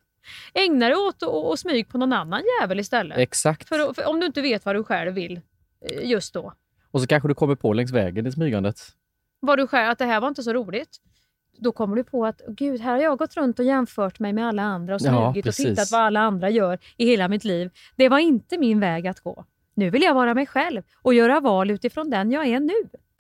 Ägna 0.54 0.86
dig 0.86 0.96
åt 0.96 1.24
att 1.24 1.30
och 1.30 1.60
smyg 1.60 1.90
på 1.90 1.98
någon 1.98 2.14
annan 2.14 2.42
jävel 2.62 2.80
istället. 2.80 3.18
Exakt. 3.18 3.68
För, 3.68 3.94
för 3.94 4.08
om 4.08 4.20
du 4.20 4.26
inte 4.26 4.42
vet 4.42 4.66
vad 4.66 4.76
du 4.76 4.84
själv 4.84 5.14
vill 5.14 5.42
eh, 5.82 6.10
just 6.10 6.34
då. 6.34 6.54
Och 6.92 7.02
så 7.02 7.08
kanske 7.08 7.28
du 7.28 7.36
kommer 7.36 7.56
på 7.56 7.74
längs 7.74 7.92
vägen 7.92 8.28
i 8.28 8.32
smygandet. 8.32 8.80
Vad 9.40 9.58
du 9.58 9.68
själv, 9.68 9.90
att 9.90 9.98
det 9.98 10.06
här 10.06 10.22
var 10.22 10.28
inte 10.28 10.44
så 10.44 10.54
roligt. 10.54 10.98
Då 11.62 11.72
kommer 11.72 11.96
du 11.96 12.04
på 12.04 12.26
att 12.26 12.42
gud, 12.48 12.82
här 12.82 12.92
har 12.92 13.00
jag 13.02 13.18
gått 13.18 13.38
runt 13.38 13.60
och 13.60 13.66
jämfört 13.66 14.20
mig 14.20 14.34
med 14.34 14.48
alla 14.48 14.62
andra 14.64 14.96
och 14.96 15.02
Ja, 15.04 15.10
smugit 15.10 15.44
och 15.46 15.48
precis. 15.48 15.66
tittat 15.66 15.92
vad 15.92 16.02
alla 16.02 16.20
andra 16.20 16.50
gör 16.50 16.80
i 16.98 17.06
hela 17.06 17.28
mitt 17.28 17.44
liv. 17.44 17.70
Det 17.96 18.10
var 18.10 18.20
inte 18.20 18.58
min 18.58 18.80
väg 18.80 19.08
att 19.08 19.20
gå. 19.20 19.46
Nu 19.76 19.90
vill 19.90 20.02
jag 20.02 20.14
vara 20.14 20.34
mig 20.34 20.46
själv 20.46 20.82
och 21.02 21.14
göra 21.14 21.40
val 21.40 21.72
utifrån 21.72 22.10
den 22.10 22.32
jag 22.32 22.48
är 22.48 22.60
nu. 22.60 22.74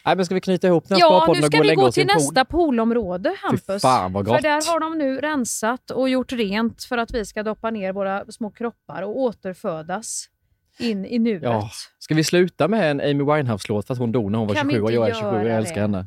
Nej, 0.05 0.15
men 0.15 0.25
ska 0.25 0.35
vi 0.35 0.41
knyta 0.41 0.67
ihop 0.67 0.87
den 0.87 0.95
här 0.95 0.99
Ja, 1.01 1.25
nu 1.27 1.31
och 1.31 1.37
ska 1.45 1.57
gå 1.57 1.63
och 1.63 1.69
vi 1.69 1.75
gå 1.75 1.91
till 1.91 2.01
en 2.03 2.07
pool? 2.07 2.15
nästa 2.15 2.45
poolområde, 2.45 3.35
Hampus. 3.41 3.81
fan, 3.81 4.13
vad 4.13 4.25
gott. 4.25 4.35
För 4.35 4.41
där 4.41 4.71
har 4.73 4.79
de 4.79 4.97
nu 4.97 5.17
rensat 5.17 5.91
och 5.91 6.09
gjort 6.09 6.31
rent 6.31 6.83
för 6.83 6.97
att 6.97 7.13
vi 7.13 7.25
ska 7.25 7.43
doppa 7.43 7.69
ner 7.71 7.93
våra 7.93 8.25
små 8.31 8.49
kroppar 8.51 9.01
och 9.01 9.19
återfödas 9.19 10.25
in 10.79 11.05
i 11.05 11.19
nuet. 11.19 11.43
Ja. 11.43 11.69
Ska 11.99 12.15
vi 12.15 12.23
sluta 12.23 12.67
med 12.67 12.91
en 12.91 12.99
Amy 13.01 13.23
Winehouse-låt 13.35 13.87
för 13.87 13.93
att 13.93 13.99
hon 13.99 14.11
dog 14.11 14.31
när 14.31 14.39
hon 14.39 14.47
var 14.47 14.55
Kan 14.55 14.67
vi 14.67 14.73
27 14.73 14.83
och 14.85 14.91
jag 14.91 15.09
är 15.09 15.13
27 15.13 15.27
och 15.37 15.45
jag 15.49 15.57
älskar 15.57 15.75
det? 15.75 15.81
henne? 15.81 16.05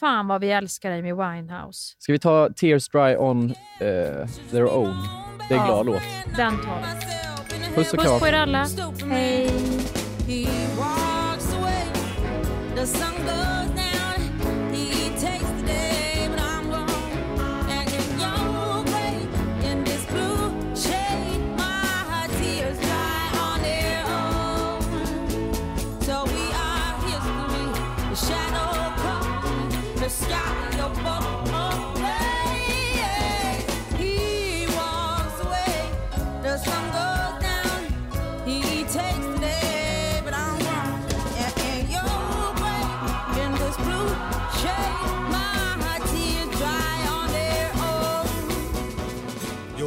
Fan 0.00 0.28
vad 0.28 0.40
vi 0.40 0.50
älskar 0.50 0.90
Amy 0.90 1.12
Winehouse. 1.12 1.94
Ska 1.98 2.12
vi 2.12 2.18
ta 2.18 2.48
Tears 2.56 2.88
Dry 2.88 3.16
on 3.16 3.50
eh, 3.50 4.28
Their 4.50 4.64
Own? 4.76 4.96
Det 5.48 5.54
är 5.54 5.58
en 5.58 5.66
Ja. 5.66 5.66
glad 5.66 5.86
låt. 5.86 6.02
Den 6.36 6.52
tar 6.62 6.82
vi. 6.82 7.74
Puss 7.74 7.92
och 7.92 7.98
Puss 7.98 8.08
på 8.12 8.18
kram. 8.18 8.28
er 8.28 8.32
alla. 8.32 8.66
Hej! 9.10 9.50